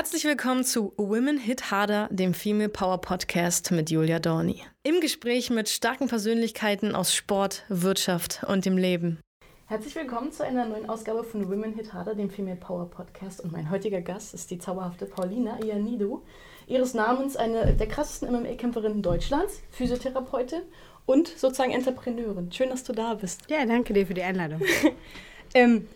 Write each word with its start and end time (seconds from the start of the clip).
Herzlich 0.00 0.24
willkommen 0.24 0.64
zu 0.64 0.94
Women 0.96 1.36
Hit 1.36 1.70
Harder, 1.70 2.08
dem 2.10 2.32
Female 2.32 2.70
Power 2.70 3.02
Podcast 3.02 3.70
mit 3.70 3.90
Julia 3.90 4.18
Dorni. 4.18 4.62
Im 4.82 4.98
Gespräch 5.02 5.50
mit 5.50 5.68
starken 5.68 6.08
Persönlichkeiten 6.08 6.94
aus 6.94 7.14
Sport, 7.14 7.66
Wirtschaft 7.68 8.42
und 8.48 8.64
dem 8.64 8.78
Leben. 8.78 9.20
Herzlich 9.66 9.94
willkommen 9.94 10.32
zu 10.32 10.42
einer 10.42 10.64
neuen 10.64 10.88
Ausgabe 10.88 11.22
von 11.22 11.50
Women 11.50 11.74
Hit 11.74 11.92
Harder, 11.92 12.14
dem 12.14 12.30
Female 12.30 12.56
Power 12.56 12.88
Podcast. 12.88 13.42
Und 13.42 13.52
mein 13.52 13.68
heutiger 13.68 14.00
Gast 14.00 14.32
ist 14.32 14.50
die 14.50 14.58
zauberhafte 14.58 15.04
Paulina 15.04 15.62
Ianido, 15.62 16.22
ihres 16.66 16.94
Namens 16.94 17.36
eine 17.36 17.74
der 17.74 17.86
krassesten 17.86 18.32
MMA-Kämpferinnen 18.32 19.02
Deutschlands, 19.02 19.60
Physiotherapeutin 19.70 20.62
und 21.04 21.28
sozusagen 21.28 21.72
Entrepreneurin. 21.72 22.50
Schön, 22.50 22.70
dass 22.70 22.84
du 22.84 22.94
da 22.94 23.12
bist. 23.12 23.42
Ja, 23.50 23.66
danke 23.66 23.92
dir 23.92 24.06
für 24.06 24.14
die 24.14 24.22
Einladung. 24.22 24.62
ähm, 25.54 25.86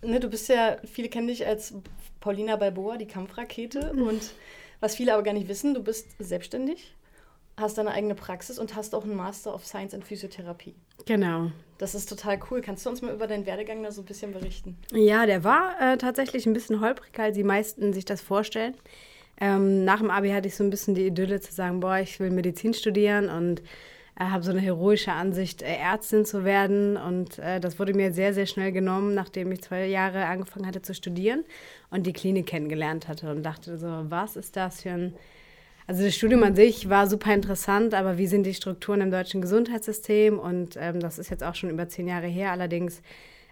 ne, 0.00 0.20
du 0.20 0.30
bist 0.30 0.48
ja, 0.48 0.78
viele 0.86 1.10
kennen 1.10 1.28
dich 1.28 1.46
als 1.46 1.74
Paulina 2.20 2.56
Balboa, 2.56 2.96
die 2.96 3.06
Kampfrakete. 3.06 3.92
Und 3.92 4.32
was 4.80 4.96
viele 4.96 5.14
aber 5.14 5.22
gar 5.22 5.34
nicht 5.34 5.48
wissen, 5.48 5.74
du 5.74 5.82
bist 5.82 6.08
selbstständig, 6.18 6.94
hast 7.56 7.78
deine 7.78 7.92
eigene 7.92 8.14
Praxis 8.14 8.58
und 8.58 8.76
hast 8.76 8.94
auch 8.94 9.04
einen 9.04 9.16
Master 9.16 9.54
of 9.54 9.64
Science 9.64 9.94
in 9.94 10.02
Physiotherapie. 10.02 10.74
Genau. 11.06 11.50
Das 11.78 11.94
ist 11.94 12.08
total 12.08 12.38
cool. 12.50 12.60
Kannst 12.60 12.84
du 12.84 12.90
uns 12.90 13.02
mal 13.02 13.14
über 13.14 13.26
deinen 13.26 13.46
Werdegang 13.46 13.82
da 13.82 13.90
so 13.90 14.02
ein 14.02 14.06
bisschen 14.06 14.32
berichten? 14.32 14.76
Ja, 14.92 15.26
der 15.26 15.44
war 15.44 15.80
äh, 15.80 15.96
tatsächlich 15.96 16.46
ein 16.46 16.52
bisschen 16.52 16.80
holprig, 16.80 17.18
als 17.18 17.36
die 17.36 17.44
meisten 17.44 17.92
sich 17.92 18.04
das 18.04 18.20
vorstellen. 18.20 18.74
Ähm, 19.38 19.84
nach 19.84 19.98
dem 19.98 20.10
Abi 20.10 20.30
hatte 20.30 20.48
ich 20.48 20.56
so 20.56 20.64
ein 20.64 20.70
bisschen 20.70 20.94
die 20.94 21.06
Idylle 21.06 21.40
zu 21.40 21.52
sagen, 21.52 21.80
boah, 21.80 21.98
ich 21.98 22.18
will 22.20 22.30
Medizin 22.30 22.72
studieren 22.72 23.28
und 23.28 23.62
habe 24.18 24.42
so 24.42 24.50
eine 24.50 24.60
heroische 24.60 25.12
Ansicht, 25.12 25.62
äh, 25.62 25.76
Ärztin 25.76 26.24
zu 26.24 26.44
werden. 26.44 26.96
Und 26.96 27.38
äh, 27.38 27.60
das 27.60 27.78
wurde 27.78 27.94
mir 27.94 28.12
sehr, 28.12 28.32
sehr 28.32 28.46
schnell 28.46 28.72
genommen, 28.72 29.14
nachdem 29.14 29.52
ich 29.52 29.62
zwei 29.62 29.86
Jahre 29.86 30.24
angefangen 30.26 30.66
hatte 30.66 30.82
zu 30.82 30.94
studieren 30.94 31.44
und 31.90 32.06
die 32.06 32.12
Klinik 32.12 32.46
kennengelernt 32.46 33.08
hatte 33.08 33.30
und 33.30 33.42
dachte 33.42 33.76
so, 33.78 34.06
was 34.08 34.36
ist 34.36 34.56
das 34.56 34.82
für 34.82 34.90
ein... 34.90 35.14
Also 35.88 36.02
das 36.02 36.16
Studium 36.16 36.42
an 36.42 36.56
sich 36.56 36.88
war 36.88 37.06
super 37.06 37.32
interessant, 37.32 37.94
aber 37.94 38.18
wie 38.18 38.26
sind 38.26 38.44
die 38.44 38.54
Strukturen 38.54 39.02
im 39.02 39.12
deutschen 39.12 39.40
Gesundheitssystem? 39.40 40.36
Und 40.36 40.76
ähm, 40.80 40.98
das 40.98 41.16
ist 41.20 41.30
jetzt 41.30 41.44
auch 41.44 41.54
schon 41.54 41.70
über 41.70 41.88
zehn 41.88 42.08
Jahre 42.08 42.26
her. 42.26 42.50
Allerdings, 42.50 43.02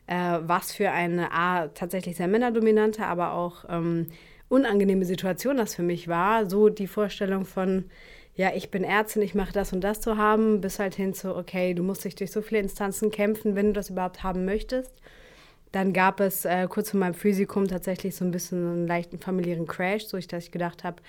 äh, 0.09 0.39
was 0.41 0.73
für 0.73 0.91
eine 0.91 1.31
A, 1.31 1.69
tatsächlich 1.69 2.17
sehr 2.17 2.27
männerdominante, 2.27 3.07
aber 3.07 3.35
auch 3.35 3.67
ähm, 3.69 4.09
unangenehme 4.49 5.05
Situation 5.05 5.59
das 5.59 5.77
für 5.77 5.85
mich 5.85 6.09
war. 6.09 6.51
So 6.51 6.71
die 6.71 6.89
Vorstellung 6.89 7.45
von, 7.45 7.85
ja, 8.37 8.53
ich 8.55 8.71
bin 8.71 8.83
Ärztin, 8.83 9.23
ich 9.23 9.35
mache 9.35 9.53
das 9.53 9.73
und 9.73 9.83
das 9.83 10.01
zu 10.01 10.17
haben, 10.17 10.61
bis 10.61 10.79
halt 10.79 10.95
hin 10.95 11.15
zu, 11.15 11.37
okay, 11.37 11.75
du 11.75 11.83
musst 11.83 12.05
dich 12.05 12.17
durch 12.17 12.33
so 12.33 12.43
viele 12.43 12.61
Instanzen 12.61 13.11
kämpfen, 13.11 13.55
wenn 13.55 13.67
du 13.67 13.73
das 13.73 13.91
überhaupt 13.91 14.23
haben 14.23 14.45
möchtest. 14.45 14.93
Dann 15.71 15.93
gab 15.93 16.21
es 16.21 16.45
äh, 16.45 16.67
kurz 16.69 16.91
vor 16.91 17.01
meinem 17.01 17.15
Physikum 17.15 17.69
tatsächlich 17.69 18.17
so 18.17 18.25
ein 18.25 18.31
bisschen 18.31 18.67
einen 18.67 18.87
leichten 18.87 19.19
familiären 19.19 19.67
Crash, 19.67 20.07
so 20.07 20.19
dass 20.19 20.45
ich 20.45 20.53
gedacht 20.53 20.85
habe, 20.85 21.03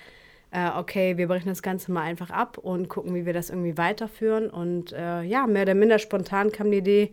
äh, 0.52 0.70
okay, 0.76 1.16
wir 1.16 1.26
brechen 1.28 1.48
das 1.48 1.62
Ganze 1.62 1.92
mal 1.92 2.02
einfach 2.02 2.30
ab 2.30 2.58
und 2.58 2.88
gucken, 2.88 3.14
wie 3.14 3.26
wir 3.26 3.32
das 3.32 3.50
irgendwie 3.50 3.76
weiterführen. 3.76 4.48
Und 4.48 4.92
äh, 4.92 5.22
ja, 5.22 5.46
mehr 5.46 5.62
oder 5.62 5.74
minder 5.74 5.98
spontan 5.98 6.52
kam 6.52 6.70
die 6.70 6.78
Idee, 6.78 7.12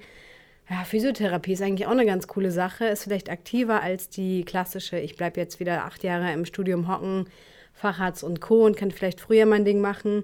ja, 0.70 0.84
Physiotherapie 0.86 1.54
ist 1.54 1.62
eigentlich 1.62 1.88
auch 1.88 1.92
eine 1.92 2.06
ganz 2.06 2.28
coole 2.28 2.52
Sache, 2.52 2.86
ist 2.86 3.04
vielleicht 3.04 3.30
aktiver 3.30 3.82
als 3.82 4.10
die 4.10 4.46
klassische, 4.46 4.98
ich 4.98 5.18
bleibe 5.18 5.40
jetzt 5.40 5.60
wieder 5.60 5.86
acht 5.86 6.04
Jahre 6.04 6.32
im 6.32 6.46
Studium 6.46 6.88
hocken, 6.88 7.26
Facharzt 7.74 8.24
und 8.24 8.42
Co. 8.42 8.66
und 8.66 8.78
kann 8.78 8.92
vielleicht 8.92 9.20
früher 9.20 9.46
mein 9.46 9.66
Ding 9.66 9.82
machen. 9.82 10.24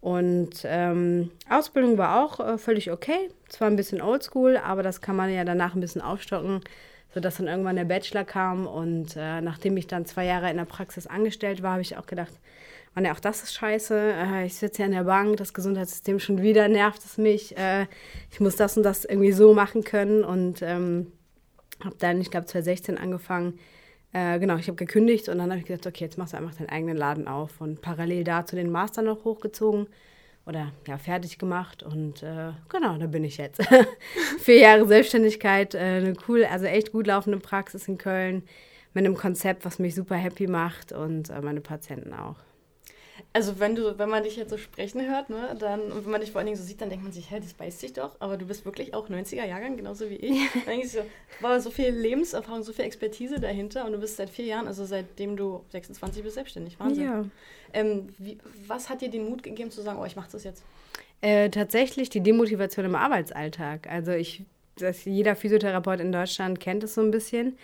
Und 0.00 0.62
ähm, 0.64 1.30
Ausbildung 1.48 1.98
war 1.98 2.24
auch 2.24 2.40
äh, 2.40 2.58
völlig 2.58 2.90
okay. 2.90 3.30
Zwar 3.48 3.68
ein 3.68 3.76
bisschen 3.76 4.00
oldschool, 4.00 4.56
aber 4.56 4.82
das 4.82 5.00
kann 5.00 5.16
man 5.16 5.32
ja 5.32 5.44
danach 5.44 5.74
ein 5.74 5.80
bisschen 5.80 6.00
aufstocken, 6.00 6.60
sodass 7.12 7.36
dann 7.36 7.48
irgendwann 7.48 7.76
der 7.76 7.84
Bachelor 7.84 8.24
kam. 8.24 8.66
Und 8.66 9.16
äh, 9.16 9.40
nachdem 9.40 9.76
ich 9.76 9.86
dann 9.86 10.06
zwei 10.06 10.24
Jahre 10.24 10.50
in 10.50 10.56
der 10.56 10.64
Praxis 10.64 11.06
angestellt 11.06 11.62
war, 11.62 11.72
habe 11.72 11.82
ich 11.82 11.98
auch 11.98 12.06
gedacht, 12.06 12.32
Mann, 12.94 13.04
ja, 13.04 13.12
auch 13.12 13.20
das 13.20 13.42
ist 13.42 13.54
scheiße. 13.54 13.94
Äh, 13.94 14.46
ich 14.46 14.54
sitze 14.54 14.82
ja 14.82 14.86
in 14.86 14.92
der 14.92 15.04
Bank, 15.04 15.36
das 15.36 15.54
Gesundheitssystem 15.54 16.18
schon 16.18 16.42
wieder 16.42 16.66
nervt 16.68 17.04
es 17.04 17.18
mich. 17.18 17.56
Äh, 17.56 17.86
ich 18.30 18.40
muss 18.40 18.56
das 18.56 18.76
und 18.76 18.82
das 18.82 19.04
irgendwie 19.04 19.32
so 19.32 19.52
machen 19.54 19.84
können. 19.84 20.24
Und 20.24 20.62
ähm, 20.62 21.12
habe 21.84 21.96
dann, 21.98 22.20
ich 22.20 22.30
glaube, 22.30 22.46
2016 22.46 22.98
angefangen, 22.98 23.58
äh, 24.12 24.38
genau, 24.38 24.56
ich 24.56 24.66
habe 24.66 24.76
gekündigt 24.76 25.28
und 25.28 25.38
dann 25.38 25.50
habe 25.50 25.60
ich 25.60 25.66
gesagt, 25.66 25.86
okay, 25.86 26.04
jetzt 26.04 26.18
machst 26.18 26.32
du 26.32 26.36
einfach 26.36 26.54
deinen 26.54 26.68
eigenen 26.68 26.96
Laden 26.96 27.28
auf 27.28 27.60
und 27.60 27.80
parallel 27.80 28.24
dazu 28.24 28.56
den 28.56 28.70
Master 28.70 29.02
noch 29.02 29.24
hochgezogen 29.24 29.86
oder 30.46 30.72
ja, 30.86 30.98
fertig 30.98 31.38
gemacht 31.38 31.82
und 31.82 32.22
äh, 32.22 32.52
genau, 32.68 32.98
da 32.98 33.06
bin 33.06 33.22
ich 33.22 33.36
jetzt. 33.36 33.62
Vier 34.40 34.58
Jahre 34.58 34.86
Selbstständigkeit, 34.86 35.74
äh, 35.74 35.78
eine 35.78 36.14
cool, 36.28 36.44
also 36.44 36.66
echt 36.66 36.92
gut 36.92 37.06
laufende 37.06 37.38
Praxis 37.38 37.86
in 37.86 37.98
Köln 37.98 38.42
mit 38.94 39.04
einem 39.04 39.16
Konzept, 39.16 39.64
was 39.64 39.78
mich 39.78 39.94
super 39.94 40.16
happy 40.16 40.48
macht 40.48 40.92
und 40.92 41.30
äh, 41.30 41.40
meine 41.40 41.60
Patienten 41.60 42.12
auch. 42.12 42.36
Also 43.32 43.58
wenn 43.60 43.74
du, 43.74 43.98
wenn 43.98 44.08
man 44.08 44.22
dich 44.22 44.36
jetzt 44.36 44.50
so 44.50 44.58
sprechen 44.58 45.08
hört, 45.08 45.30
ne, 45.30 45.56
dann, 45.58 45.80
und 45.92 46.04
wenn 46.04 46.10
man 46.10 46.20
dich 46.20 46.32
vor 46.32 46.38
allen 46.40 46.46
Dingen 46.46 46.58
so 46.58 46.64
sieht, 46.64 46.80
dann 46.80 46.90
denkt 46.90 47.04
man 47.04 47.12
sich, 47.12 47.30
hä, 47.30 47.40
das 47.40 47.54
beißt 47.54 47.80
sich 47.80 47.92
doch, 47.92 48.16
aber 48.20 48.36
du 48.36 48.46
bist 48.46 48.64
wirklich 48.64 48.94
auch 48.94 49.08
90er 49.08 49.44
Jahrgang, 49.44 49.76
genauso 49.76 50.10
wie 50.10 50.16
ich. 50.16 50.50
dann 50.52 50.64
denke 50.66 50.86
ich 50.86 50.92
so, 50.92 51.00
war 51.40 51.60
so 51.60 51.70
viel 51.70 51.90
Lebenserfahrung, 51.90 52.62
so 52.62 52.72
viel 52.72 52.84
Expertise 52.84 53.40
dahinter 53.40 53.84
und 53.84 53.92
du 53.92 53.98
bist 53.98 54.16
seit 54.16 54.30
vier 54.30 54.46
Jahren, 54.46 54.66
also 54.66 54.84
seitdem 54.84 55.36
du 55.36 55.64
26 55.70 56.22
bist, 56.22 56.34
selbstständig. 56.34 56.78
Wahnsinn. 56.78 57.04
Ja. 57.04 57.24
Ähm, 57.72 58.08
wie, 58.18 58.38
was 58.66 58.88
hat 58.88 59.00
dir 59.00 59.10
den 59.10 59.28
Mut 59.28 59.42
gegeben 59.42 59.70
zu 59.70 59.82
sagen, 59.82 59.98
oh, 60.00 60.04
ich 60.04 60.16
mache 60.16 60.30
das 60.32 60.44
jetzt? 60.44 60.62
Äh, 61.20 61.50
tatsächlich 61.50 62.08
die 62.08 62.20
Demotivation 62.20 62.86
im 62.86 62.94
Arbeitsalltag. 62.94 63.86
Also 63.88 64.12
ich, 64.12 64.44
dass 64.76 65.04
jeder 65.04 65.36
Physiotherapeut 65.36 66.00
in 66.00 66.12
Deutschland 66.12 66.60
kennt 66.60 66.82
es 66.82 66.94
so 66.94 67.02
ein 67.02 67.10
bisschen 67.10 67.58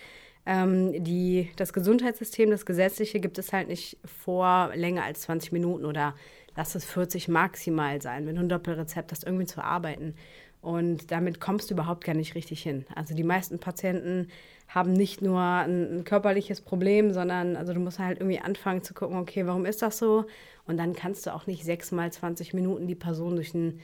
ähm, 0.47 1.05
die, 1.05 1.51
das 1.57 1.73
Gesundheitssystem, 1.73 2.51
das 2.51 2.65
Gesetzliche 2.65 3.21
gibt 3.21 3.39
es 3.39 3.53
halt 3.53 3.69
nicht 3.69 3.99
vor 4.05 4.71
länger 4.75 5.03
als 5.03 5.23
20 5.23 5.53
Minuten 5.53 5.85
oder 5.85 6.15
lass 6.57 6.75
es 6.75 6.85
40 6.85 7.29
maximal 7.29 8.01
sein, 8.01 8.27
wenn 8.27 8.37
du 8.37 8.43
ein 8.43 8.49
Doppelrezept 8.49 9.13
hast, 9.13 9.25
irgendwie 9.25 9.47
zu 9.47 9.63
arbeiten. 9.63 10.15
Und 10.63 11.11
damit 11.13 11.41
kommst 11.41 11.71
du 11.71 11.75
überhaupt 11.75 12.05
gar 12.05 12.15
nicht 12.15 12.35
richtig 12.35 12.63
hin. 12.63 12.87
Also 12.95 13.15
die 13.15 13.25
meisten 13.25 13.59
Patienten 13.59 14.29
haben 14.69 14.93
nicht 14.93 15.23
nur 15.23 15.41
ein, 15.41 15.99
ein, 15.99 16.05
körperliches 16.05 16.61
Problem, 16.61 17.13
sondern 17.13 17.57
also 17.57 17.73
du 17.73 17.81
musst 17.81 17.99
halt 17.99 18.19
irgendwie 18.19 18.41
anfangen 18.41 18.83
zu 18.83 18.95
gucken, 18.95 19.17
okay, 19.17 19.47
warum 19.47 19.65
ist 19.65 19.83
das 19.83 19.99
so? 19.99 20.25
Und 20.67 20.77
dann 20.77 20.95
kannst 20.95 21.27
du 21.27 21.35
auch 21.35 21.47
nicht 21.47 21.65
sechs 21.65 21.93
mal 21.93 22.13
20 22.13 22.53
Minuten 22.53 22.89
die 22.89 22.97
Person 22.97 23.37
durch 23.37 23.55
ein 23.55 23.81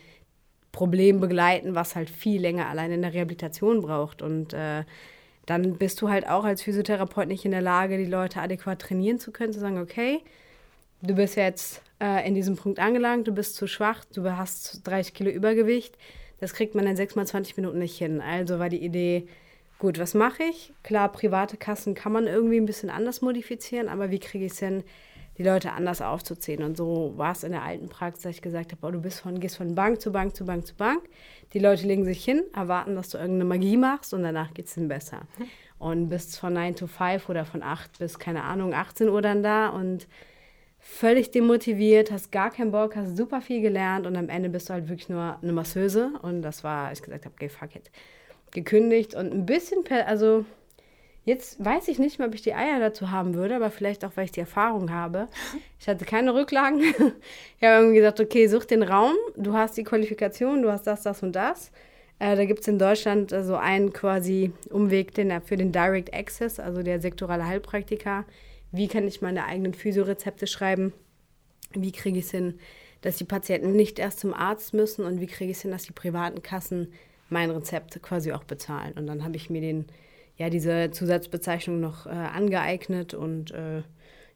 Problem 0.72 1.20
begleiten, 1.20 1.74
was 1.74 1.94
halt 1.94 2.10
viel 2.10 2.40
länger 2.40 2.68
allein 2.68 2.90
in 2.90 3.02
der 3.02 3.14
Rehabilitation 3.14 3.82
braucht. 3.82 4.22
Und 4.22 4.52
äh, 4.54 4.84
dann 5.46 5.76
bist 5.76 6.00
du 6.00 6.08
halt 6.08 6.28
auch 6.28 6.44
als 6.44 6.62
Physiotherapeut 6.62 7.28
nicht 7.28 7.44
in 7.44 7.50
der 7.50 7.62
Lage, 7.62 7.98
die 7.98 8.04
Leute 8.04 8.40
adäquat 8.40 8.80
trainieren 8.80 9.18
zu 9.18 9.32
können, 9.32 9.52
zu 9.52 9.60
sagen, 9.60 9.78
okay, 9.78 10.20
du 11.02 11.14
bist 11.14 11.36
jetzt 11.36 11.82
äh, 12.00 12.26
in 12.26 12.34
diesem 12.34 12.56
Punkt 12.56 12.78
angelangt, 12.78 13.26
du 13.26 13.32
bist 13.32 13.56
zu 13.56 13.66
schwach, 13.66 14.04
du 14.14 14.24
hast 14.36 14.86
30 14.86 15.14
Kilo 15.14 15.30
Übergewicht. 15.30 15.96
Das 16.40 16.54
kriegt 16.54 16.74
man 16.74 16.86
in 16.86 16.96
6 16.96 17.14
mal 17.14 17.26
20 17.26 17.56
Minuten 17.56 17.78
nicht 17.78 17.96
hin. 17.96 18.20
Also 18.20 18.58
war 18.58 18.68
die 18.68 18.84
Idee, 18.84 19.28
gut, 19.78 19.98
was 19.98 20.14
mache 20.14 20.42
ich? 20.44 20.72
Klar, 20.82 21.10
private 21.10 21.56
Kassen 21.56 21.94
kann 21.94 22.12
man 22.12 22.26
irgendwie 22.26 22.56
ein 22.56 22.66
bisschen 22.66 22.90
anders 22.90 23.20
modifizieren, 23.22 23.88
aber 23.88 24.10
wie 24.10 24.18
kriege 24.18 24.46
ich 24.46 24.52
es 24.52 24.58
hin, 24.58 24.82
die 25.38 25.42
Leute 25.42 25.72
anders 25.72 26.02
aufzuziehen? 26.02 26.62
Und 26.62 26.76
so 26.76 27.12
war 27.16 27.32
es 27.32 27.44
in 27.44 27.52
der 27.52 27.62
alten 27.62 27.88
Praxis, 27.88 28.22
dass 28.22 28.36
ich 28.36 28.42
gesagt 28.42 28.72
habe, 28.72 28.86
oh, 28.86 28.90
du 28.90 29.00
bist 29.00 29.20
von, 29.20 29.40
gehst 29.40 29.56
von 29.56 29.74
Bank 29.74 30.00
zu 30.00 30.12
Bank 30.12 30.36
zu 30.36 30.44
Bank 30.44 30.66
zu 30.66 30.74
Bank. 30.74 31.02
Die 31.52 31.58
Leute 31.58 31.86
legen 31.86 32.04
sich 32.04 32.24
hin, 32.24 32.42
erwarten, 32.54 32.94
dass 32.94 33.10
du 33.10 33.18
irgendeine 33.18 33.44
Magie 33.44 33.76
machst 33.76 34.14
und 34.14 34.22
danach 34.22 34.54
geht 34.54 34.66
es 34.66 34.76
ihnen 34.76 34.88
besser. 34.88 35.22
Und 35.78 36.08
bist 36.08 36.38
von 36.38 36.52
9 36.52 36.76
to 36.76 36.86
5 36.86 37.28
oder 37.28 37.44
von 37.44 37.62
8 37.62 37.98
bis, 37.98 38.18
keine 38.18 38.44
Ahnung, 38.44 38.72
18 38.72 39.08
Uhr 39.08 39.20
dann 39.20 39.42
da 39.42 39.68
und 39.68 40.06
völlig 40.82 41.30
demotiviert, 41.30 42.10
hast 42.10 42.32
gar 42.32 42.50
keinen 42.50 42.72
Bock, 42.72 42.96
hast 42.96 43.16
super 43.16 43.40
viel 43.40 43.62
gelernt 43.62 44.06
und 44.06 44.16
am 44.16 44.28
Ende 44.28 44.48
bist 44.48 44.68
du 44.68 44.74
halt 44.74 44.88
wirklich 44.88 45.08
nur 45.08 45.38
eine 45.40 45.52
Masseuse. 45.52 46.12
Und 46.22 46.42
das 46.42 46.64
war, 46.64 46.92
ich 46.92 47.02
gesagt 47.02 47.24
habe, 47.24 47.34
okay, 47.34 47.48
fuck 47.48 47.76
it. 47.76 47.90
Gekündigt 48.50 49.14
und 49.14 49.32
ein 49.32 49.46
bisschen, 49.46 49.84
per, 49.84 50.06
also 50.08 50.44
Jetzt 51.24 51.64
weiß 51.64 51.86
ich 51.86 52.00
nicht 52.00 52.18
mehr, 52.18 52.26
ob 52.26 52.34
ich 52.34 52.42
die 52.42 52.54
Eier 52.54 52.80
dazu 52.80 53.12
haben 53.12 53.34
würde, 53.34 53.54
aber 53.54 53.70
vielleicht 53.70 54.04
auch, 54.04 54.10
weil 54.16 54.24
ich 54.24 54.32
die 54.32 54.40
Erfahrung 54.40 54.90
habe. 54.90 55.28
Ich 55.80 55.88
hatte 55.88 56.04
keine 56.04 56.32
Rücklagen. 56.32 56.80
ich 57.58 57.66
habe 57.66 57.80
irgendwie 57.80 57.96
gesagt, 57.96 58.20
okay, 58.20 58.46
such 58.46 58.66
den 58.66 58.84
Raum, 58.84 59.16
du 59.34 59.54
hast 59.54 59.76
die 59.76 59.82
Qualifikation, 59.82 60.62
du 60.62 60.70
hast 60.70 60.86
das, 60.86 61.02
das 61.02 61.24
und 61.24 61.32
das. 61.32 61.72
Äh, 62.20 62.36
da 62.36 62.44
gibt 62.44 62.60
es 62.60 62.68
in 62.68 62.78
Deutschland 62.78 63.32
äh, 63.32 63.42
so 63.42 63.56
einen 63.56 63.92
quasi 63.92 64.52
Umweg 64.70 65.12
den, 65.12 65.42
für 65.42 65.56
den 65.56 65.72
Direct 65.72 66.14
Access, 66.14 66.60
also 66.60 66.84
der 66.84 67.00
sektorale 67.00 67.44
Heilpraktiker. 67.48 68.24
Wie 68.70 68.86
kann 68.86 69.08
ich 69.08 69.22
meine 69.22 69.44
eigenen 69.44 69.74
Physiorezepte 69.74 70.46
schreiben? 70.46 70.92
Wie 71.72 71.90
kriege 71.90 72.20
ich 72.20 72.26
es 72.26 72.30
hin, 72.30 72.60
dass 73.00 73.16
die 73.16 73.24
Patienten 73.24 73.72
nicht 73.72 73.98
erst 73.98 74.20
zum 74.20 74.34
Arzt 74.34 74.74
müssen? 74.74 75.04
Und 75.04 75.20
wie 75.20 75.26
kriege 75.26 75.50
ich 75.50 75.56
es 75.56 75.62
hin, 75.62 75.72
dass 75.72 75.82
die 75.82 75.92
privaten 75.92 76.44
Kassen 76.44 76.92
mein 77.28 77.50
Rezept 77.50 78.00
quasi 78.02 78.30
auch 78.30 78.44
bezahlen? 78.44 78.92
Und 78.92 79.08
dann 79.08 79.24
habe 79.24 79.34
ich 79.34 79.50
mir 79.50 79.60
den 79.60 79.86
ja, 80.36 80.50
diese 80.50 80.90
Zusatzbezeichnung 80.90 81.80
noch 81.80 82.06
äh, 82.06 82.10
angeeignet 82.10 83.14
und 83.14 83.50
äh, 83.52 83.82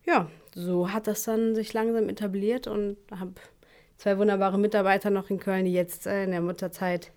ja, 0.04 0.31
so 0.54 0.93
hat 0.93 1.06
das 1.06 1.25
dann 1.25 1.54
sich 1.54 1.72
langsam 1.72 2.08
etabliert 2.08 2.66
und 2.66 2.96
habe 3.10 3.32
zwei 3.96 4.19
wunderbare 4.19 4.58
Mitarbeiter 4.58 5.10
noch 5.10 5.31
in 5.31 5.40
Köln, 5.40 5.64
die 5.64 5.72
jetzt 5.72 6.06
äh, 6.06 6.25
in 6.25 6.31
der 6.31 6.40
Mutterzeit 6.40 7.12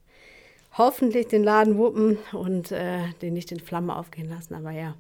hoffentlich 0.78 1.28
den 1.28 1.44
Laden 1.44 1.78
wuppen 1.78 2.18
und 2.32 2.72
äh, 2.72 3.00
den 3.22 3.34
nicht 3.34 3.52
in 3.52 3.60
Flammen 3.60 3.90
aufgehen 3.90 4.30
lassen, 4.30 4.56
aber 4.56 4.72
ja. 4.72 4.96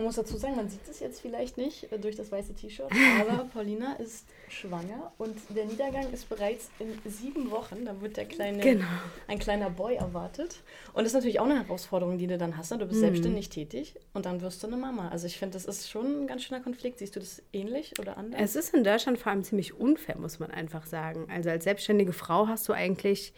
Man 0.00 0.06
muss 0.06 0.16
dazu 0.16 0.38
sagen, 0.38 0.56
man 0.56 0.70
sieht 0.70 0.88
es 0.88 0.98
jetzt 1.00 1.20
vielleicht 1.20 1.58
nicht 1.58 1.92
äh, 1.92 1.98
durch 1.98 2.16
das 2.16 2.32
weiße 2.32 2.54
T-Shirt, 2.54 2.90
aber 3.20 3.44
Paulina 3.52 3.96
ist 3.96 4.24
schwanger 4.48 5.12
und 5.18 5.36
der 5.54 5.66
Niedergang 5.66 6.10
ist 6.10 6.26
bereits 6.30 6.70
in 6.78 6.88
sieben 7.04 7.50
Wochen. 7.50 7.84
Da 7.84 8.00
wird 8.00 8.16
der 8.16 8.24
kleine, 8.24 8.62
genau. 8.62 8.86
ein 9.28 9.38
kleiner 9.38 9.68
Boy 9.68 9.96
erwartet. 9.96 10.62
Und 10.94 11.02
das 11.02 11.08
ist 11.08 11.12
natürlich 11.12 11.38
auch 11.38 11.44
eine 11.44 11.62
Herausforderung, 11.62 12.16
die 12.16 12.26
du 12.26 12.38
dann 12.38 12.56
hast. 12.56 12.70
Ne? 12.70 12.78
Du 12.78 12.86
bist 12.86 12.96
mhm. 12.96 13.04
selbstständig 13.04 13.50
tätig 13.50 13.94
und 14.14 14.24
dann 14.24 14.40
wirst 14.40 14.62
du 14.62 14.68
eine 14.68 14.78
Mama. 14.78 15.10
Also 15.10 15.26
ich 15.26 15.36
finde, 15.36 15.52
das 15.52 15.66
ist 15.66 15.90
schon 15.90 16.22
ein 16.22 16.26
ganz 16.26 16.44
schöner 16.44 16.62
Konflikt. 16.62 17.00
Siehst 17.00 17.16
du 17.16 17.20
das 17.20 17.42
ähnlich 17.52 17.98
oder 17.98 18.16
anders? 18.16 18.40
Es 18.40 18.56
ist 18.56 18.72
in 18.72 18.84
Deutschland 18.84 19.18
vor 19.18 19.32
allem 19.32 19.44
ziemlich 19.44 19.78
unfair, 19.78 20.16
muss 20.16 20.38
man 20.38 20.50
einfach 20.50 20.86
sagen. 20.86 21.26
Also 21.30 21.50
als 21.50 21.64
selbstständige 21.64 22.14
Frau 22.14 22.48
hast 22.48 22.66
du 22.70 22.72
eigentlich 22.72 23.34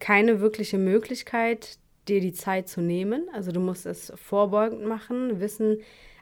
keine 0.00 0.40
wirkliche 0.40 0.76
Möglichkeit, 0.76 1.78
dir 2.08 2.20
die 2.20 2.32
Zeit 2.32 2.68
zu 2.68 2.80
nehmen. 2.80 3.28
Also 3.32 3.52
du 3.52 3.60
musst 3.60 3.86
es 3.86 4.12
vorbeugend 4.16 4.84
machen, 4.84 5.40
wissen, 5.40 5.78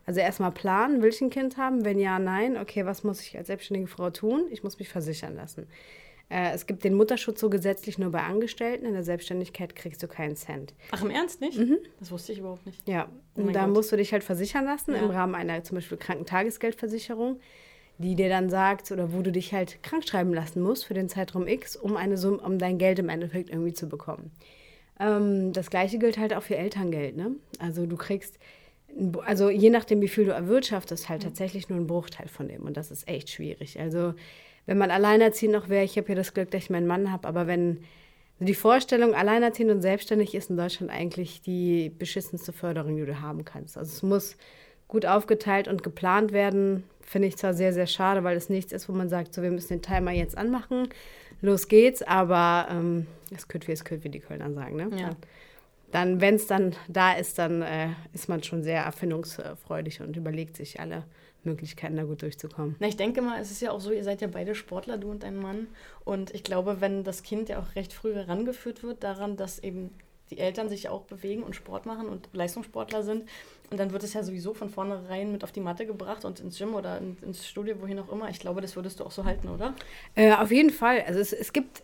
also 0.07 0.21
erstmal 0.21 0.51
planen, 0.51 1.03
will 1.03 1.11
ich 1.11 1.21
ein 1.21 1.31
Kind 1.31 1.57
haben? 1.57 1.85
Wenn 1.85 1.99
ja, 1.99 2.19
nein, 2.19 2.57
okay, 2.57 2.87
was 2.87 3.05
muss 3.05 3.21
ich 3.21 3.37
als 3.37 3.47
selbstständige 3.47 3.89
Frau 3.89 4.11
tun? 4.11 4.47
Ich 4.51 4.63
muss 4.63 4.79
mich 4.79 4.89
versichern 4.89 5.37
lassen. 5.37 5.67
Äh, 6.29 6.53
es 6.55 6.67
gibt 6.67 6.83
den 6.83 6.95
Mutterschutz 6.95 7.41
so 7.41 7.51
gesetzlich 7.51 7.99
nur 7.99 8.11
bei 8.11 8.23
Angestellten. 8.23 8.87
In 8.87 8.95
der 8.95 9.05
Selbstständigkeit 9.05 9.77
kriegst 9.77 10.03
du 10.03 10.09
keinen 10.09 10.35
Cent. 10.35 10.75
Ach, 10.91 11.03
im 11.03 11.11
Ernst 11.11 11.41
nicht? 11.41 11.59
Mhm. 11.59 11.79
Das 12.01 12.11
wusste 12.11 12.33
ich 12.33 12.39
überhaupt 12.39 12.67
nicht. 12.67 12.87
Ja, 12.89 13.09
oh 13.37 13.43
und 13.43 13.53
da 13.53 13.67
Gott. 13.67 13.75
musst 13.75 13.93
du 13.93 13.97
dich 13.97 14.13
halt 14.13 14.25
versichern 14.25 14.65
lassen 14.65 14.95
ja. 14.95 15.01
im 15.01 15.11
Rahmen 15.11 15.35
einer 15.35 15.63
zum 15.63 15.77
Beispiel 15.77 15.99
Krankentagesgeldversicherung, 15.99 17.39
die 17.99 18.17
dir 18.17 18.29
dann 18.29 18.51
sagt 18.51 18.91
oder 18.91 19.13
wo 19.13 19.23
du 19.23 19.31
dich 19.31 19.53
halt 19.53 19.83
krank 19.83 20.09
schreiben 20.09 20.33
lassen 20.33 20.63
musst 20.63 20.87
für 20.87 20.95
den 20.95 21.09
Zeitraum 21.09 21.47
X, 21.47 21.77
um, 21.77 21.97
eine 21.97 22.17
Summe, 22.17 22.39
um 22.39 22.59
dein 22.59 22.79
Geld 22.79 22.99
im 22.99 23.11
Endeffekt 23.11 23.51
irgendwie 23.51 23.75
zu 23.75 23.89
bekommen. 23.89 24.33
Ähm, 25.03 25.53
das 25.53 25.71
gleiche 25.71 25.99
gilt 25.99 26.19
halt 26.19 26.35
auch 26.35 26.43
für 26.43 26.57
Elterngeld. 26.57 27.17
Ne? 27.17 27.33
Also 27.59 27.87
du 27.87 27.97
kriegst, 27.97 28.39
also 29.25 29.51
je 29.51 29.71
nachdem, 29.71 30.01
wie 30.01 30.09
viel 30.09 30.25
du 30.25 30.33
erwirtschaftest, 30.33 31.09
halt 31.09 31.23
mhm. 31.23 31.29
tatsächlich 31.29 31.69
nur 31.69 31.79
einen 31.79 31.87
Bruchteil 31.87 32.29
von 32.29 32.49
dem. 32.49 32.63
Und 32.63 32.77
das 32.77 32.91
ist 32.91 33.09
echt 33.09 33.31
schwierig. 33.31 33.81
Also 33.81 34.15
wenn 34.67 34.79
man 34.79 34.91
alleinerziehend 34.91 35.55
noch 35.55 35.69
wäre, 35.69 35.85
ich 35.85 35.97
habe 35.97 36.09
ja 36.11 36.15
das 36.15 36.35
Glück, 36.35 36.51
dass 36.51 36.65
ich 36.65 36.71
meinen 36.71 36.87
Mann 36.87 37.11
habe, 37.11 37.27
aber 37.27 37.47
wenn 37.47 37.81
die 38.39 38.55
Vorstellung, 38.55 39.15
alleinerziehend 39.15 39.71
und 39.71 39.83
selbstständig 39.83 40.35
ist 40.35 40.51
in 40.51 40.57
Deutschland 40.57 40.91
eigentlich 40.91 41.43
die 41.43 41.91
beschissenste 41.91 42.53
Förderung, 42.53 42.97
die 42.97 43.05
du 43.05 43.21
haben 43.21 43.45
kannst. 43.45 43.77
Also 43.77 43.93
es 43.93 44.03
muss 44.03 44.37
gut 44.89 45.07
aufgeteilt 45.07 45.69
und 45.69 45.83
geplant 45.83 46.33
werden. 46.33 46.85
Finde 47.03 47.29
ich 47.29 47.37
zwar 47.37 47.55
sehr, 47.55 47.73
sehr 47.73 47.87
schade, 47.87 48.25
weil 48.25 48.37
es 48.37 48.49
nichts 48.49 48.73
ist, 48.73 48.89
wo 48.89 48.93
man 48.93 49.09
sagt, 49.09 49.35
so 49.35 49.43
wir 49.43 49.51
müssen 49.51 49.75
den 49.75 49.83
Timer 49.83 50.11
jetzt 50.11 50.37
anmachen 50.37 50.89
los 51.43 51.69
geht's, 51.69 52.03
aber 52.03 52.69
ähm, 52.71 53.07
es 53.35 53.49
könnte 53.49 53.69
wie 53.69 53.73
es 53.73 53.85
könnte, 53.85 54.05
wie 54.05 54.09
die 54.09 54.21
Kölner 54.21 54.53
sagen. 54.53 54.77
Ne? 54.77 54.91
Ja. 54.97 55.11
Dann, 55.91 56.23
wenn 56.23 56.37
es 56.37 56.47
dann 56.47 56.75
da 56.89 57.13
ist, 57.13 57.39
dann 57.39 57.61
äh, 57.61 57.89
ist 58.15 58.29
man 58.29 58.43
schon 58.43 58.63
sehr 58.63 58.83
erfindungsfreudig 58.83 60.01
und 60.01 60.17
überlegt 60.17 60.57
sich 60.57 60.81
alle 60.81 61.05
Möglichkeiten, 61.45 61.97
da 61.97 62.05
gut 62.05 62.23
durchzukommen. 62.23 62.77
Na, 62.79 62.87
ich 62.87 62.97
denke 62.97 63.21
mal, 63.21 63.41
es 63.41 63.51
ist 63.51 63.61
ja 63.61 63.73
auch 63.73 63.81
so, 63.81 63.91
ihr 63.91 64.05
seid 64.05 64.23
ja 64.23 64.29
beide 64.29 64.55
Sportler, 64.55 64.97
du 64.97 65.11
und 65.11 65.23
dein 65.23 65.37
Mann. 65.37 65.67
Und 66.05 66.35
ich 66.35 66.45
glaube, 66.45 66.81
wenn 66.81 67.05
das 67.05 67.23
Kind 67.23 67.49
ja 67.49 67.59
auch 67.59 67.75
recht 67.75 67.93
früh 67.93 68.15
herangeführt 68.15 68.83
wird 68.83 69.03
daran, 69.03 69.37
dass 69.37 69.59
eben 69.59 69.91
die 70.31 70.39
Eltern 70.39 70.69
sich 70.69 70.89
auch 70.89 71.03
bewegen 71.03 71.43
und 71.43 71.55
Sport 71.55 71.85
machen 71.85 72.09
und 72.09 72.29
Leistungssportler 72.33 73.03
sind. 73.03 73.29
Und 73.73 73.79
dann 73.79 73.91
wird 73.91 74.05
es 74.05 74.13
ja 74.13 74.23
sowieso 74.23 74.53
von 74.53 74.69
vornherein 74.69 75.33
mit 75.33 75.45
auf 75.45 75.51
die 75.51 75.61
Matte 75.61 75.87
gebracht 75.87 76.27
und 76.27 76.41
ins 76.41 76.59
Gym 76.59 76.75
oder 76.75 77.01
ins 77.23 77.49
Studio, 77.49 77.77
wohin 77.81 77.99
auch 77.99 78.13
immer. 78.13 78.29
Ich 78.29 78.39
glaube, 78.39 78.61
das 78.61 78.77
würdest 78.77 79.01
du 79.01 79.05
auch 79.05 79.11
so 79.11 79.25
halten, 79.25 79.49
oder? 79.49 79.73
Äh, 80.15 80.35
auf 80.35 80.53
jeden 80.53 80.69
Fall. 80.69 81.03
Also 81.07 81.21
es, 81.21 81.33
es 81.33 81.55
gibt, 81.55 81.83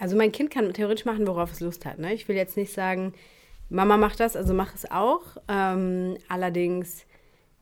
also 0.00 0.16
mein 0.16 0.32
Kind 0.32 0.50
kann 0.50 0.72
theoretisch 0.72 1.04
machen, 1.04 1.28
worauf 1.28 1.52
es 1.52 1.60
Lust 1.60 1.86
hat. 1.86 2.00
Ne? 2.00 2.12
Ich 2.12 2.26
will 2.26 2.34
jetzt 2.34 2.56
nicht 2.56 2.72
sagen, 2.72 3.14
Mama 3.70 3.96
macht 3.96 4.18
das, 4.18 4.34
also 4.34 4.52
mach 4.52 4.74
es 4.74 4.90
auch. 4.90 5.22
Ähm, 5.46 6.18
allerdings 6.28 7.06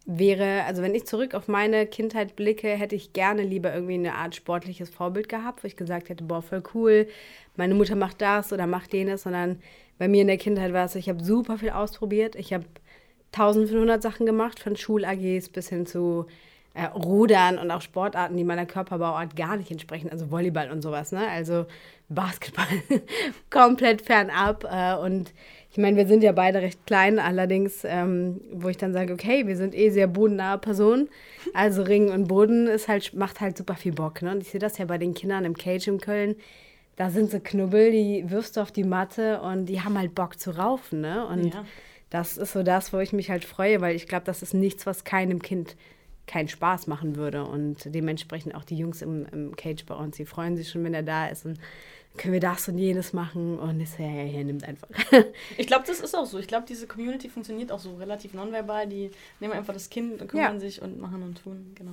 wäre, 0.06 0.64
also 0.64 0.80
wenn 0.80 0.94
ich 0.94 1.04
zurück 1.04 1.34
auf 1.34 1.46
meine 1.46 1.86
Kindheit 1.86 2.34
blicke, 2.34 2.68
hätte 2.68 2.96
ich 2.96 3.12
gerne 3.12 3.42
lieber 3.42 3.74
irgendwie 3.74 3.94
eine 3.94 4.14
Art 4.14 4.34
sportliches 4.34 4.88
Vorbild 4.88 5.28
gehabt, 5.28 5.62
wo 5.62 5.66
ich 5.66 5.76
gesagt 5.76 6.08
hätte, 6.08 6.24
boah, 6.24 6.40
voll 6.40 6.62
cool, 6.72 7.08
meine 7.56 7.74
Mutter 7.74 7.94
macht 7.94 8.22
das 8.22 8.54
oder 8.54 8.66
macht 8.66 8.94
jenes, 8.94 9.24
sondern 9.24 9.60
bei 9.98 10.08
mir 10.08 10.22
in 10.22 10.28
der 10.28 10.38
Kindheit 10.38 10.72
war 10.72 10.86
es 10.86 10.94
ich 10.94 11.10
habe 11.10 11.22
super 11.22 11.58
viel 11.58 11.70
ausprobiert. 11.70 12.36
Ich 12.36 12.54
habe 12.54 12.64
1500 13.32 14.02
Sachen 14.02 14.26
gemacht, 14.26 14.60
von 14.60 14.76
Schul-AGs 14.76 15.48
bis 15.50 15.68
hin 15.68 15.86
zu 15.86 16.26
äh, 16.74 16.84
Rudern 16.84 17.58
und 17.58 17.70
auch 17.70 17.80
Sportarten, 17.80 18.36
die 18.36 18.44
meiner 18.44 18.66
Körperbauart 18.66 19.36
gar 19.36 19.56
nicht 19.56 19.70
entsprechen, 19.70 20.10
also 20.10 20.30
Volleyball 20.30 20.70
und 20.70 20.82
sowas, 20.82 21.12
ne? 21.12 21.26
Also 21.28 21.66
Basketball 22.08 22.66
komplett 23.50 24.02
fernab. 24.02 24.64
Äh, 24.64 24.96
und 24.96 25.32
ich 25.70 25.78
meine, 25.78 25.96
wir 25.96 26.06
sind 26.06 26.22
ja 26.22 26.32
beide 26.32 26.60
recht 26.60 26.86
klein, 26.86 27.18
allerdings, 27.18 27.84
ähm, 27.84 28.40
wo 28.52 28.68
ich 28.68 28.76
dann 28.76 28.92
sage, 28.92 29.12
okay, 29.12 29.46
wir 29.46 29.56
sind 29.56 29.74
eh 29.74 29.90
sehr 29.90 30.06
bodennahe 30.06 30.58
Personen. 30.58 31.08
Also 31.54 31.82
Ring 31.82 32.10
und 32.10 32.28
Boden 32.28 32.66
ist 32.66 32.88
halt, 32.88 33.14
macht 33.14 33.40
halt 33.40 33.56
super 33.58 33.74
viel 33.74 33.92
Bock. 33.92 34.22
Ne? 34.22 34.30
Und 34.32 34.42
ich 34.42 34.50
sehe 34.50 34.60
das 34.60 34.78
ja 34.78 34.84
bei 34.84 34.98
den 34.98 35.14
Kindern 35.14 35.44
im 35.44 35.56
Cage 35.56 35.88
in 35.88 36.00
Köln 36.00 36.36
da 36.96 37.10
sind 37.10 37.30
so 37.30 37.38
Knubbel, 37.40 37.92
die 37.92 38.24
wirfst 38.28 38.56
du 38.56 38.62
auf 38.62 38.72
die 38.72 38.84
Matte 38.84 39.40
und 39.42 39.66
die 39.66 39.82
haben 39.82 39.98
halt 39.98 40.14
Bock 40.14 40.40
zu 40.40 40.50
raufen, 40.50 41.02
ne? 41.02 41.26
Und 41.26 41.54
ja. 41.54 41.64
Das 42.10 42.36
ist 42.36 42.52
so 42.52 42.62
das, 42.62 42.92
wo 42.92 42.98
ich 42.98 43.12
mich 43.12 43.30
halt 43.30 43.44
freue, 43.44 43.80
weil 43.80 43.96
ich 43.96 44.06
glaube, 44.06 44.24
das 44.24 44.42
ist 44.42 44.54
nichts, 44.54 44.86
was 44.86 45.04
keinem 45.04 45.42
Kind 45.42 45.76
keinen 46.26 46.48
Spaß 46.48 46.86
machen 46.86 47.16
würde. 47.16 47.44
Und 47.44 47.94
dementsprechend 47.94 48.54
auch 48.54 48.64
die 48.64 48.76
Jungs 48.76 49.02
im, 49.02 49.26
im 49.26 49.56
Cage 49.56 49.84
bei 49.86 49.94
uns, 49.94 50.16
die 50.16 50.26
freuen 50.26 50.56
sich 50.56 50.70
schon, 50.70 50.84
wenn 50.84 50.94
er 50.94 51.02
da 51.02 51.26
ist 51.28 51.46
und 51.46 51.58
können 52.16 52.32
wir 52.32 52.40
das 52.40 52.68
und 52.68 52.78
jenes 52.78 53.12
machen 53.12 53.58
und 53.58 53.78
ich 53.78 53.90
so, 53.90 54.02
ja, 54.02 54.08
ja, 54.08 54.24
ja, 54.24 54.44
nimmt 54.44 54.64
einfach. 54.64 54.88
ich 55.58 55.66
glaube, 55.66 55.84
das 55.86 56.00
ist 56.00 56.14
auch 56.14 56.24
so. 56.24 56.38
Ich 56.38 56.46
glaube, 56.46 56.66
diese 56.66 56.86
Community 56.86 57.28
funktioniert 57.28 57.70
auch 57.70 57.78
so 57.78 57.96
relativ 57.96 58.32
nonverbal. 58.32 58.86
Die 58.88 59.10
nehmen 59.38 59.52
einfach 59.52 59.74
das 59.74 59.90
Kind 59.90 60.20
und 60.20 60.28
kümmern 60.28 60.54
ja. 60.54 60.60
sich 60.60 60.80
und 60.80 60.98
machen 60.98 61.22
und 61.22 61.42
tun, 61.42 61.72
genau. 61.74 61.92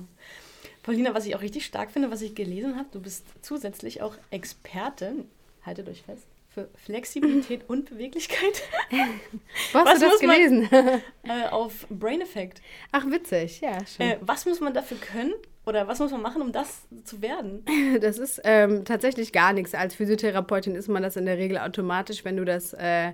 Paulina, 0.82 1.14
was 1.14 1.26
ich 1.26 1.34
auch 1.34 1.42
richtig 1.42 1.64
stark 1.64 1.90
finde, 1.90 2.10
was 2.10 2.22
ich 2.22 2.34
gelesen 2.34 2.76
habe, 2.76 2.88
du 2.92 3.00
bist 3.00 3.26
zusätzlich 3.42 4.02
auch 4.02 4.16
Expertin, 4.30 5.26
haltet 5.64 5.88
euch 5.88 6.02
fest, 6.02 6.26
für 6.54 6.68
Flexibilität 6.76 7.68
und 7.68 7.90
Beweglichkeit. 7.90 8.62
was 9.72 9.84
hast 9.86 10.02
du 10.02 10.06
das 10.06 10.20
gelesen? 10.20 10.68
Man, 10.70 11.42
äh, 11.42 11.48
auf 11.50 11.86
Brain 11.90 12.20
Effect. 12.20 12.62
Ach, 12.92 13.04
witzig, 13.10 13.60
ja. 13.60 13.78
Äh, 13.98 14.18
was 14.20 14.46
muss 14.46 14.60
man 14.60 14.72
dafür 14.72 14.98
können 14.98 15.34
oder 15.66 15.88
was 15.88 15.98
muss 15.98 16.12
man 16.12 16.22
machen, 16.22 16.42
um 16.42 16.52
das 16.52 16.86
zu 17.04 17.20
werden? 17.20 17.64
Das 18.00 18.18
ist 18.18 18.40
ähm, 18.44 18.84
tatsächlich 18.84 19.32
gar 19.32 19.52
nichts. 19.52 19.74
Als 19.74 19.96
Physiotherapeutin 19.96 20.76
ist 20.76 20.88
man 20.88 21.02
das 21.02 21.16
in 21.16 21.26
der 21.26 21.38
Regel 21.38 21.58
automatisch, 21.58 22.24
wenn 22.24 22.36
du 22.36 22.44
das, 22.44 22.72
äh, 22.74 23.12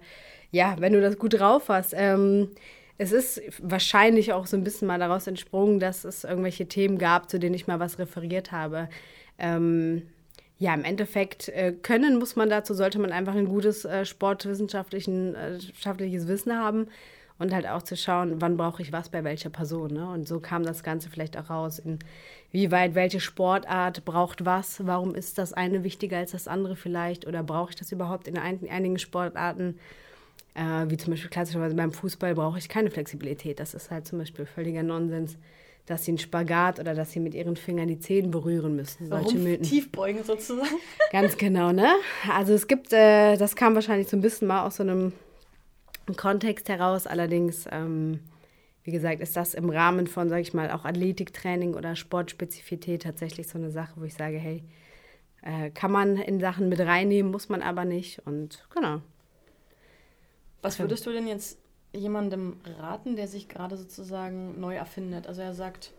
ja, 0.50 0.76
wenn 0.78 0.92
du 0.92 1.00
das 1.00 1.18
gut 1.18 1.38
drauf 1.38 1.68
hast. 1.68 1.94
Ähm, 1.96 2.50
es 2.98 3.12
ist 3.12 3.40
wahrscheinlich 3.62 4.34
auch 4.34 4.46
so 4.46 4.58
ein 4.58 4.64
bisschen 4.64 4.86
mal 4.86 4.98
daraus 4.98 5.26
entsprungen, 5.26 5.80
dass 5.80 6.04
es 6.04 6.24
irgendwelche 6.24 6.66
Themen 6.66 6.98
gab, 6.98 7.30
zu 7.30 7.38
denen 7.38 7.54
ich 7.54 7.66
mal 7.66 7.80
was 7.80 7.98
referiert 7.98 8.52
habe. 8.52 8.90
Ähm, 9.38 10.02
ja, 10.60 10.74
im 10.74 10.84
Endeffekt 10.84 11.48
äh, 11.48 11.72
können 11.72 12.18
muss 12.18 12.36
man 12.36 12.50
dazu, 12.50 12.74
sollte 12.74 12.98
man 12.98 13.12
einfach 13.12 13.34
ein 13.34 13.48
gutes 13.48 13.86
äh, 13.86 14.04
sportwissenschaftliches 14.04 15.08
äh, 15.08 16.28
Wissen 16.28 16.56
haben 16.56 16.86
und 17.38 17.54
halt 17.54 17.66
auch 17.66 17.82
zu 17.82 17.96
schauen, 17.96 18.42
wann 18.42 18.58
brauche 18.58 18.82
ich 18.82 18.92
was 18.92 19.08
bei 19.08 19.24
welcher 19.24 19.48
Person. 19.48 19.94
Ne? 19.94 20.06
Und 20.06 20.28
so 20.28 20.38
kam 20.38 20.62
das 20.62 20.82
Ganze 20.82 21.08
vielleicht 21.08 21.38
auch 21.38 21.48
raus, 21.48 21.80
inwieweit 22.52 22.94
welche 22.94 23.20
Sportart 23.20 24.04
braucht 24.04 24.44
was, 24.44 24.86
warum 24.86 25.14
ist 25.14 25.38
das 25.38 25.54
eine 25.54 25.82
wichtiger 25.82 26.18
als 26.18 26.32
das 26.32 26.46
andere 26.46 26.76
vielleicht 26.76 27.26
oder 27.26 27.42
brauche 27.42 27.70
ich 27.70 27.76
das 27.76 27.90
überhaupt 27.90 28.28
in 28.28 28.36
ein, 28.36 28.60
einigen 28.68 28.98
Sportarten 28.98 29.78
äh, 30.54 30.90
wie 30.90 30.98
zum 30.98 31.12
Beispiel 31.12 31.30
klassischerweise 31.30 31.74
beim 31.74 31.92
Fußball 31.92 32.34
brauche 32.34 32.58
ich 32.58 32.68
keine 32.68 32.90
Flexibilität. 32.90 33.60
Das 33.60 33.72
ist 33.72 33.90
halt 33.90 34.06
zum 34.06 34.18
Beispiel 34.18 34.44
völliger 34.44 34.82
Nonsens, 34.82 35.38
dass 35.90 36.04
sie 36.04 36.12
einen 36.12 36.18
Spagat 36.18 36.78
oder 36.78 36.94
dass 36.94 37.12
sie 37.12 37.20
mit 37.20 37.34
ihren 37.34 37.56
Fingern 37.56 37.88
die 37.88 37.98
Zehen 37.98 38.30
berühren 38.30 38.76
müssen. 38.76 39.08
Solche 39.08 39.38
Mythen. 39.38 39.62
Tiefbeugen 39.64 40.24
sozusagen. 40.24 40.68
Ganz 41.12 41.36
genau, 41.36 41.72
ne? 41.72 41.88
Also 42.32 42.54
es 42.54 42.68
gibt, 42.68 42.92
äh, 42.92 43.36
das 43.36 43.56
kam 43.56 43.74
wahrscheinlich 43.74 44.08
so 44.08 44.16
ein 44.16 44.20
bisschen 44.20 44.48
mal 44.48 44.64
aus 44.64 44.76
so 44.76 44.82
einem 44.82 45.12
Kontext 46.16 46.68
heraus. 46.68 47.06
Allerdings, 47.06 47.66
ähm, 47.70 48.20
wie 48.84 48.92
gesagt, 48.92 49.20
ist 49.20 49.36
das 49.36 49.54
im 49.54 49.68
Rahmen 49.68 50.06
von, 50.06 50.28
sage 50.28 50.42
ich 50.42 50.54
mal, 50.54 50.70
auch 50.70 50.84
Athletiktraining 50.84 51.74
oder 51.74 51.96
Sportspezifität 51.96 53.02
tatsächlich 53.02 53.48
so 53.48 53.58
eine 53.58 53.70
Sache, 53.70 53.92
wo 53.96 54.04
ich 54.04 54.14
sage, 54.14 54.38
hey, 54.38 54.62
äh, 55.42 55.70
kann 55.70 55.90
man 55.90 56.16
in 56.16 56.40
Sachen 56.40 56.68
mit 56.68 56.80
reinnehmen, 56.80 57.30
muss 57.32 57.48
man 57.48 57.62
aber 57.62 57.84
nicht. 57.84 58.20
Und 58.26 58.64
genau. 58.74 59.00
Was 60.62 60.78
würdest 60.78 61.06
du 61.06 61.12
denn 61.12 61.26
jetzt 61.26 61.59
jemandem 61.92 62.56
raten, 62.78 63.16
der 63.16 63.28
sich 63.28 63.48
gerade 63.48 63.76
sozusagen 63.76 64.60
neu 64.60 64.76
erfindet? 64.76 65.26
Also 65.26 65.42
er 65.42 65.54
sagt, 65.54 65.92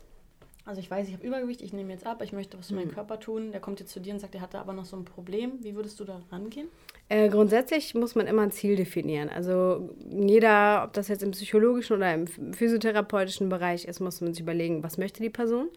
also 0.63 0.79
ich 0.79 0.91
weiß, 0.91 1.07
ich 1.07 1.13
habe 1.13 1.25
Übergewicht, 1.25 1.61
ich 1.61 1.73
nehme 1.73 1.91
jetzt 1.91 2.05
ab, 2.05 2.21
ich 2.23 2.33
möchte 2.33 2.57
was 2.57 2.67
für 2.67 2.75
meinen 2.75 2.89
mhm. 2.89 2.93
Körper 2.93 3.19
tun. 3.19 3.51
Der 3.51 3.59
kommt 3.59 3.79
jetzt 3.79 3.91
zu 3.91 3.99
dir 3.99 4.13
und 4.13 4.19
sagt, 4.19 4.35
er 4.35 4.41
hatte 4.41 4.59
aber 4.59 4.73
noch 4.73 4.85
so 4.85 4.95
ein 4.95 5.05
Problem. 5.05 5.53
Wie 5.61 5.75
würdest 5.75 5.99
du 5.99 6.03
da 6.03 6.21
rangehen? 6.31 6.67
Äh, 7.09 7.29
grundsätzlich 7.29 7.95
muss 7.95 8.15
man 8.15 8.27
immer 8.27 8.43
ein 8.43 8.51
Ziel 8.51 8.75
definieren. 8.75 9.29
Also 9.29 9.89
jeder, 10.09 10.83
ob 10.85 10.93
das 10.93 11.07
jetzt 11.07 11.23
im 11.23 11.31
psychologischen 11.31 11.97
oder 11.97 12.13
im 12.13 12.27
physiotherapeutischen 12.27 13.49
Bereich 13.49 13.85
ist, 13.85 13.99
muss 13.99 14.21
man 14.21 14.33
sich 14.33 14.41
überlegen, 14.41 14.83
was 14.83 14.97
möchte 14.97 15.21
die 15.23 15.29
Person. 15.29 15.69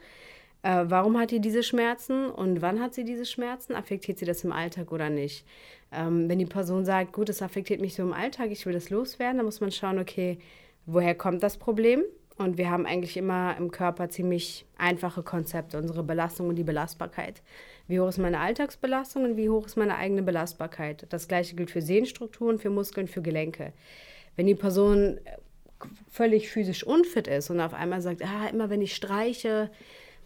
Äh, 0.64 0.87
warum 0.88 1.18
hat 1.18 1.30
die 1.30 1.40
diese 1.40 1.62
Schmerzen 1.62 2.30
und 2.30 2.62
wann 2.62 2.80
hat 2.80 2.94
sie 2.94 3.04
diese 3.04 3.26
Schmerzen? 3.26 3.75
Affektiert 3.75 4.18
sie 4.18 4.25
das 4.25 4.44
im 4.44 4.52
Alltag 4.52 4.92
oder 4.92 5.11
nicht? 5.11 5.44
Ähm, 5.92 6.26
wenn 6.26 6.38
die 6.38 6.47
Person 6.47 6.87
sagt, 6.87 7.12
gut, 7.12 7.28
das 7.28 7.42
affektiert 7.42 7.83
mich 7.83 7.94
so 7.94 8.02
im 8.02 8.14
Alltag, 8.14 8.50
ich 8.50 8.64
will 8.64 8.73
das 8.73 8.88
loswerden, 8.88 9.37
dann 9.37 9.44
muss 9.44 9.61
man 9.61 9.71
schauen, 9.71 9.99
okay, 9.99 10.38
woher 10.87 11.14
kommt 11.14 11.42
das 11.42 11.59
Problem? 11.59 12.02
Und 12.38 12.56
wir 12.56 12.71
haben 12.71 12.87
eigentlich 12.87 13.18
immer 13.18 13.54
im 13.59 13.71
Körper 13.71 14.09
ziemlich 14.09 14.64
einfache 14.78 15.23
Konzepte, 15.23 15.76
unsere 15.76 16.02
Belastung 16.02 16.49
und 16.49 16.56
die 16.56 16.64
Belastbarkeit. 16.64 17.42
Wie 17.87 18.00
hoch 18.00 18.09
ist 18.09 18.18
meine 18.18 18.40
Alltagsbelastung 18.40 19.25
und 19.25 19.37
wie 19.37 19.50
hoch 19.50 19.66
ist 19.66 19.76
meine 19.76 19.97
eigene 19.97 20.23
Belastbarkeit? 20.23 21.06
Das 21.11 21.28
gleiche 21.28 21.56
gilt 21.56 21.71
für 21.73 21.83
Sehnenstrukturen, 21.83 22.59
für 22.59 22.71
Muskeln, 22.71 23.06
für 23.06 23.21
Gelenke. 23.21 23.75
Wenn 24.35 24.47
die 24.47 24.54
Person 24.54 25.21
völlig 26.11 26.49
physisch 26.49 26.85
unfit 26.85 27.28
ist 27.28 27.50
und 27.50 27.61
auf 27.61 27.75
einmal 27.75 28.00
sagt, 28.00 28.23
ah, 28.25 28.49
immer 28.50 28.71
wenn 28.71 28.80
ich 28.80 28.97
streiche, 28.97 29.71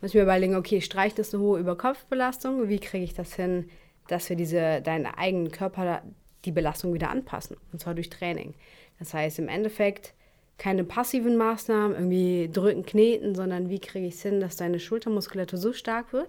muss 0.01 0.11
ich 0.11 0.15
mir 0.15 0.23
überlegen, 0.23 0.55
okay, 0.55 0.81
streicht 0.81 1.19
das 1.19 1.35
eine 1.35 1.43
hohe 1.43 1.61
Überkopfbelastung? 1.61 2.69
Wie 2.69 2.79
kriege 2.79 3.05
ich 3.05 3.15
das 3.15 3.35
hin, 3.35 3.69
dass 4.09 4.29
wir 4.29 4.37
diese, 4.37 4.81
deinen 4.81 5.07
eigenen 5.07 5.51
Körper 5.51 6.03
die 6.45 6.53
Belastung 6.53 6.95
wieder 6.95 7.11
anpassen? 7.11 7.57
Und 7.73 7.81
zwar 7.81 7.95
durch 7.95 8.11
Training. 8.11 8.55
Das 8.99 9.15
heißt, 9.15 9.39
im 9.39 9.49
Endeffekt 9.49 10.15
keine 10.59 10.83
passiven 10.83 11.37
Maßnahmen, 11.37 11.97
irgendwie 11.97 12.51
drücken, 12.53 12.85
kneten, 12.85 13.35
sondern 13.35 13.71
wie 13.71 13.79
kriege 13.79 14.07
ich 14.07 14.15
es 14.15 14.23
hin, 14.23 14.41
dass 14.41 14.57
deine 14.57 14.81
Schultermuskulatur 14.81 15.59
so 15.59 15.73
stark 15.73 16.13
wird, 16.13 16.29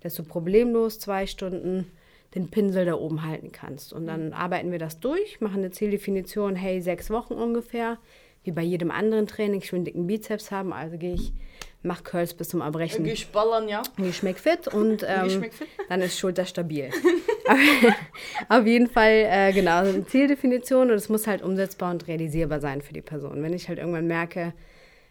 dass 0.00 0.14
du 0.14 0.24
problemlos 0.24 0.98
zwei 0.98 1.26
Stunden 1.26 1.90
den 2.34 2.48
Pinsel 2.48 2.86
da 2.86 2.94
oben 2.94 3.24
halten 3.24 3.52
kannst. 3.52 3.92
Und 3.92 4.06
dann 4.06 4.32
arbeiten 4.32 4.72
wir 4.72 4.78
das 4.78 4.98
durch, 5.00 5.40
machen 5.40 5.58
eine 5.58 5.70
Zieldefinition, 5.70 6.56
hey, 6.56 6.80
sechs 6.80 7.10
Wochen 7.10 7.34
ungefähr, 7.34 7.98
wie 8.44 8.50
bei 8.50 8.62
jedem 8.62 8.90
anderen 8.90 9.26
Training. 9.26 9.60
Ich 9.60 9.72
will 9.72 9.78
einen 9.78 9.84
dicken 9.84 10.06
Bizeps 10.06 10.50
haben, 10.50 10.72
also 10.72 10.96
gehe 10.96 11.14
ich, 11.14 11.32
mache 11.86 12.02
Curls 12.02 12.34
bis 12.34 12.50
zum 12.50 12.60
Erbrechen. 12.60 13.08
Ballern, 13.32 13.68
ja. 13.68 13.82
Gehe 13.96 14.08
ich 14.08 14.16
schmeck 14.16 14.38
fit 14.38 14.68
und 14.68 15.02
ähm, 15.08 15.42
fit. 15.42 15.52
dann 15.88 16.00
ist 16.02 16.18
Schulter 16.18 16.44
stabil. 16.44 16.90
Auf 18.48 18.66
jeden 18.66 18.88
Fall, 18.88 19.26
äh, 19.28 19.52
genau, 19.52 19.78
eine 19.78 20.06
Zieldefinition 20.06 20.90
und 20.90 20.96
es 20.96 21.08
muss 21.08 21.26
halt 21.26 21.42
umsetzbar 21.42 21.90
und 21.92 22.06
realisierbar 22.06 22.60
sein 22.60 22.82
für 22.82 22.92
die 22.92 23.02
Person. 23.02 23.42
Wenn 23.42 23.52
ich 23.52 23.68
halt 23.68 23.78
irgendwann 23.78 24.06
merke, 24.06 24.52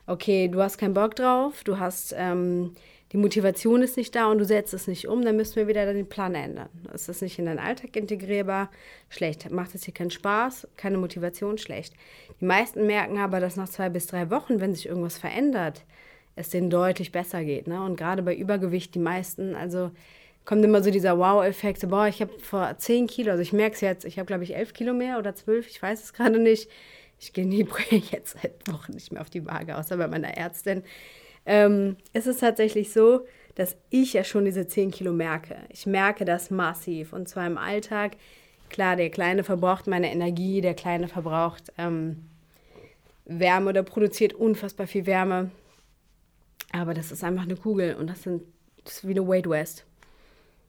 okay, 0.07 0.47
du 0.47 0.61
hast 0.61 0.77
keinen 0.77 0.93
Bock 0.93 1.15
drauf, 1.15 1.63
du 1.63 1.79
hast 1.79 2.13
ähm, 2.17 2.75
die 3.11 3.17
Motivation 3.17 3.81
ist 3.81 3.97
nicht 3.97 4.15
da 4.15 4.29
und 4.29 4.39
du 4.39 4.45
setzt 4.45 4.73
es 4.73 4.87
nicht 4.87 5.07
um, 5.07 5.23
dann 5.23 5.37
müssen 5.37 5.55
wir 5.55 5.67
wieder 5.67 5.91
den 5.93 6.09
Plan 6.09 6.35
ändern. 6.35 6.69
Ist 6.93 7.07
das 7.07 7.21
nicht 7.21 7.37
in 7.39 7.45
deinen 7.45 7.59
Alltag 7.59 7.95
integrierbar? 7.95 8.69
Schlecht. 9.09 9.49
Macht 9.51 9.73
es 9.75 9.85
hier 9.85 9.93
keinen 9.93 10.11
Spaß? 10.11 10.67
Keine 10.75 10.97
Motivation? 10.97 11.57
Schlecht. 11.57 11.93
Die 12.41 12.45
meisten 12.45 12.85
merken 12.87 13.19
aber, 13.19 13.39
dass 13.39 13.55
nach 13.55 13.69
zwei 13.69 13.89
bis 13.89 14.07
drei 14.07 14.29
Wochen, 14.31 14.59
wenn 14.59 14.73
sich 14.73 14.87
irgendwas 14.87 15.17
verändert, 15.17 15.83
es 16.35 16.49
denen 16.49 16.69
deutlich 16.69 17.11
besser 17.11 17.43
geht. 17.43 17.67
Ne? 17.67 17.81
Und 17.83 17.95
gerade 17.95 18.21
bei 18.23 18.35
Übergewicht, 18.35 18.95
die 18.95 18.99
meisten, 18.99 19.55
also 19.55 19.91
kommt 20.43 20.63
immer 20.63 20.83
so 20.83 20.91
dieser 20.91 21.17
Wow-Effekt, 21.17 21.81
so, 21.81 21.87
boah, 21.87 22.07
ich 22.07 22.21
habe 22.21 22.31
vor 22.39 22.77
zehn 22.77 23.07
Kilo, 23.07 23.31
also 23.31 23.41
ich 23.41 23.53
merke 23.53 23.75
es 23.75 23.81
jetzt, 23.81 24.05
ich 24.05 24.19
habe 24.19 24.27
glaube 24.27 24.43
ich 24.43 24.55
elf 24.55 24.73
Kilo 24.73 24.93
mehr 24.93 25.17
oder 25.17 25.35
zwölf, 25.35 25.67
ich 25.67 25.81
weiß 25.81 26.03
es 26.03 26.13
gerade 26.13 26.39
nicht. 26.39 26.69
Ich 27.19 27.33
gehe 27.33 27.45
nie 27.45 27.65
jetzt 28.11 28.35
seit 28.41 28.71
Wochen 28.71 28.91
nicht 28.91 29.11
mehr 29.11 29.21
auf 29.21 29.29
die 29.29 29.45
Waage, 29.45 29.77
außer 29.77 29.97
bei 29.97 30.07
meiner 30.07 30.37
Ärztin. 30.37 30.83
Ähm, 31.45 31.95
es 32.13 32.27
ist 32.27 32.39
tatsächlich 32.39 32.91
so, 32.91 33.25
dass 33.55 33.77
ich 33.89 34.13
ja 34.13 34.23
schon 34.23 34.45
diese 34.45 34.67
10 34.67 34.91
Kilo 34.91 35.13
merke. 35.13 35.55
Ich 35.69 35.85
merke 35.85 36.25
das 36.25 36.51
massiv 36.51 37.13
und 37.13 37.29
zwar 37.29 37.47
im 37.47 37.57
Alltag. 37.57 38.17
Klar, 38.69 38.95
der 38.95 39.09
Kleine 39.09 39.43
verbraucht 39.43 39.87
meine 39.87 40.11
Energie, 40.11 40.59
der 40.59 40.73
Kleine 40.73 41.07
verbraucht 41.07 41.71
ähm, 41.77 42.25
Wärme 43.25 43.69
oder 43.69 43.83
produziert 43.83 44.33
unfassbar 44.33 44.87
viel 44.87 45.05
Wärme. 45.05 45.51
Aber 46.75 46.93
das 46.93 47.11
ist 47.11 47.23
einfach 47.23 47.43
eine 47.43 47.55
Kugel 47.55 47.95
und 47.95 48.07
das, 48.07 48.23
sind, 48.23 48.43
das 48.83 48.95
ist 48.95 49.07
wie 49.07 49.11
eine 49.11 49.27
Wade 49.27 49.49
West 49.49 49.85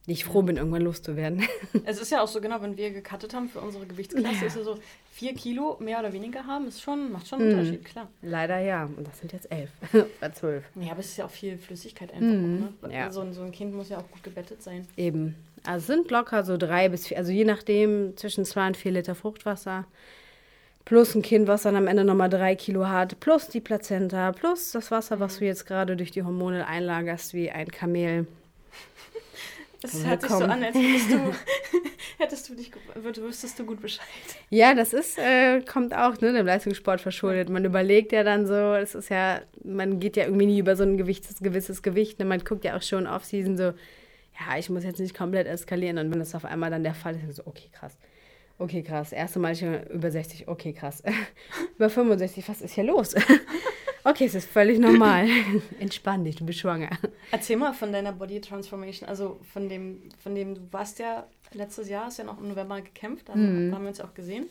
die 0.07 0.13
ich 0.13 0.25
froh 0.25 0.43
bin, 0.43 0.57
irgendwann 0.57 0.83
loszuwerden. 0.83 1.43
Es 1.85 2.01
ist 2.01 2.11
ja 2.11 2.23
auch 2.23 2.29
so, 2.29 2.41
genau, 2.41 2.63
wenn 2.63 2.77
wir 2.77 2.91
gecuttet 2.91 3.35
haben 3.35 3.49
für 3.49 3.61
unsere 3.61 3.87
Gewichtsklasse, 3.87 4.41
ja. 4.41 4.47
ist 4.47 4.57
ja 4.57 4.63
so, 4.63 4.79
vier 5.13 5.35
Kilo 5.35 5.77
mehr 5.81 5.99
oder 5.99 6.13
weniger 6.13 6.47
haben, 6.47 6.69
ist 6.69 6.81
schon, 6.81 7.11
macht 7.11 7.27
schon 7.27 7.41
einen 7.41 7.53
mhm. 7.53 7.59
Unterschied, 7.59 7.85
klar. 7.85 8.09
Leider 8.23 8.59
ja. 8.59 8.85
Und 8.85 9.07
das 9.07 9.19
sind 9.19 9.33
jetzt 9.33 9.51
elf 9.51 9.71
oder 9.93 10.33
zwölf. 10.33 10.65
Ja, 10.77 10.93
aber 10.93 11.01
es 11.01 11.07
ist 11.07 11.17
ja 11.17 11.25
auch 11.25 11.31
viel 11.31 11.59
Flüssigkeit 11.59 12.13
einfach. 12.13 12.27
Mhm. 12.27 12.69
Auch, 12.83 12.89
ne? 12.89 12.95
ja. 12.95 13.11
so, 13.11 13.31
so 13.33 13.43
ein 13.43 13.53
Kind 13.53 13.75
muss 13.75 13.89
ja 13.89 13.99
auch 13.99 14.09
gut 14.11 14.23
gebettet 14.23 14.63
sein. 14.63 14.87
Eben. 14.97 15.35
Also 15.65 15.79
es 15.79 15.87
sind 15.87 16.11
locker 16.11 16.45
so 16.45 16.57
drei 16.57 16.89
bis 16.89 17.09
vier, 17.09 17.19
also 17.19 17.33
je 17.33 17.45
nachdem 17.45 18.17
zwischen 18.17 18.45
zwei 18.45 18.69
und 18.69 18.77
vier 18.77 18.93
Liter 18.93 19.17
Fruchtwasser. 19.17 19.87
Plus 20.87 21.17
ein 21.17 21.23
Kind, 21.23 21.49
was 21.49 21.63
dann 21.63 21.75
am 21.75 21.89
Ende 21.89 22.05
nochmal 22.05 22.31
drei 22.31 22.55
Kilo 22.55 22.89
hat, 22.89 23.19
plus 23.19 23.49
die 23.49 23.61
Plazenta, 23.61 24.31
plus 24.31 24.71
das 24.71 24.93
Wasser, 24.93 25.19
was 25.19 25.35
mhm. 25.35 25.39
du 25.41 25.45
jetzt 25.47 25.67
gerade 25.67 25.97
durch 25.97 26.13
die 26.13 26.23
Hormone 26.23 26.67
einlagerst, 26.67 27.35
wie 27.35 27.51
ein 27.51 27.69
Kamel. 27.69 28.27
Das 29.83 30.05
hört 30.05 30.23
sich 30.23 30.31
so 30.31 30.45
an, 30.45 30.63
als 30.63 30.77
hättest 30.77 31.11
du, 31.11 31.35
hättest 32.19 32.49
du 32.49 32.55
dich, 32.55 32.71
wüsstest 32.95 33.59
du 33.59 33.67
gut 33.67 33.81
Bescheid. 33.83 34.07
Ja, 34.49 34.75
das 34.75 34.93
ist, 34.93 35.19
äh, 35.19 35.61
kommt 35.61 35.93
auch 35.93 36.21
ne, 36.21 36.33
dem 36.33 36.47
Leistungssport 36.47 37.01
verschuldet. 37.01 37.49
Man 37.49 37.65
überlegt 37.65 38.13
ja 38.13 38.23
dann 38.23 38.47
so, 38.47 38.75
es 38.75 38.95
ist 38.95 39.11
ja, 39.11 39.41
man 39.65 39.99
geht 39.99 40.17
ja 40.17 40.25
irgendwie 40.25 40.47
nie 40.47 40.61
über 40.61 40.77
so 40.77 40.85
ein 40.85 40.97
gewisses, 40.97 41.39
gewisses 41.41 41.83
Gewicht. 41.83 42.21
Ne? 42.21 42.25
Man 42.25 42.45
guckt 42.45 42.65
ja 42.65 42.77
auch 42.77 42.83
schon 42.83 43.07
off-season 43.07 43.57
so, 43.57 43.65
ja, 43.65 44.59
ich 44.59 44.71
muss 44.71 44.85
jetzt 44.85 45.01
nicht 45.01 45.17
komplett 45.17 45.49
eskalieren. 45.49 45.99
Und 45.99 46.13
wenn 46.13 46.21
das 46.21 46.35
auf 46.37 46.45
einmal 46.45 46.71
dann 46.71 46.85
der 46.85 46.95
Fall 46.95 47.17
ist, 47.17 47.23
dann 47.23 47.33
so, 47.33 47.43
okay, 47.45 47.69
krass. 47.73 47.97
Okay, 48.59 48.83
krass. 48.83 49.13
Erste 49.13 49.39
Mal 49.39 49.55
über 49.93 50.11
60, 50.11 50.49
okay, 50.49 50.73
krass. 50.73 51.03
über 51.77 51.91
65, 51.91 52.49
was 52.49 52.63
ist 52.63 52.75
hier 52.75 52.85
los? 52.85 53.15
Okay, 54.09 54.27
es 54.27 54.37
ist 54.37 54.49
völlig 54.49 54.79
normal. 54.79 55.27
Entspann 55.81 56.23
dich, 56.23 56.37
du 56.37 56.47
bist 56.47 56.61
schwanger. 56.61 56.91
Erzähl 57.33 57.57
mal 57.57 57.73
von 57.73 57.91
deiner 57.91 58.13
Body 58.13 58.41
Transformation, 58.41 59.09
also 59.09 59.41
von 59.53 59.69
dem, 59.69 60.01
von 60.23 60.33
dem 60.33 60.55
du 60.55 60.61
warst 60.71 61.01
ja 61.01 61.27
letztes 61.53 61.89
Jahr, 61.89 62.05
hast 62.05 62.19
ja 62.19 62.25
noch 62.25 62.39
im 62.39 62.47
November 62.47 62.81
gekämpft, 62.81 63.29
da 63.29 63.35
mhm. 63.35 63.75
haben 63.75 63.83
wir 63.83 63.89
uns 63.89 64.01
auch 64.01 64.15
gesehen. 64.15 64.47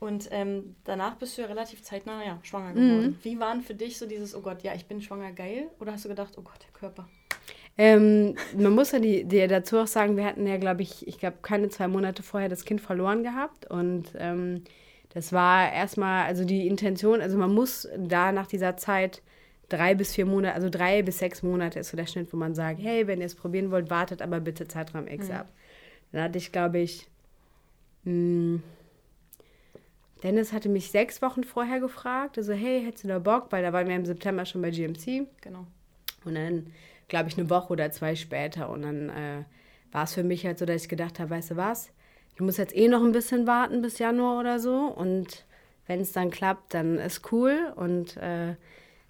Und 0.00 0.30
ähm, 0.30 0.74
danach 0.84 1.16
bist 1.16 1.36
du 1.36 1.42
ja 1.42 1.48
relativ 1.48 1.82
zeitnah 1.82 2.24
ja, 2.24 2.38
schwanger 2.44 2.72
geworden. 2.72 3.06
Mhm. 3.08 3.16
Wie 3.22 3.38
waren 3.38 3.60
für 3.60 3.74
dich 3.74 3.98
so 3.98 4.06
dieses, 4.06 4.34
oh 4.34 4.40
Gott, 4.40 4.62
ja, 4.62 4.74
ich 4.74 4.86
bin 4.86 5.02
schwanger, 5.02 5.32
geil? 5.32 5.68
Oder 5.78 5.92
hast 5.92 6.06
du 6.06 6.08
gedacht, 6.08 6.32
oh 6.38 6.42
Gott, 6.42 6.58
der 6.62 6.72
Körper? 6.72 7.06
Ähm, 7.78 8.36
man 8.56 8.72
muss 8.72 8.92
ja 8.92 8.98
die, 8.98 9.24
die 9.24 9.46
dazu 9.46 9.78
auch 9.78 9.86
sagen, 9.86 10.16
wir 10.16 10.24
hatten 10.24 10.46
ja, 10.46 10.58
glaube 10.58 10.82
ich, 10.82 11.06
ich 11.06 11.18
glaube, 11.18 11.38
keine 11.42 11.68
zwei 11.68 11.88
Monate 11.88 12.22
vorher 12.22 12.48
das 12.48 12.64
Kind 12.64 12.80
verloren 12.80 13.22
gehabt. 13.22 13.70
Und 13.70 14.12
ähm, 14.18 14.64
das 15.14 15.32
war 15.32 15.72
erstmal, 15.72 16.26
also 16.26 16.44
die 16.44 16.66
Intention, 16.66 17.20
also 17.20 17.38
man 17.38 17.52
muss 17.52 17.88
da 17.96 18.32
nach 18.32 18.46
dieser 18.46 18.76
Zeit 18.76 19.22
drei 19.68 19.94
bis 19.94 20.14
vier 20.14 20.26
Monate, 20.26 20.54
also 20.54 20.68
drei 20.68 21.02
bis 21.02 21.18
sechs 21.18 21.42
Monate 21.42 21.80
ist 21.80 21.90
so 21.90 21.96
der 21.96 22.06
Schnitt, 22.06 22.32
wo 22.32 22.36
man 22.36 22.54
sagt, 22.54 22.80
hey, 22.82 23.06
wenn 23.06 23.20
ihr 23.20 23.26
es 23.26 23.34
probieren 23.34 23.70
wollt, 23.70 23.88
wartet 23.88 24.20
aber 24.20 24.40
bitte 24.40 24.68
Zeitraum 24.68 25.06
X 25.06 25.28
mhm. 25.28 25.34
ab. 25.34 25.48
Dann 26.12 26.22
hatte 26.22 26.38
ich, 26.38 26.52
glaube 26.52 26.78
ich, 26.78 27.06
mh, 28.04 28.12
hm, 28.12 28.62
Dennis 30.22 30.52
hatte 30.52 30.68
mich 30.68 30.90
sechs 30.90 31.20
Wochen 31.20 31.42
vorher 31.42 31.80
gefragt, 31.80 32.38
also 32.38 32.52
hey, 32.52 32.82
hättest 32.84 33.04
du 33.04 33.08
da 33.08 33.18
Bock? 33.18 33.50
Weil 33.50 33.62
da 33.62 33.72
waren 33.72 33.88
wir 33.88 33.96
im 33.96 34.04
September 34.04 34.46
schon 34.46 34.62
bei 34.62 34.70
GMC. 34.70 35.26
Genau. 35.40 35.66
Und 36.24 36.36
dann, 36.36 36.72
glaube 37.12 37.28
ich, 37.28 37.36
eine 37.36 37.50
Woche 37.50 37.74
oder 37.74 37.90
zwei 37.92 38.16
später. 38.16 38.70
Und 38.70 38.82
dann 38.82 39.10
äh, 39.10 39.44
war 39.92 40.04
es 40.04 40.14
für 40.14 40.24
mich 40.24 40.46
halt 40.46 40.58
so, 40.58 40.64
dass 40.64 40.84
ich 40.84 40.88
gedacht 40.88 41.20
habe, 41.20 41.28
weißt 41.28 41.50
du 41.50 41.56
was, 41.56 41.90
ich 42.34 42.40
muss 42.40 42.56
jetzt 42.56 42.74
eh 42.74 42.88
noch 42.88 43.04
ein 43.04 43.12
bisschen 43.12 43.46
warten 43.46 43.82
bis 43.82 43.98
Januar 43.98 44.40
oder 44.40 44.58
so. 44.58 44.86
Und 44.86 45.44
wenn 45.86 46.00
es 46.00 46.12
dann 46.12 46.30
klappt, 46.30 46.72
dann 46.72 46.96
ist 46.96 47.30
cool. 47.30 47.74
Und 47.76 48.16
äh, 48.16 48.54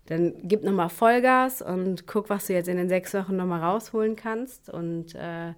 dann 0.07 0.35
gib 0.43 0.65
nochmal 0.65 0.89
Vollgas 0.89 1.63
und 1.63 2.09
guck, 2.09 2.29
was 2.29 2.49
du 2.49 2.55
jetzt 2.55 2.69
in 2.69 2.77
den 2.77 2.89
sechs 2.89 3.15
Wochen 3.15 3.37
nochmal 3.37 3.63
rausholen 3.63 4.17
kannst. 4.17 4.69
Und 4.69 5.15
äh, 5.15 5.51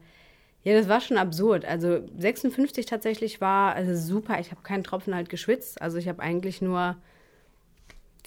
ja, 0.65 0.75
das 0.75 0.87
war 0.87 1.01
schon 1.01 1.17
absurd. 1.17 1.65
Also 1.65 2.01
56 2.19 2.85
tatsächlich 2.85 3.41
war 3.41 3.75
also 3.75 3.97
super. 3.97 4.39
Ich 4.39 4.51
habe 4.51 4.61
keinen 4.61 4.85
Tropfen 4.85 5.15
halt 5.15 5.31
geschwitzt. 5.31 5.81
Also 5.81 5.97
ich 5.97 6.09
habe 6.09 6.21
eigentlich 6.21 6.61
nur 6.61 6.97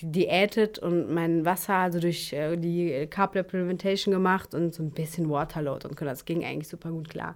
diätet 0.01 0.79
und 0.79 1.11
mein 1.13 1.45
Wasser 1.45 1.73
also 1.75 1.99
durch 1.99 2.33
äh, 2.33 2.57
die 2.57 3.07
Carb 3.07 3.33
Supplementation 3.33 4.13
gemacht 4.13 4.53
und 4.53 4.73
so 4.73 4.83
ein 4.83 4.91
bisschen 4.91 5.29
Waterload 5.29 5.87
und 5.87 5.99
das 6.01 6.25
ging 6.25 6.43
eigentlich 6.43 6.67
super 6.67 6.91
gut 6.91 7.09
klar. 7.09 7.35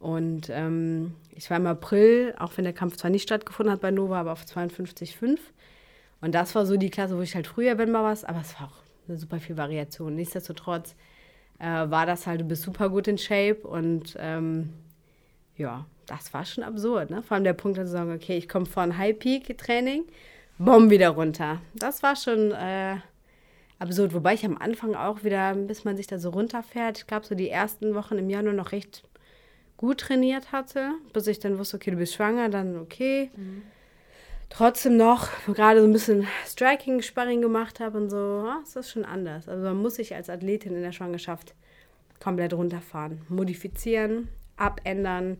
Und 0.00 0.48
ähm, 0.50 1.14
ich 1.34 1.50
war 1.50 1.56
im 1.56 1.66
April, 1.66 2.34
auch 2.38 2.52
wenn 2.56 2.64
der 2.64 2.72
Kampf 2.72 2.96
zwar 2.96 3.10
nicht 3.10 3.24
stattgefunden 3.24 3.72
hat 3.72 3.80
bei 3.80 3.90
Nova, 3.90 4.20
aber 4.20 4.32
auf 4.32 4.44
52,5. 4.44 5.38
Und 6.20 6.34
das 6.34 6.54
war 6.54 6.66
so 6.66 6.76
die 6.76 6.90
Klasse, 6.90 7.16
wo 7.16 7.22
ich 7.22 7.34
halt 7.34 7.46
früher 7.46 7.74
bin, 7.74 7.90
mal 7.90 8.04
was, 8.04 8.24
aber 8.24 8.40
es 8.40 8.54
war 8.60 8.68
auch 8.68 8.76
eine 9.08 9.18
super 9.18 9.40
viel 9.40 9.56
Variation. 9.56 10.14
Nichtsdestotrotz 10.14 10.94
äh, 11.58 11.64
war 11.64 12.06
das 12.06 12.26
halt, 12.26 12.40
du 12.40 12.44
bist 12.44 12.62
super 12.62 12.88
gut 12.88 13.08
in 13.08 13.18
Shape 13.18 13.66
und 13.66 14.16
ähm, 14.20 14.72
ja, 15.56 15.86
das 16.06 16.32
war 16.32 16.44
schon 16.44 16.64
absurd. 16.64 17.10
Ne? 17.10 17.22
Vor 17.22 17.34
allem 17.34 17.44
der 17.44 17.52
Punkt, 17.52 17.78
dass 17.78 17.86
du 17.86 17.92
sagen, 17.92 18.12
okay, 18.12 18.36
ich 18.36 18.48
komme 18.48 18.66
von 18.66 18.96
High-Peak-Training, 18.96 20.04
bomb 20.58 20.90
wieder 20.90 21.10
runter. 21.10 21.60
Das 21.74 22.02
war 22.02 22.16
schon 22.16 22.52
äh, 22.52 22.96
absurd. 23.78 24.14
Wobei 24.14 24.34
ich 24.34 24.44
am 24.44 24.58
Anfang 24.58 24.94
auch 24.94 25.24
wieder, 25.24 25.54
bis 25.54 25.84
man 25.84 25.96
sich 25.96 26.06
da 26.06 26.18
so 26.18 26.30
runterfährt, 26.30 26.98
ich 26.98 27.06
glaube, 27.06 27.26
so 27.26 27.34
die 27.34 27.48
ersten 27.48 27.94
Wochen 27.94 28.18
im 28.18 28.30
Januar 28.30 28.54
noch 28.54 28.72
recht 28.72 29.04
gut 29.76 30.00
trainiert 30.00 30.52
hatte, 30.52 30.90
bis 31.12 31.26
ich 31.26 31.38
dann 31.38 31.58
wusste, 31.58 31.76
okay, 31.76 31.92
du 31.92 31.96
bist 31.96 32.14
schwanger, 32.14 32.48
dann 32.48 32.78
okay. 32.78 33.30
Mhm. 33.36 33.62
Trotzdem 34.50 34.96
noch 34.96 35.28
gerade 35.46 35.80
so 35.80 35.86
ein 35.86 35.92
bisschen 35.92 36.26
Striking, 36.46 37.02
Sparring 37.02 37.42
gemacht 37.42 37.80
habe 37.80 37.98
und 37.98 38.10
so, 38.10 38.16
ja, 38.16 38.60
ist 38.62 38.76
das 38.76 38.90
schon 38.90 39.04
anders. 39.04 39.48
Also 39.48 39.62
man 39.62 39.76
muss 39.76 39.96
sich 39.96 40.14
als 40.14 40.30
Athletin 40.30 40.74
in 40.74 40.82
der 40.82 40.92
Schwangerschaft 40.92 41.54
komplett 42.18 42.54
runterfahren, 42.54 43.20
modifizieren, 43.28 44.28
abändern, 44.56 45.38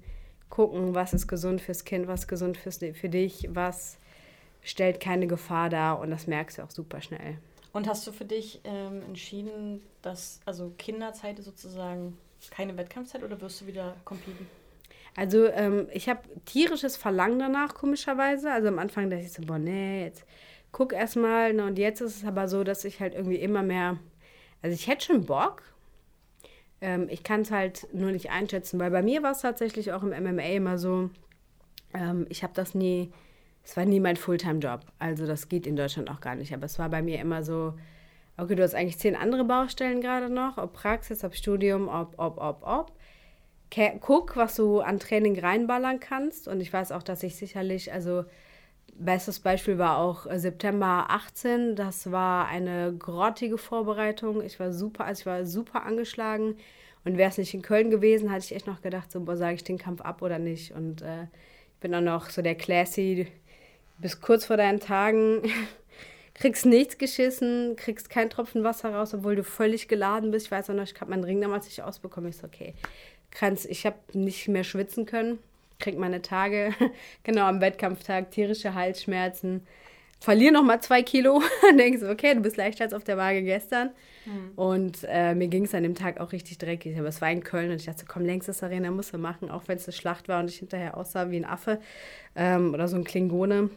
gucken, 0.50 0.94
was 0.94 1.14
ist 1.14 1.26
gesund 1.26 1.60
fürs 1.60 1.84
Kind, 1.84 2.06
was 2.06 2.20
ist 2.20 2.28
gesund 2.28 2.56
fürs, 2.58 2.78
für 2.78 3.08
dich, 3.08 3.48
was 3.50 3.97
stellt 4.68 5.00
keine 5.00 5.26
Gefahr 5.26 5.70
dar 5.70 5.98
und 5.98 6.10
das 6.10 6.26
merkst 6.26 6.58
du 6.58 6.62
auch 6.62 6.70
super 6.70 7.00
schnell. 7.00 7.38
Und 7.72 7.88
hast 7.88 8.06
du 8.06 8.12
für 8.12 8.24
dich 8.24 8.60
ähm, 8.64 9.02
entschieden, 9.02 9.80
dass 10.02 10.40
also 10.44 10.72
Kinderzeit 10.76 11.38
sozusagen 11.42 12.18
keine 12.50 12.76
Wettkampfzeit 12.76 13.22
oder 13.22 13.40
wirst 13.40 13.62
du 13.62 13.66
wieder 13.66 13.96
competen? 14.04 14.46
Also 15.16 15.46
ähm, 15.46 15.88
ich 15.92 16.08
habe 16.08 16.20
tierisches 16.44 16.96
Verlangen 16.96 17.38
danach, 17.38 17.74
komischerweise. 17.74 18.52
Also 18.52 18.68
am 18.68 18.78
Anfang 18.78 19.10
dachte 19.10 19.24
ich 19.24 19.32
so, 19.32 19.42
boah, 19.42 19.58
nee, 19.58 20.04
jetzt 20.04 20.24
guck 20.70 20.92
erstmal. 20.92 21.54
Ne? 21.54 21.64
Und 21.64 21.78
jetzt 21.78 22.00
ist 22.00 22.16
es 22.16 22.24
aber 22.24 22.46
so, 22.46 22.62
dass 22.62 22.84
ich 22.84 23.00
halt 23.00 23.14
irgendwie 23.14 23.36
immer 23.36 23.62
mehr, 23.62 23.98
also 24.62 24.74
ich 24.74 24.86
hätte 24.86 25.06
schon 25.06 25.24
Bock. 25.24 25.62
Ähm, 26.80 27.08
ich 27.10 27.22
kann 27.22 27.40
es 27.40 27.50
halt 27.50 27.88
nur 27.92 28.12
nicht 28.12 28.30
einschätzen, 28.30 28.78
weil 28.78 28.90
bei 28.90 29.02
mir 29.02 29.22
war 29.22 29.32
es 29.32 29.40
tatsächlich 29.40 29.92
auch 29.92 30.02
im 30.02 30.10
MMA 30.10 30.42
immer 30.42 30.78
so, 30.78 31.10
ähm, 31.94 32.26
ich 32.28 32.42
habe 32.42 32.52
das 32.54 32.74
nie, 32.74 33.10
es 33.64 33.76
war 33.76 33.84
nie 33.84 34.00
mein 34.00 34.16
Fulltime-Job. 34.16 34.80
Also 34.98 35.26
das 35.26 35.48
geht 35.48 35.66
in 35.66 35.76
Deutschland 35.76 36.10
auch 36.10 36.20
gar 36.20 36.34
nicht. 36.34 36.54
Aber 36.54 36.64
es 36.64 36.78
war 36.78 36.88
bei 36.88 37.02
mir 37.02 37.20
immer 37.20 37.42
so, 37.42 37.74
okay, 38.38 38.54
du 38.54 38.62
hast 38.62 38.74
eigentlich 38.74 38.98
zehn 38.98 39.16
andere 39.16 39.44
Baustellen 39.44 40.00
gerade 40.00 40.30
noch, 40.30 40.56
ob 40.58 40.72
Praxis, 40.72 41.24
ob 41.24 41.34
Studium, 41.34 41.88
ob, 41.88 42.14
ob, 42.16 42.38
ob, 42.38 42.62
ob. 42.62 42.92
Guck, 44.00 44.36
was 44.36 44.56
du 44.56 44.80
an 44.80 44.98
Training 44.98 45.38
reinballern 45.38 46.00
kannst. 46.00 46.48
Und 46.48 46.60
ich 46.60 46.72
weiß 46.72 46.92
auch, 46.92 47.02
dass 47.02 47.22
ich 47.22 47.36
sicherlich, 47.36 47.92
also 47.92 48.24
bestes 48.98 49.40
Beispiel 49.40 49.78
war 49.78 49.98
auch 49.98 50.26
äh, 50.26 50.38
September 50.38 51.06
18. 51.08 51.76
Das 51.76 52.10
war 52.10 52.46
eine 52.46 52.94
grottige 52.98 53.58
Vorbereitung. 53.58 54.42
Ich 54.42 54.58
war 54.58 54.72
super, 54.72 55.04
also 55.04 55.20
ich 55.20 55.26
war 55.26 55.44
super 55.44 55.84
angeschlagen. 55.84 56.56
Und 57.04 57.16
wäre 57.16 57.30
es 57.30 57.38
nicht 57.38 57.54
in 57.54 57.62
Köln 57.62 57.90
gewesen, 57.90 58.30
hatte 58.30 58.44
ich 58.44 58.54
echt 58.54 58.66
noch 58.66 58.82
gedacht, 58.82 59.10
so, 59.12 59.24
sage 59.36 59.54
ich 59.54 59.64
den 59.64 59.78
Kampf 59.78 60.00
ab 60.00 60.20
oder 60.20 60.38
nicht. 60.38 60.72
Und 60.72 61.02
äh, 61.02 61.22
ich 61.22 61.80
bin 61.80 61.92
dann 61.92 62.04
noch 62.04 62.28
so 62.28 62.42
der 62.42 62.56
Classy, 62.56 63.28
bis 63.98 64.20
kurz 64.20 64.46
vor 64.46 64.56
deinen 64.56 64.80
Tagen 64.80 65.42
kriegst 66.34 66.66
nichts 66.66 66.98
geschissen, 66.98 67.76
kriegst 67.76 68.10
keinen 68.10 68.30
Tropfen 68.30 68.64
Wasser 68.64 68.94
raus, 68.94 69.12
obwohl 69.14 69.36
du 69.36 69.44
völlig 69.44 69.88
geladen 69.88 70.30
bist. 70.30 70.46
Ich 70.46 70.52
weiß 70.52 70.70
auch 70.70 70.74
noch, 70.74 70.84
ich 70.84 70.98
habe 71.00 71.10
meinen 71.10 71.24
Ring 71.24 71.40
damals 71.40 71.66
nicht 71.66 71.82
ausbekommen. 71.82 72.30
Ich 72.30 72.36
so, 72.36 72.46
okay, 72.46 72.74
kannst, 73.30 73.66
ich 73.66 73.86
habe 73.86 73.96
nicht 74.12 74.48
mehr 74.48 74.64
schwitzen 74.64 75.06
können, 75.06 75.38
krieg 75.78 75.98
meine 75.98 76.22
Tage, 76.22 76.74
genau 77.24 77.46
am 77.46 77.60
Wettkampftag, 77.60 78.30
tierische 78.30 78.74
Halsschmerzen, 78.74 79.66
verliere 80.20 80.52
nochmal 80.52 80.80
zwei 80.80 81.02
Kilo, 81.02 81.42
denkst 81.78 82.00
du, 82.00 82.10
okay, 82.10 82.34
du 82.34 82.40
bist 82.40 82.56
leichter 82.56 82.84
als 82.84 82.94
auf 82.94 83.04
der 83.04 83.16
Waage 83.16 83.42
gestern. 83.42 83.90
Mhm. 84.24 84.52
Und 84.56 84.98
äh, 85.08 85.34
mir 85.34 85.48
ging 85.48 85.64
es 85.64 85.74
an 85.74 85.82
dem 85.82 85.94
Tag 85.94 86.20
auch 86.20 86.32
richtig 86.32 86.58
dreckig, 86.58 86.98
aber 86.98 87.08
es 87.08 87.20
war 87.20 87.30
in 87.30 87.42
Köln 87.42 87.70
und 87.70 87.76
ich 87.76 87.86
dachte, 87.86 88.04
komm, 88.06 88.24
längstes 88.24 88.62
Arena 88.62 88.90
musst 88.90 89.12
du 89.12 89.18
machen, 89.18 89.50
auch 89.50 89.62
wenn 89.66 89.76
es 89.76 89.86
eine 89.86 89.92
Schlacht 89.92 90.28
war 90.28 90.40
und 90.40 90.50
ich 90.50 90.58
hinterher 90.58 90.96
aussah 90.96 91.30
wie 91.30 91.36
ein 91.36 91.44
Affe 91.44 91.80
ähm, 92.36 92.74
oder 92.74 92.88
so 92.88 92.96
ein 92.96 93.04
Klingone. 93.04 93.70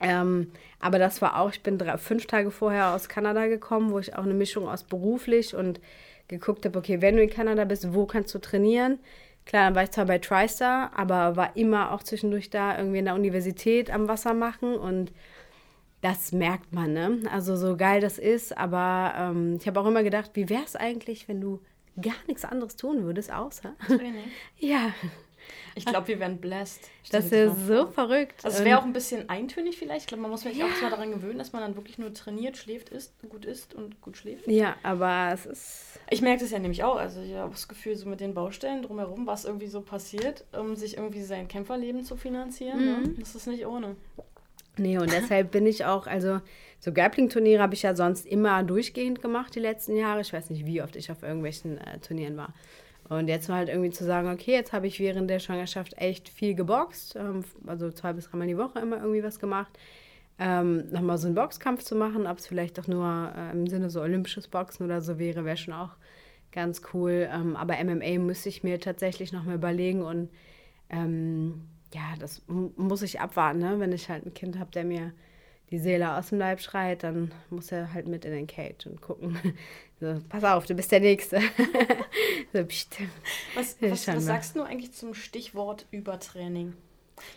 Ähm, 0.00 0.50
aber 0.80 0.98
das 0.98 1.22
war 1.22 1.38
auch, 1.40 1.50
ich 1.50 1.62
bin 1.62 1.78
drei, 1.78 1.96
fünf 1.98 2.26
Tage 2.26 2.50
vorher 2.50 2.94
aus 2.94 3.08
Kanada 3.08 3.46
gekommen, 3.46 3.90
wo 3.90 3.98
ich 3.98 4.14
auch 4.14 4.24
eine 4.24 4.34
Mischung 4.34 4.68
aus 4.68 4.84
beruflich 4.84 5.54
und 5.54 5.80
geguckt 6.28 6.64
habe, 6.64 6.78
okay, 6.78 7.00
wenn 7.00 7.16
du 7.16 7.22
in 7.22 7.30
Kanada 7.30 7.64
bist, 7.64 7.94
wo 7.94 8.06
kannst 8.06 8.34
du 8.34 8.38
trainieren? 8.38 8.98
Klar, 9.44 9.66
dann 9.66 9.74
war 9.76 9.84
ich 9.84 9.92
zwar 9.92 10.06
bei 10.06 10.18
TriStar, 10.18 10.90
aber 10.94 11.36
war 11.36 11.56
immer 11.56 11.92
auch 11.92 12.02
zwischendurch 12.02 12.50
da 12.50 12.76
irgendwie 12.76 12.98
in 12.98 13.04
der 13.04 13.14
Universität 13.14 13.90
am 13.90 14.08
Wasser 14.08 14.34
machen 14.34 14.74
und 14.74 15.12
das 16.02 16.32
merkt 16.32 16.72
man, 16.72 16.92
ne? 16.92 17.20
Also 17.32 17.56
so 17.56 17.76
geil 17.76 18.00
das 18.00 18.18
ist, 18.18 18.56
aber 18.56 19.14
ähm, 19.16 19.56
ich 19.60 19.66
habe 19.66 19.80
auch 19.80 19.86
immer 19.86 20.02
gedacht, 20.02 20.32
wie 20.34 20.48
wäre 20.48 20.64
es 20.64 20.76
eigentlich, 20.76 21.28
wenn 21.28 21.40
du 21.40 21.60
gar 22.00 22.14
nichts 22.26 22.44
anderes 22.44 22.76
tun 22.76 23.04
würdest, 23.04 23.32
außer 23.32 23.74
Training? 23.86 24.24
ja, 24.58 24.92
ich 25.74 25.84
glaube, 25.84 26.08
wir 26.08 26.18
wären 26.20 26.38
blessed. 26.38 26.90
Das 27.10 27.30
ist 27.30 27.66
so 27.66 27.86
verrückt. 27.86 28.44
Also 28.44 28.58
es 28.58 28.64
wäre 28.64 28.78
auch 28.78 28.84
ein 28.84 28.92
bisschen 28.92 29.28
eintönig 29.28 29.76
vielleicht. 29.76 30.02
Ich 30.02 30.06
glaube, 30.06 30.22
man 30.22 30.30
muss 30.30 30.42
sich 30.42 30.56
ja. 30.56 30.66
auch 30.66 30.74
zwar 30.78 30.90
daran 30.90 31.10
gewöhnen, 31.10 31.38
dass 31.38 31.52
man 31.52 31.62
dann 31.62 31.76
wirklich 31.76 31.98
nur 31.98 32.12
trainiert, 32.12 32.56
schläft, 32.56 32.88
isst, 32.88 33.14
gut 33.28 33.44
isst 33.44 33.74
und 33.74 34.00
gut 34.00 34.16
schläft. 34.16 34.48
Ja, 34.48 34.76
aber 34.82 35.30
es 35.32 35.46
ist... 35.46 36.00
Ich 36.10 36.22
merke 36.22 36.42
das 36.42 36.50
ja 36.50 36.58
nämlich 36.58 36.84
auch. 36.84 36.96
Also 36.96 37.20
ich 37.20 37.34
habe 37.34 37.50
das 37.52 37.68
Gefühl, 37.68 37.96
so 37.96 38.08
mit 38.08 38.20
den 38.20 38.34
Baustellen 38.34 38.82
drumherum, 38.82 39.26
was 39.26 39.44
irgendwie 39.44 39.66
so 39.66 39.80
passiert, 39.80 40.44
um 40.52 40.76
sich 40.76 40.96
irgendwie 40.96 41.22
sein 41.22 41.48
Kämpferleben 41.48 42.04
zu 42.04 42.16
finanzieren. 42.16 42.84
Ne? 42.84 42.96
Mhm. 42.98 43.02
Ne? 43.02 43.14
Das 43.20 43.34
ist 43.34 43.46
nicht 43.46 43.66
ohne. 43.66 43.96
Nee, 44.78 44.98
und 44.98 45.10
deshalb 45.10 45.52
bin 45.52 45.66
ich 45.66 45.84
auch, 45.84 46.06
also 46.06 46.40
so 46.80 46.92
Grappling-Turniere 46.92 47.62
habe 47.62 47.74
ich 47.74 47.82
ja 47.82 47.94
sonst 47.96 48.26
immer 48.26 48.62
durchgehend 48.62 49.22
gemacht 49.22 49.54
die 49.54 49.60
letzten 49.60 49.96
Jahre. 49.96 50.20
Ich 50.20 50.32
weiß 50.32 50.50
nicht, 50.50 50.66
wie 50.66 50.82
oft 50.82 50.96
ich 50.96 51.10
auf 51.10 51.22
irgendwelchen 51.22 51.78
äh, 51.78 51.98
Turnieren 51.98 52.36
war. 52.36 52.52
Und 53.08 53.28
jetzt 53.28 53.48
halt 53.48 53.68
irgendwie 53.68 53.90
zu 53.90 54.04
sagen, 54.04 54.28
okay, 54.28 54.52
jetzt 54.52 54.72
habe 54.72 54.86
ich 54.86 54.98
während 54.98 55.30
der 55.30 55.38
Schwangerschaft 55.38 55.96
echt 55.98 56.28
viel 56.28 56.54
geboxt, 56.54 57.16
ähm, 57.16 57.44
also 57.66 57.90
zwei 57.90 58.12
bis 58.12 58.28
dreimal 58.28 58.48
die 58.48 58.58
Woche 58.58 58.80
immer 58.80 58.96
irgendwie 58.96 59.22
was 59.22 59.38
gemacht. 59.38 59.78
Ähm, 60.38 60.90
nochmal 60.90 61.16
so 61.16 61.26
einen 61.26 61.34
Boxkampf 61.34 61.82
zu 61.82 61.94
machen, 61.94 62.26
ob 62.26 62.38
es 62.38 62.46
vielleicht 62.46 62.76
doch 62.78 62.88
nur 62.88 63.32
äh, 63.34 63.52
im 63.52 63.66
Sinne 63.68 63.90
so 63.90 64.02
olympisches 64.02 64.48
Boxen 64.48 64.84
oder 64.84 65.00
so 65.00 65.18
wäre, 65.18 65.44
wäre 65.44 65.56
schon 65.56 65.72
auch 65.72 65.96
ganz 66.52 66.82
cool. 66.92 67.28
Ähm, 67.32 67.56
aber 67.56 67.82
MMA 67.82 68.18
müsste 68.18 68.48
ich 68.48 68.62
mir 68.62 68.80
tatsächlich 68.80 69.32
nochmal 69.32 69.54
überlegen 69.54 70.02
und 70.02 70.28
ähm, 70.90 71.62
ja, 71.94 72.14
das 72.18 72.42
muss 72.48 73.02
ich 73.02 73.20
abwarten, 73.20 73.60
ne? 73.60 73.78
wenn 73.78 73.92
ich 73.92 74.10
halt 74.10 74.26
ein 74.26 74.34
Kind 74.34 74.58
habe, 74.58 74.70
der 74.72 74.84
mir 74.84 75.12
die 75.70 75.78
Seele 75.78 76.16
aus 76.16 76.28
dem 76.28 76.38
Leib 76.38 76.60
schreit, 76.60 77.02
dann 77.02 77.32
muss 77.50 77.72
er 77.72 77.92
halt 77.92 78.06
mit 78.06 78.24
in 78.24 78.32
den 78.32 78.46
Cage 78.46 78.86
und 78.86 79.00
gucken. 79.00 79.38
So, 79.98 80.20
pass 80.28 80.44
auf, 80.44 80.66
du 80.66 80.74
bist 80.74 80.92
der 80.92 81.00
Nächste. 81.00 81.40
so. 82.52 82.58
Was, 83.54 83.76
was, 83.80 84.06
was 84.08 84.24
sagst 84.26 84.54
du 84.54 84.62
eigentlich 84.62 84.92
zum 84.92 85.14
Stichwort 85.14 85.86
Übertraining? 85.90 86.74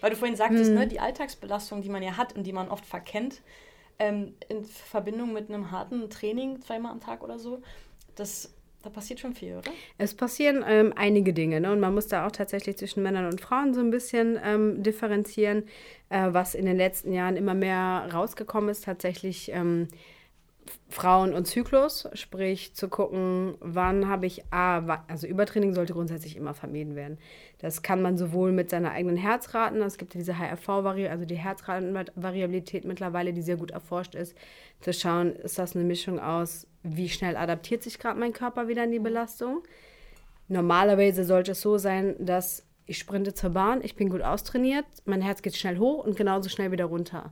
Weil 0.01 0.09
du 0.09 0.17
vorhin 0.17 0.35
sagtest, 0.35 0.71
mhm. 0.71 0.77
ne, 0.77 0.87
die 0.87 0.99
Alltagsbelastung, 0.99 1.81
die 1.81 1.87
man 1.87 2.03
ja 2.03 2.17
hat 2.17 2.35
und 2.35 2.43
die 2.43 2.51
man 2.51 2.67
oft 2.67 2.85
verkennt, 2.85 3.41
ähm, 3.97 4.33
in 4.49 4.65
Verbindung 4.65 5.31
mit 5.31 5.49
einem 5.49 5.71
harten 5.71 6.09
Training 6.09 6.61
zweimal 6.61 6.91
am 6.91 6.99
Tag 6.99 7.23
oder 7.23 7.39
so, 7.39 7.61
das 8.15 8.53
da 8.81 8.89
passiert 8.89 9.19
schon 9.19 9.33
viel, 9.33 9.57
oder? 9.57 9.71
Es 9.97 10.13
passieren 10.13 10.63
ähm, 10.65 10.93
einige 10.95 11.33
Dinge, 11.33 11.59
ne? 11.59 11.71
Und 11.71 11.79
man 11.81 11.93
muss 11.93 12.07
da 12.07 12.25
auch 12.25 12.31
tatsächlich 12.31 12.77
zwischen 12.77 13.03
Männern 13.03 13.25
und 13.25 13.41
Frauen 13.41 13.73
so 13.73 13.81
ein 13.81 13.91
bisschen 13.91 14.39
ähm, 14.43 14.81
differenzieren, 14.83 15.63
äh, 16.09 16.27
was 16.31 16.55
in 16.55 16.65
den 16.65 16.77
letzten 16.77 17.11
Jahren 17.11 17.35
immer 17.35 17.53
mehr 17.53 18.07
rausgekommen 18.13 18.69
ist, 18.69 18.85
tatsächlich 18.85 19.51
ähm, 19.51 19.89
Frauen 20.87 21.33
und 21.33 21.45
Zyklus, 21.45 22.07
sprich 22.13 22.73
zu 22.73 22.89
gucken, 22.89 23.55
wann 23.59 24.07
habe 24.07 24.25
ich 24.25 24.43
A, 24.51 25.03
also 25.07 25.27
Übertraining 25.27 25.73
sollte 25.73 25.93
grundsätzlich 25.93 26.35
immer 26.35 26.53
vermieden 26.53 26.95
werden. 26.95 27.17
Das 27.59 27.81
kann 27.81 28.01
man 28.01 28.17
sowohl 28.17 28.51
mit 28.51 28.69
seiner 28.69 28.91
eigenen 28.91 29.17
Herzraten, 29.17 29.81
es 29.81 29.97
gibt 29.97 30.13
diese 30.13 30.37
HRV-Variabilität, 30.37 31.11
also 31.11 31.25
die 31.25 31.35
Herzratenvariabilität 31.35 32.85
mittlerweile, 32.85 33.33
die 33.33 33.41
sehr 33.41 33.57
gut 33.57 33.71
erforscht 33.71 34.15
ist, 34.15 34.35
zu 34.79 34.93
schauen, 34.93 35.35
ist 35.35 35.59
das 35.59 35.75
eine 35.75 35.85
Mischung 35.85 36.19
aus, 36.19 36.67
wie 36.83 37.09
schnell 37.09 37.35
adaptiert 37.35 37.83
sich 37.83 37.99
gerade 37.99 38.19
mein 38.19 38.33
Körper 38.33 38.67
wieder 38.67 38.83
an 38.83 38.91
die 38.91 38.99
Belastung. 38.99 39.63
Normalerweise 40.47 41.23
sollte 41.23 41.51
es 41.51 41.61
so 41.61 41.77
sein, 41.77 42.15
dass 42.19 42.65
ich 42.85 42.97
sprinte 42.97 43.33
zur 43.33 43.51
Bahn, 43.51 43.83
ich 43.83 43.95
bin 43.95 44.09
gut 44.09 44.21
austrainiert, 44.21 44.85
mein 45.05 45.21
Herz 45.21 45.41
geht 45.41 45.55
schnell 45.55 45.77
hoch 45.77 46.03
und 46.03 46.15
genauso 46.15 46.49
schnell 46.49 46.71
wieder 46.71 46.85
runter 46.85 47.31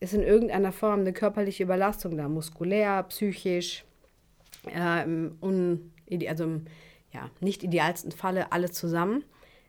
ist 0.00 0.14
in 0.14 0.22
irgendeiner 0.22 0.72
Form 0.72 1.00
eine 1.00 1.12
körperliche 1.12 1.62
Überlastung 1.62 2.16
da, 2.16 2.28
muskulär, 2.28 3.02
psychisch, 3.04 3.84
äh, 4.66 5.04
un, 5.04 5.92
also 6.26 6.44
im 6.44 6.64
ja, 7.12 7.30
nicht 7.40 7.62
idealsten 7.62 8.12
Falle 8.12 8.50
alle 8.52 8.70
zusammen, 8.70 9.24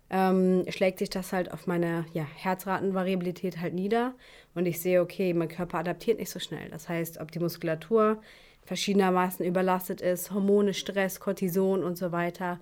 ähm, 0.10 0.64
schlägt 0.70 1.00
sich 1.00 1.10
das 1.10 1.34
halt 1.34 1.52
auf 1.52 1.68
meine 1.68 2.06
ja, 2.14 2.24
Herzratenvariabilität 2.24 3.60
halt 3.60 3.74
nieder 3.74 4.14
und 4.56 4.66
ich 4.66 4.80
sehe, 4.80 5.02
okay, 5.02 5.34
mein 5.34 5.48
Körper 5.48 5.80
adaptiert 5.80 6.20
nicht 6.20 6.30
so 6.30 6.40
schnell. 6.40 6.70
Das 6.70 6.88
heißt, 6.88 7.20
ob 7.20 7.32
die 7.32 7.40
Muskulatur 7.40 8.22
verschiedenermaßen 8.66 9.46
überlastet 9.46 10.02
ist, 10.02 10.32
Hormone, 10.32 10.74
Stress, 10.74 11.20
Cortison 11.20 11.84
und 11.84 11.98
so 11.98 12.12
weiter, 12.12 12.60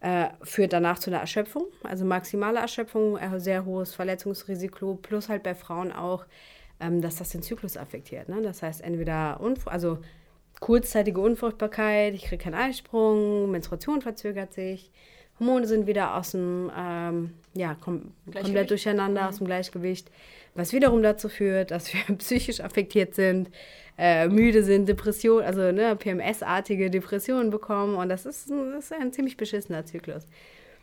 äh, 0.00 0.28
führt 0.42 0.72
danach 0.72 0.98
zu 0.98 1.10
einer 1.10 1.20
Erschöpfung, 1.20 1.66
also 1.84 2.04
maximale 2.04 2.58
Erschöpfung, 2.58 3.16
äh, 3.16 3.40
sehr 3.40 3.64
hohes 3.64 3.94
Verletzungsrisiko, 3.94 4.98
plus 5.00 5.28
halt 5.28 5.42
bei 5.42 5.54
Frauen 5.54 5.92
auch 5.92 6.26
ähm, 6.82 7.00
dass 7.00 7.16
das 7.16 7.30
den 7.30 7.42
Zyklus 7.42 7.76
affektiert. 7.76 8.28
Ne? 8.28 8.42
Das 8.42 8.62
heißt, 8.62 8.82
entweder 8.82 9.40
Unfru 9.40 9.70
also 9.70 9.98
kurzzeitige 10.60 11.20
Unfruchtbarkeit, 11.20 12.14
ich 12.14 12.24
kriege 12.24 12.42
keinen 12.42 12.54
Eisprung, 12.54 13.50
Menstruation 13.50 14.02
verzögert 14.02 14.52
sich, 14.52 14.90
Hormone 15.38 15.66
sind 15.66 15.86
wieder 15.86 16.16
aus 16.16 16.32
dem, 16.32 16.70
ähm, 16.76 17.34
ja, 17.54 17.74
kom 17.74 18.12
komplett 18.32 18.70
durcheinander, 18.70 19.22
mhm. 19.22 19.28
aus 19.28 19.38
dem 19.38 19.46
Gleichgewicht, 19.46 20.10
was 20.54 20.72
wiederum 20.72 21.02
dazu 21.02 21.28
führt, 21.28 21.70
dass 21.70 21.92
wir 21.92 22.16
psychisch 22.18 22.60
affektiert 22.60 23.14
sind, 23.14 23.50
äh, 23.98 24.28
müde 24.28 24.62
sind, 24.64 24.88
Depression, 24.88 25.42
also 25.42 25.72
ne, 25.72 25.96
PMS-artige 25.96 26.90
Depressionen 26.90 27.50
bekommen 27.50 27.96
und 27.96 28.08
das 28.08 28.26
ist, 28.26 28.50
das 28.50 28.84
ist 28.84 28.92
ein 28.92 29.12
ziemlich 29.12 29.36
beschissener 29.36 29.84
Zyklus. 29.84 30.26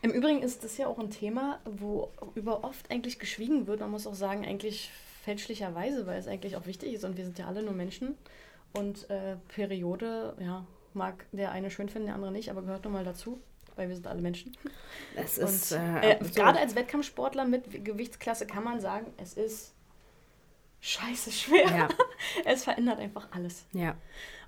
Im 0.02 0.10
Übrigen 0.12 0.42
ist 0.42 0.64
das 0.64 0.78
ja 0.78 0.86
auch 0.86 0.98
ein 0.98 1.10
Thema, 1.10 1.60
wo 1.64 2.10
über 2.34 2.64
oft 2.64 2.90
eigentlich 2.90 3.18
geschwiegen 3.18 3.66
wird. 3.66 3.80
Man 3.80 3.90
muss 3.90 4.06
auch 4.06 4.14
sagen, 4.14 4.46
eigentlich 4.46 4.90
fälschlicherweise, 5.24 6.06
weil 6.06 6.18
es 6.18 6.26
eigentlich 6.26 6.56
auch 6.56 6.66
wichtig 6.66 6.94
ist 6.94 7.04
und 7.04 7.18
wir 7.18 7.24
sind 7.24 7.38
ja 7.38 7.46
alle 7.46 7.62
nur 7.62 7.74
Menschen. 7.74 8.16
Und 8.72 9.10
äh, 9.10 9.36
Periode, 9.48 10.34
ja, 10.40 10.64
mag 10.94 11.26
der 11.32 11.52
eine 11.52 11.70
schön 11.70 11.88
finden, 11.88 12.06
der 12.06 12.14
andere 12.14 12.32
nicht, 12.32 12.50
aber 12.50 12.62
gehört 12.62 12.84
nun 12.84 12.94
mal 12.94 13.04
dazu, 13.04 13.40
weil 13.76 13.88
wir 13.88 13.94
sind 13.94 14.06
alle 14.06 14.22
Menschen. 14.22 14.56
Es 15.16 15.38
ist 15.38 15.72
äh, 15.72 16.12
äh, 16.12 16.18
gerade 16.34 16.58
als 16.58 16.74
Wettkampfsportler 16.74 17.44
mit 17.44 17.84
Gewichtsklasse 17.84 18.46
kann 18.46 18.64
man 18.64 18.80
sagen, 18.80 19.12
es 19.18 19.34
ist 19.34 19.74
scheiße 20.80 21.32
schwer. 21.32 21.66
Ja. 21.66 21.88
es 22.44 22.64
verändert 22.64 22.98
einfach 22.98 23.28
alles. 23.32 23.66
Ja. 23.72 23.96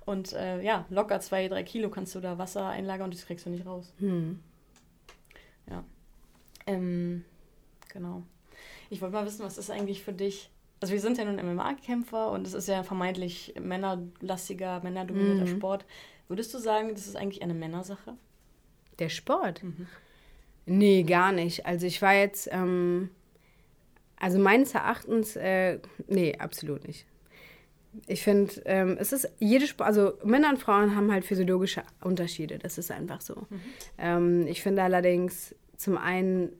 Und 0.05 0.33
äh, 0.33 0.61
ja, 0.61 0.85
locker 0.89 1.19
zwei, 1.19 1.47
drei 1.47 1.63
Kilo 1.63 1.89
kannst 1.89 2.13
du 2.15 2.19
da 2.19 2.37
Wasser 2.37 2.67
einlagern 2.67 3.05
und 3.05 3.13
das 3.13 3.25
kriegst 3.25 3.45
du 3.45 3.49
nicht 3.49 3.65
raus. 3.65 3.93
Hm. 3.99 4.39
Ja. 5.69 5.83
Ähm, 6.67 7.23
genau. 7.91 8.23
Ich 8.89 9.01
wollte 9.01 9.15
mal 9.15 9.25
wissen, 9.25 9.43
was 9.43 9.57
ist 9.57 9.71
eigentlich 9.71 10.03
für 10.03 10.13
dich? 10.13 10.49
Also 10.81 10.93
wir 10.93 11.01
sind 11.01 11.17
ja 11.17 11.23
nun 11.23 11.37
MMA-Kämpfer 11.37 12.29
und 12.31 12.45
es 12.45 12.53
ist 12.53 12.67
ja 12.67 12.83
vermeintlich 12.83 13.53
männerlastiger, 13.59 14.81
männerdominierter 14.83 15.45
mhm. 15.45 15.55
Sport. 15.55 15.85
Würdest 16.27 16.53
du 16.53 16.57
sagen, 16.57 16.89
das 16.93 17.07
ist 17.07 17.15
eigentlich 17.15 17.41
eine 17.41 17.53
Männersache? 17.53 18.15
Der 18.99 19.09
Sport? 19.09 19.63
Mhm. 19.63 19.87
Nee, 20.65 21.03
gar 21.03 21.31
nicht. 21.31 21.65
Also 21.65 21.87
ich 21.87 22.01
war 22.01 22.13
jetzt, 22.13 22.49
ähm, 22.51 23.09
also 24.23 24.39
meines 24.39 24.73
Erachtens, 24.73 25.35
äh, 25.35 25.79
nee, 26.07 26.33
absolut 26.39 26.87
nicht. 26.87 27.05
Ich 28.07 28.23
finde, 28.23 28.53
ähm, 28.63 28.95
es 28.97 29.11
ist 29.11 29.29
jede 29.37 29.67
Sport, 29.67 29.85
also 29.85 30.13
Männer 30.23 30.49
und 30.49 30.59
Frauen 30.59 30.95
haben 30.95 31.11
halt 31.11 31.25
physiologische 31.25 31.83
Unterschiede. 32.01 32.57
Das 32.57 32.77
ist 32.77 32.89
einfach 32.89 33.19
so. 33.19 33.35
Mhm. 33.49 33.61
Ähm, 33.97 34.47
ich 34.47 34.63
finde 34.63 34.81
allerdings 34.81 35.53
zum 35.75 35.97
einen 35.97 36.53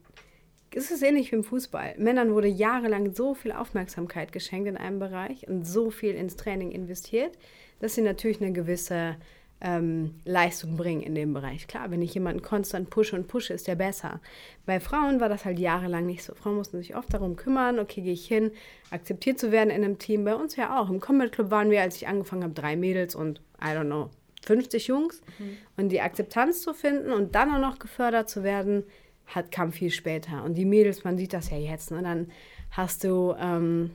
ist 0.72 0.92
es 0.92 1.02
ähnlich 1.04 1.32
wie 1.32 1.38
im 1.38 1.46
Fußball. 1.46 1.96
Männern 2.00 2.34
wurde 2.34 2.50
jahrelang 2.50 3.14
so 3.14 3.34
viel 3.34 3.54
Aufmerksamkeit 3.54 4.34
geschenkt 4.34 4.68
in 4.68 4.76
einem 4.76 5.00
Bereich 5.00 5.48
und 5.48 5.64
so 5.66 5.90
viel 5.90 6.16
ins 6.16 6.36
Training 6.36 6.72
investiert, 6.72 7.38
dass 7.80 7.96
sie 7.96 8.02
natürlich 8.02 8.42
eine 8.42 8.52
gewisse 8.52 9.16
ähm, 9.64 10.16
Leistung 10.26 10.76
bringen 10.76 11.02
in 11.02 11.16
dem 11.16 11.34
Bereich. 11.34 11.68
Klar, 11.68 11.90
wenn 11.90 12.02
ich 12.02 12.14
jemanden 12.14 12.42
konstant 12.42 12.90
pushe 12.90 13.16
und 13.16 13.28
pushe, 13.28 13.54
ist 13.54 13.68
der 13.68 13.76
besser. 13.76 14.20
Bei 14.66 14.82
Frauen 14.82 15.22
war 15.22 15.30
das 15.30 15.46
halt 15.46 15.58
jahrelang 15.58 16.06
nicht 16.06 16.24
so. 16.24 16.36
Frauen 16.36 16.56
mussten 16.56 16.78
sich 16.78 16.96
oft 16.96 17.14
darum 17.14 17.38
kümmern, 17.38 17.80
okay, 17.80 18.02
gehe 18.02 18.14
ich 18.14 18.28
hin, 18.28 18.52
akzeptiert 18.92 19.40
zu 19.40 19.52
werden 19.52 19.70
in 19.70 19.84
einem 19.84 19.98
Team. 19.98 20.26
Bei 20.26 20.36
uns 20.36 20.58
ja 20.58 20.80
auch. 20.80 20.90
Im 20.90 21.00
Combat 21.00 21.32
Club 21.32 21.50
waren 21.50 21.72
wir, 21.72 21.82
als 21.82 21.96
ich 21.96 22.08
angefangen 22.08 22.44
habe, 22.44 22.54
drei 22.54 22.76
Mädels 22.76 23.16
und, 23.16 23.40
I 23.62 23.68
don't 23.68 23.86
know, 23.86 24.10
50 24.46 24.88
Jungs. 24.88 25.22
Mhm. 25.40 25.58
Und 25.78 25.90
die 25.90 26.02
Akzeptanz 26.02 26.62
zu 26.62 26.74
finden 26.74 27.12
und 27.12 27.34
dann 27.34 27.54
auch 27.56 27.60
noch 27.60 27.80
gefördert 27.80 28.30
zu 28.30 28.44
werden, 28.44 28.84
hat, 29.28 29.52
kam 29.52 29.72
viel 29.72 29.92
später. 29.92 30.44
Und 30.44 30.56
die 30.56 30.66
Mädels, 30.66 31.06
man 31.06 31.18
sieht 31.18 31.32
das 31.32 31.50
ja 31.50 31.58
jetzt. 31.58 31.92
Ne? 31.92 32.02
Dann 32.04 32.30
hast 32.72 33.06
du 33.06 33.34
ähm, 33.40 33.92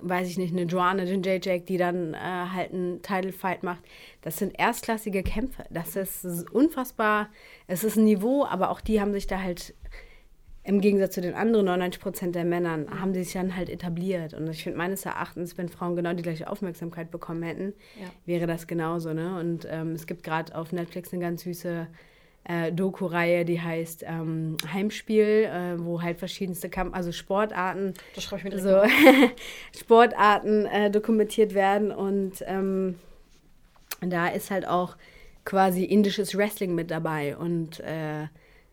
weiß 0.00 0.28
ich 0.28 0.38
nicht, 0.38 0.52
eine 0.52 0.62
Joanna 0.62 1.04
Jacek, 1.04 1.66
die 1.66 1.76
dann 1.76 2.14
äh, 2.14 2.18
halt 2.18 2.72
einen 2.72 3.02
Title 3.02 3.32
Fight 3.32 3.62
macht. 3.62 3.82
Das 4.22 4.36
sind 4.36 4.58
erstklassige 4.58 5.22
Kämpfe. 5.22 5.64
Das 5.70 5.96
ist, 5.96 6.24
das 6.24 6.38
ist 6.38 6.50
unfassbar. 6.50 7.28
Es 7.66 7.84
ist 7.84 7.96
ein 7.96 8.04
Niveau, 8.04 8.44
aber 8.44 8.70
auch 8.70 8.80
die 8.80 9.00
haben 9.00 9.12
sich 9.12 9.26
da 9.26 9.40
halt 9.40 9.74
im 10.66 10.80
Gegensatz 10.80 11.14
zu 11.14 11.20
den 11.20 11.34
anderen 11.34 11.66
99 11.66 12.02
Prozent 12.02 12.34
der 12.34 12.44
Männern 12.44 13.00
haben 13.00 13.12
die 13.12 13.22
sich 13.22 13.34
dann 13.34 13.56
halt 13.56 13.70
etabliert. 13.70 14.34
Und 14.34 14.48
ich 14.48 14.64
finde 14.64 14.78
meines 14.78 15.06
Erachtens, 15.06 15.56
wenn 15.56 15.68
Frauen 15.68 15.94
genau 15.94 16.12
die 16.12 16.24
gleiche 16.24 16.50
Aufmerksamkeit 16.50 17.12
bekommen 17.12 17.44
hätten, 17.44 17.72
ja. 18.00 18.08
wäre 18.24 18.46
das 18.48 18.66
genauso. 18.66 19.12
Ne? 19.14 19.38
Und 19.38 19.66
ähm, 19.70 19.92
es 19.92 20.06
gibt 20.06 20.24
gerade 20.24 20.56
auf 20.56 20.72
Netflix 20.72 21.12
eine 21.12 21.22
ganz 21.22 21.42
süße 21.42 21.86
äh, 22.48 22.72
Doku-Reihe, 22.72 23.44
die 23.44 23.60
heißt 23.60 24.04
ähm, 24.06 24.56
Heimspiel, 24.72 25.44
äh, 25.44 25.78
wo 25.78 26.02
halt 26.02 26.18
verschiedenste 26.18 26.68
Kamp 26.68 26.94
also 26.94 27.12
Sportarten, 27.12 27.94
so 28.62 28.82
Sportarten 29.78 30.66
äh, 30.66 30.90
dokumentiert 30.90 31.54
werden 31.54 31.90
und 31.90 32.44
ähm, 32.46 32.96
da 34.00 34.28
ist 34.28 34.50
halt 34.50 34.66
auch 34.66 34.96
quasi 35.44 35.84
indisches 35.84 36.36
Wrestling 36.36 36.74
mit 36.74 36.90
dabei 36.90 37.36
und 37.36 37.80
äh, 37.80 38.26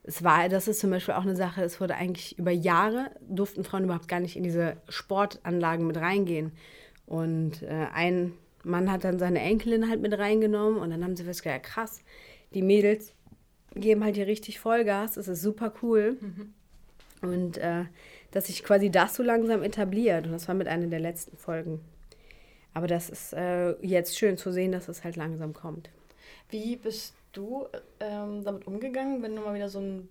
es 0.03 0.23
war, 0.23 0.49
das 0.49 0.67
ist 0.67 0.81
zum 0.81 0.89
Beispiel 0.89 1.13
auch 1.13 1.23
eine 1.23 1.35
Sache, 1.35 1.63
es 1.63 1.79
wurde 1.79 1.95
eigentlich 1.95 2.37
über 2.37 2.51
Jahre, 2.51 3.09
durften 3.21 3.63
Frauen 3.63 3.85
überhaupt 3.85 4.09
gar 4.09 4.19
nicht 4.19 4.35
in 4.35 4.43
diese 4.43 4.75
Sportanlagen 4.89 5.87
mit 5.87 5.95
reingehen. 5.97 6.51
Und 7.05 7.63
äh, 7.63 7.87
ein 7.93 8.33
Mann 8.63 8.91
hat 8.91 9.05
dann 9.05 9.17
seine 9.17 9.39
Enkelin 9.39 9.89
halt 9.89 10.01
mit 10.01 10.17
reingenommen 10.17 10.77
und 10.77 10.89
dann 10.89 11.03
haben 11.03 11.15
sie 11.15 11.23
festgestellt, 11.23 11.63
ja, 11.63 11.69
krass, 11.69 12.01
die 12.53 12.61
Mädels 12.61 13.13
geben 13.75 14.03
halt 14.03 14.15
hier 14.15 14.27
richtig 14.27 14.59
Vollgas. 14.59 15.13
Das 15.13 15.27
ist 15.27 15.41
super 15.41 15.73
cool. 15.81 16.17
Mhm. 16.19 16.53
Und 17.21 17.57
äh, 17.57 17.85
dass 18.31 18.47
sich 18.47 18.63
quasi 18.63 18.89
das 18.89 19.15
so 19.15 19.23
langsam 19.23 19.63
etabliert. 19.63 20.25
Und 20.25 20.33
das 20.33 20.47
war 20.47 20.55
mit 20.55 20.67
einer 20.67 20.87
der 20.87 20.99
letzten 20.99 21.37
Folgen. 21.37 21.79
Aber 22.73 22.87
das 22.87 23.09
ist 23.09 23.33
äh, 23.33 23.71
jetzt 23.85 24.17
schön 24.17 24.37
zu 24.37 24.51
sehen, 24.51 24.71
dass 24.71 24.87
es 24.87 25.03
halt 25.03 25.15
langsam 25.15 25.53
kommt. 25.53 25.89
Wie 26.49 26.75
bist 26.75 27.13
du 27.31 27.67
ähm, 27.99 28.43
damit 28.43 28.67
umgegangen, 28.67 29.21
wenn 29.21 29.35
du 29.35 29.41
mal 29.41 29.53
wieder 29.55 29.69
so 29.69 29.79
ein, 29.79 30.09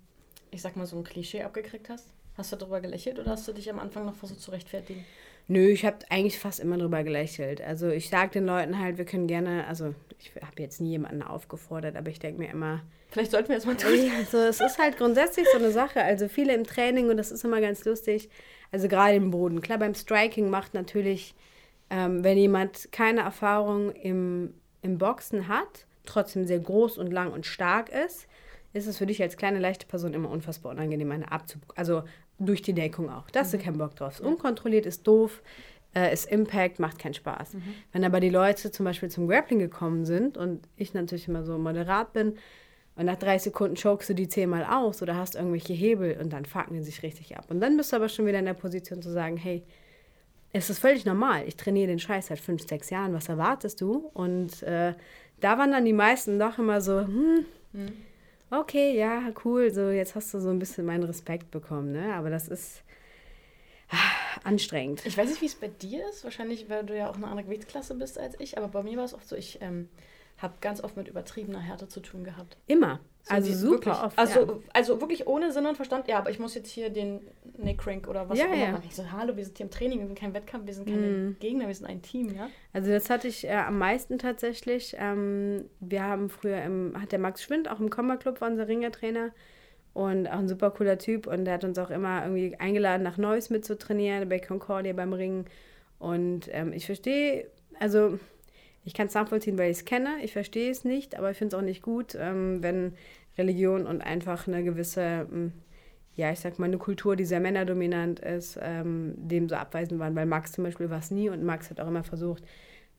ich 0.50 0.62
sag 0.62 0.76
mal, 0.76 0.86
so 0.86 0.96
ein 0.96 1.04
Klischee 1.04 1.42
abgekriegt 1.42 1.88
hast? 1.88 2.06
Hast 2.36 2.52
du 2.52 2.56
darüber 2.56 2.80
gelächelt 2.80 3.18
oder 3.18 3.32
hast 3.32 3.46
du 3.46 3.52
dich 3.52 3.68
am 3.70 3.78
Anfang 3.78 4.06
noch 4.06 4.14
versucht 4.14 4.40
zu 4.40 4.52
rechtfertigen? 4.52 5.04
Nö, 5.48 5.68
ich 5.68 5.84
habe 5.84 5.98
eigentlich 6.08 6.38
fast 6.38 6.60
immer 6.60 6.78
drüber 6.78 7.02
gelächelt. 7.02 7.60
Also 7.60 7.88
ich 7.88 8.08
sage 8.08 8.30
den 8.30 8.46
Leuten 8.46 8.78
halt, 8.78 8.96
wir 8.96 9.04
können 9.04 9.26
gerne, 9.26 9.66
also 9.66 9.94
ich 10.22 10.42
habe 10.42 10.62
jetzt 10.62 10.80
nie 10.80 10.90
jemanden 10.90 11.22
aufgefordert, 11.22 11.96
aber 11.96 12.10
ich 12.10 12.18
denke 12.18 12.40
mir 12.40 12.50
immer. 12.50 12.82
Vielleicht 13.08 13.32
sollten 13.32 13.48
wir 13.48 13.56
jetzt 13.56 13.66
mal 13.66 13.76
tun. 13.76 14.10
Also 14.18 14.38
es 14.38 14.60
ist 14.60 14.78
halt 14.78 14.96
grundsätzlich 14.96 15.46
so 15.50 15.58
eine 15.58 15.70
Sache. 15.70 16.02
Also 16.02 16.28
viele 16.28 16.54
im 16.54 16.64
Training 16.64 17.10
und 17.10 17.16
das 17.16 17.30
ist 17.30 17.44
immer 17.44 17.60
ganz 17.60 17.84
lustig. 17.84 18.30
Also 18.70 18.88
gerade 18.88 19.16
im 19.16 19.30
Boden. 19.30 19.60
Klar, 19.60 19.78
beim 19.78 19.94
Striking 19.94 20.48
macht 20.48 20.74
natürlich, 20.74 21.34
ähm, 21.90 22.24
wenn 22.24 22.38
jemand 22.38 22.90
keine 22.92 23.20
Erfahrung 23.20 23.90
im, 23.92 24.54
im 24.80 24.98
Boxen 24.98 25.48
hat, 25.48 25.86
trotzdem 26.04 26.46
sehr 26.46 26.60
groß 26.60 26.98
und 26.98 27.12
lang 27.12 27.32
und 27.32 27.44
stark 27.44 27.90
ist, 27.90 28.26
ist 28.72 28.86
es 28.86 28.96
für 28.96 29.06
dich 29.06 29.20
als 29.20 29.36
kleine, 29.36 29.58
leichte 29.58 29.86
Person 29.86 30.14
immer 30.14 30.30
unfassbar 30.30 30.72
unangenehm, 30.72 31.10
eine 31.10 31.30
abzu... 31.30 31.58
Also 31.74 32.04
durch 32.38 32.62
die 32.62 32.72
Deckung 32.72 33.10
auch. 33.10 33.30
Da 33.30 33.40
hast 33.40 33.52
mhm. 33.52 33.58
du 33.58 33.64
keinen 33.64 33.78
Bock 33.78 33.94
drauf. 33.94 34.20
Unkontrolliert 34.20 34.86
ist 34.86 35.06
doof, 35.06 35.42
äh, 35.94 36.12
ist 36.12 36.30
Impact, 36.30 36.78
macht 36.78 36.98
keinen 36.98 37.14
Spaß. 37.14 37.54
Mhm. 37.54 37.62
Wenn 37.92 38.04
aber 38.04 38.20
die 38.20 38.30
Leute 38.30 38.70
zum 38.70 38.84
Beispiel 38.84 39.10
zum 39.10 39.28
Grappling 39.28 39.58
gekommen 39.58 40.04
sind 40.04 40.36
und 40.36 40.68
ich 40.76 40.94
natürlich 40.94 41.28
immer 41.28 41.44
so 41.44 41.58
moderat 41.58 42.12
bin 42.12 42.36
und 42.96 43.06
nach 43.06 43.16
drei 43.16 43.38
Sekunden 43.38 43.76
chokst 43.76 44.10
du 44.10 44.14
die 44.14 44.28
zehnmal 44.28 44.64
aus 44.64 45.02
oder 45.02 45.16
hast 45.16 45.34
irgendwelche 45.34 45.72
Hebel 45.72 46.18
und 46.20 46.32
dann 46.32 46.44
fucken 46.44 46.74
die 46.74 46.82
sich 46.82 47.02
richtig 47.02 47.36
ab. 47.36 47.46
Und 47.48 47.60
dann 47.60 47.76
bist 47.76 47.92
du 47.92 47.96
aber 47.96 48.08
schon 48.08 48.26
wieder 48.26 48.38
in 48.38 48.44
der 48.44 48.54
Position 48.54 49.02
zu 49.02 49.10
sagen, 49.10 49.36
hey, 49.36 49.62
es 50.52 50.68
ist 50.68 50.80
völlig 50.80 51.06
normal. 51.06 51.44
Ich 51.46 51.56
trainiere 51.56 51.86
den 51.86 51.98
Scheiß 51.98 52.26
seit 52.26 52.38
fünf, 52.38 52.66
sechs 52.66 52.90
Jahren. 52.90 53.14
Was 53.14 53.30
erwartest 53.30 53.80
du? 53.80 54.10
Und 54.12 54.62
äh, 54.62 54.92
da 55.40 55.58
waren 55.58 55.72
dann 55.72 55.86
die 55.86 55.94
meisten 55.94 56.38
doch 56.38 56.58
immer 56.58 56.82
so, 56.82 57.00
hm, 57.00 57.46
mhm 57.72 57.92
okay, 58.52 58.96
ja, 58.96 59.32
cool, 59.44 59.70
so 59.70 59.90
jetzt 59.90 60.14
hast 60.14 60.32
du 60.34 60.40
so 60.40 60.50
ein 60.50 60.58
bisschen 60.58 60.84
meinen 60.84 61.04
Respekt 61.04 61.50
bekommen, 61.50 61.92
ne? 61.92 62.14
Aber 62.14 62.30
das 62.30 62.48
ist 62.48 62.82
ah, 63.90 63.96
anstrengend. 64.44 65.04
Ich 65.04 65.16
weiß 65.16 65.28
nicht, 65.28 65.40
wie 65.40 65.46
es 65.46 65.54
bei 65.54 65.68
dir 65.68 66.08
ist. 66.08 66.24
Wahrscheinlich, 66.24 66.68
weil 66.68 66.84
du 66.84 66.96
ja 66.96 67.10
auch 67.10 67.16
eine 67.16 67.26
andere 67.26 67.44
Gewichtsklasse 67.44 67.94
bist 67.94 68.18
als 68.18 68.38
ich. 68.40 68.58
Aber 68.58 68.68
bei 68.68 68.82
mir 68.82 68.96
war 68.96 69.04
es 69.04 69.14
oft 69.14 69.28
so, 69.28 69.36
ich 69.36 69.60
ähm, 69.60 69.88
habe 70.38 70.54
ganz 70.60 70.82
oft 70.82 70.96
mit 70.96 71.08
übertriebener 71.08 71.60
Härte 71.60 71.88
zu 71.88 72.00
tun 72.00 72.24
gehabt. 72.24 72.56
Immer. 72.66 73.00
So 73.24 73.34
also 73.34 73.52
super 73.52 73.72
wirklich, 73.72 73.94
oft. 73.94 74.18
Also, 74.18 74.40
ja. 74.40 74.58
also 74.72 75.00
wirklich 75.00 75.26
ohne 75.28 75.52
Sinn 75.52 75.64
und 75.66 75.76
Verstand. 75.76 76.08
Ja, 76.08 76.18
aber 76.18 76.30
ich 76.30 76.40
muss 76.40 76.56
jetzt 76.56 76.70
hier 76.70 76.90
den 76.90 77.20
Neckcrank 77.56 78.08
oder 78.08 78.28
was 78.28 78.36
ja, 78.36 78.46
auch 78.46 78.52
immer 78.52 78.64
ja. 78.64 78.72
machen. 78.72 78.84
Ich 78.88 78.96
so, 78.96 79.12
hallo, 79.12 79.36
wir 79.36 79.44
sind 79.44 79.56
hier 79.56 79.66
im 79.66 79.70
Training, 79.70 80.00
wir 80.00 80.06
sind 80.06 80.18
kein 80.18 80.34
Wettkampf, 80.34 80.66
wir 80.66 80.74
sind 80.74 80.88
keine 80.88 81.06
mm. 81.06 81.36
Gegner, 81.38 81.68
wir 81.68 81.74
sind 81.74 81.86
ein 81.86 82.02
Team, 82.02 82.34
ja. 82.34 82.48
Also 82.72 82.90
das 82.90 83.10
hatte 83.10 83.28
ich 83.28 83.44
äh, 83.44 83.52
am 83.52 83.78
meisten 83.78 84.18
tatsächlich. 84.18 84.96
Ähm, 84.98 85.66
wir 85.78 86.02
haben 86.02 86.30
früher 86.30 86.62
im, 86.62 87.00
hat 87.00 87.12
der 87.12 87.20
Max 87.20 87.42
Schwind 87.44 87.70
auch 87.70 87.78
im 87.78 87.90
Combat 87.90 88.18
Club 88.18 88.40
war 88.40 88.48
unser 88.48 88.66
Ringertrainer 88.66 89.30
und 89.94 90.26
auch 90.26 90.38
ein 90.38 90.48
super 90.48 90.70
cooler 90.70 90.98
Typ 90.98 91.26
und 91.26 91.44
der 91.44 91.54
hat 91.54 91.64
uns 91.64 91.78
auch 91.78 91.90
immer 91.90 92.22
irgendwie 92.22 92.56
eingeladen, 92.58 93.02
nach 93.02 93.18
Neuss 93.18 93.50
mitzutrainieren, 93.50 94.28
bei 94.28 94.38
Concordia 94.38 94.92
beim 94.92 95.12
Ringen. 95.12 95.46
Und 95.98 96.48
ähm, 96.52 96.72
ich 96.72 96.86
verstehe, 96.86 97.46
also 97.78 98.18
ich 98.84 98.94
kann 98.94 99.06
es 99.06 99.14
nachvollziehen, 99.14 99.58
weil 99.58 99.70
ich 99.70 99.78
es 99.78 99.84
kenne. 99.84 100.16
Ich 100.22 100.32
verstehe 100.32 100.70
es 100.70 100.84
nicht, 100.84 101.16
aber 101.16 101.30
ich 101.30 101.36
finde 101.36 101.54
es 101.54 101.60
auch 101.60 101.64
nicht 101.64 101.82
gut, 101.82 102.16
ähm, 102.18 102.62
wenn 102.62 102.94
Religion 103.38 103.86
und 103.86 104.00
einfach 104.00 104.48
eine 104.48 104.64
gewisse, 104.64 105.26
ähm, 105.30 105.52
ja, 106.16 106.32
ich 106.32 106.40
sag 106.40 106.58
mal, 106.58 106.66
eine 106.66 106.78
Kultur, 106.78 107.14
die 107.14 107.24
sehr 107.24 107.40
männerdominant 107.40 108.20
ist, 108.20 108.58
ähm, 108.60 109.14
dem 109.16 109.48
so 109.48 109.54
abweisend 109.56 110.00
waren. 110.00 110.16
Weil 110.16 110.26
Max 110.26 110.52
zum 110.52 110.64
Beispiel 110.64 110.90
war 110.90 110.98
es 110.98 111.10
nie 111.10 111.28
und 111.28 111.44
Max 111.44 111.70
hat 111.70 111.80
auch 111.80 111.88
immer 111.88 112.04
versucht, 112.04 112.42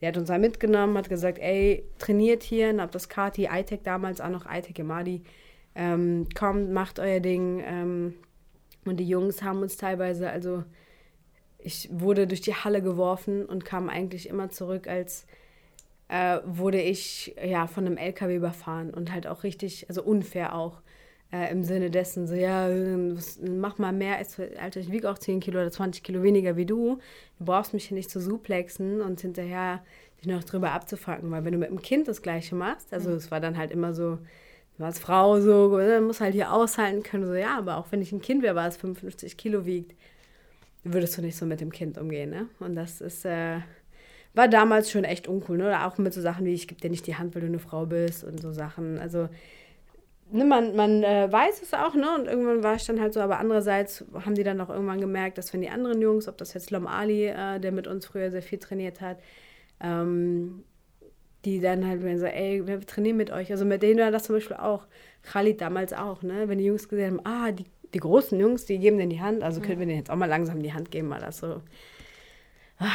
der 0.00 0.08
hat 0.08 0.16
uns 0.16 0.28
da 0.28 0.38
mitgenommen, 0.38 0.98
hat 0.98 1.08
gesagt, 1.08 1.38
ey, 1.38 1.84
trainiert 1.98 2.42
hier, 2.42 2.70
und 2.70 2.94
das 2.94 3.08
Kati, 3.08 3.48
ITEC 3.50 3.84
damals 3.84 4.20
auch 4.20 4.28
noch, 4.28 4.44
ITEC 4.50 4.80
Emadi, 4.80 5.22
ähm, 5.74 6.28
kommt, 6.34 6.70
macht 6.70 6.98
euer 6.98 7.20
Ding. 7.20 7.62
Ähm, 7.64 8.14
und 8.84 8.98
die 8.98 9.08
Jungs 9.08 9.42
haben 9.42 9.62
uns 9.62 9.76
teilweise, 9.76 10.30
also 10.30 10.64
ich 11.58 11.88
wurde 11.90 12.26
durch 12.26 12.42
die 12.42 12.54
Halle 12.54 12.82
geworfen 12.82 13.46
und 13.46 13.64
kam 13.64 13.88
eigentlich 13.88 14.28
immer 14.28 14.50
zurück 14.50 14.86
als 14.86 15.26
äh, 16.08 16.38
wurde 16.44 16.80
ich 16.80 17.34
ja 17.42 17.66
von 17.66 17.86
einem 17.86 17.96
LKW 17.96 18.36
überfahren 18.36 18.90
und 18.90 19.12
halt 19.12 19.26
auch 19.26 19.42
richtig, 19.42 19.86
also 19.88 20.02
unfair 20.02 20.54
auch. 20.54 20.80
Äh, 21.32 21.50
Im 21.50 21.64
Sinne 21.64 21.90
dessen, 21.90 22.28
so, 22.28 22.34
ja, 22.34 22.68
mach 23.42 23.78
mal 23.78 23.92
mehr, 23.92 24.18
Alter, 24.60 24.80
ich 24.80 24.92
wiege 24.92 25.10
auch 25.10 25.18
10 25.18 25.40
Kilo 25.40 25.58
oder 25.58 25.70
20 25.70 26.04
Kilo 26.04 26.22
weniger 26.22 26.56
wie 26.56 26.66
du. 26.66 26.98
Du 27.38 27.44
brauchst 27.46 27.72
mich 27.72 27.86
hier 27.86 27.96
nicht 27.96 28.10
zu 28.10 28.20
suplexen 28.20 29.00
und 29.00 29.20
hinterher 29.22 29.82
dich 30.20 30.26
noch 30.26 30.44
drüber 30.44 30.72
abzufacken, 30.72 31.30
weil 31.30 31.44
wenn 31.44 31.52
du 31.52 31.58
mit 31.58 31.70
dem 31.70 31.82
Kind 31.82 32.06
das 32.06 32.22
Gleiche 32.22 32.54
machst, 32.54 32.92
also 32.92 33.10
mhm. 33.10 33.16
es 33.16 33.30
war 33.30 33.40
dann 33.40 33.56
halt 33.56 33.72
immer 33.72 33.94
so, 33.94 34.18
als 34.78 34.98
Frau 34.98 35.40
so, 35.40 35.78
dann 35.78 36.04
muss 36.04 36.20
halt 36.20 36.34
hier 36.34 36.52
aushalten 36.52 37.02
können, 37.02 37.26
so, 37.26 37.34
ja, 37.34 37.56
aber 37.58 37.76
auch 37.76 37.86
wenn 37.90 38.02
ich 38.02 38.12
ein 38.12 38.20
Kind 38.20 38.42
wäre, 38.42 38.54
war 38.54 38.66
es 38.66 38.76
55 38.76 39.36
Kilo 39.36 39.66
wiegt, 39.66 39.94
würdest 40.82 41.16
du 41.16 41.22
nicht 41.22 41.36
so 41.36 41.46
mit 41.46 41.60
dem 41.60 41.70
Kind 41.70 41.96
umgehen, 41.96 42.30
ne? 42.30 42.48
Und 42.58 42.74
das 42.74 43.00
ist, 43.00 43.24
äh, 43.24 43.58
war 44.34 44.48
damals 44.48 44.90
schon 44.90 45.04
echt 45.04 45.28
uncool, 45.28 45.56
ne? 45.58 45.66
Oder 45.66 45.86
auch 45.86 45.96
mit 45.98 46.12
so 46.12 46.20
Sachen 46.20 46.44
wie, 46.44 46.52
ich 46.52 46.68
gebe 46.68 46.80
dir 46.80 46.90
nicht 46.90 47.06
die 47.06 47.16
Hand, 47.16 47.34
weil 47.34 47.42
du 47.42 47.48
eine 47.48 47.60
Frau 47.60 47.86
bist 47.86 48.24
und 48.24 48.40
so 48.40 48.52
Sachen. 48.52 48.98
Also, 48.98 49.28
ne, 50.30 50.44
man, 50.44 50.74
man 50.74 51.02
äh, 51.04 51.30
weiß 51.30 51.62
es 51.62 51.72
auch, 51.72 51.94
ne? 51.94 52.14
Und 52.16 52.26
irgendwann 52.26 52.62
war 52.62 52.74
ich 52.74 52.84
dann 52.84 53.00
halt 53.00 53.14
so, 53.14 53.20
aber 53.20 53.38
andererseits 53.38 54.04
haben 54.24 54.34
die 54.34 54.44
dann 54.44 54.60
auch 54.60 54.70
irgendwann 54.70 55.00
gemerkt, 55.00 55.38
dass 55.38 55.52
wenn 55.54 55.60
die 55.60 55.70
anderen 55.70 56.02
Jungs, 56.02 56.28
ob 56.28 56.36
das 56.36 56.52
jetzt 56.52 56.70
Lom 56.70 56.86
Ali, 56.86 57.26
äh, 57.26 57.60
der 57.60 57.72
mit 57.72 57.86
uns 57.86 58.06
früher 58.06 58.30
sehr 58.30 58.42
viel 58.42 58.58
trainiert 58.58 59.00
hat, 59.00 59.18
ähm, 59.80 60.64
die 61.44 61.60
dann 61.60 61.86
halt 61.86 62.02
so, 62.18 62.26
ey, 62.26 62.66
wir 62.66 62.80
trainieren 62.80 63.16
mit 63.16 63.30
euch. 63.30 63.50
Also 63.50 63.64
mit 63.64 63.82
denen 63.82 64.00
war 64.00 64.10
das 64.10 64.24
zum 64.24 64.36
Beispiel 64.36 64.56
auch. 64.56 64.86
Khalid 65.22 65.60
damals 65.60 65.92
auch, 65.92 66.22
ne? 66.22 66.48
Wenn 66.48 66.58
die 66.58 66.64
Jungs 66.64 66.88
gesehen 66.88 67.18
haben, 67.18 67.26
ah, 67.26 67.52
die, 67.52 67.64
die 67.94 68.00
großen 68.00 68.38
Jungs, 68.38 68.66
die 68.66 68.78
geben 68.78 68.98
denen 68.98 69.10
die 69.10 69.20
Hand, 69.20 69.42
also 69.42 69.60
können 69.60 69.78
wir 69.78 69.86
denen 69.86 69.98
jetzt 69.98 70.10
auch 70.10 70.16
mal 70.16 70.28
langsam 70.28 70.62
die 70.62 70.72
Hand 70.72 70.90
geben, 70.90 71.08
weil 71.10 71.20
das 71.20 71.38
so 71.38 71.62
ah, 72.78 72.90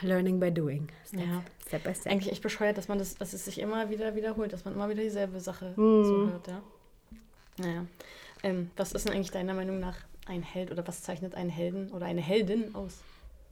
learning 0.00 0.40
by 0.40 0.50
doing. 0.52 0.88
Step, 1.06 1.20
ja. 1.20 1.42
Step 1.66 1.84
by 1.84 1.94
step. 1.94 2.12
Eigentlich 2.12 2.32
echt 2.32 2.42
bescheuert, 2.42 2.78
dass 2.78 2.88
man 2.88 2.98
das, 2.98 3.16
dass 3.16 3.32
es 3.32 3.44
sich 3.44 3.60
immer 3.60 3.90
wieder 3.90 4.14
wiederholt, 4.14 4.52
dass 4.52 4.64
man 4.64 4.74
immer 4.74 4.88
wieder 4.88 5.02
dieselbe 5.02 5.40
Sache 5.40 5.72
mm. 5.76 6.04
so 6.04 6.30
hört, 6.30 6.48
ja. 6.48 6.62
Naja. 7.58 7.86
Ähm, 8.42 8.70
was 8.76 8.92
ist 8.92 9.06
denn 9.06 9.14
eigentlich 9.14 9.30
deiner 9.30 9.54
Meinung 9.54 9.80
nach 9.80 9.96
ein 10.26 10.42
Held 10.42 10.70
oder 10.70 10.86
was 10.86 11.02
zeichnet 11.02 11.34
einen 11.34 11.50
Helden 11.50 11.90
oder 11.92 12.06
eine 12.06 12.20
Heldin 12.20 12.74
aus? 12.74 13.02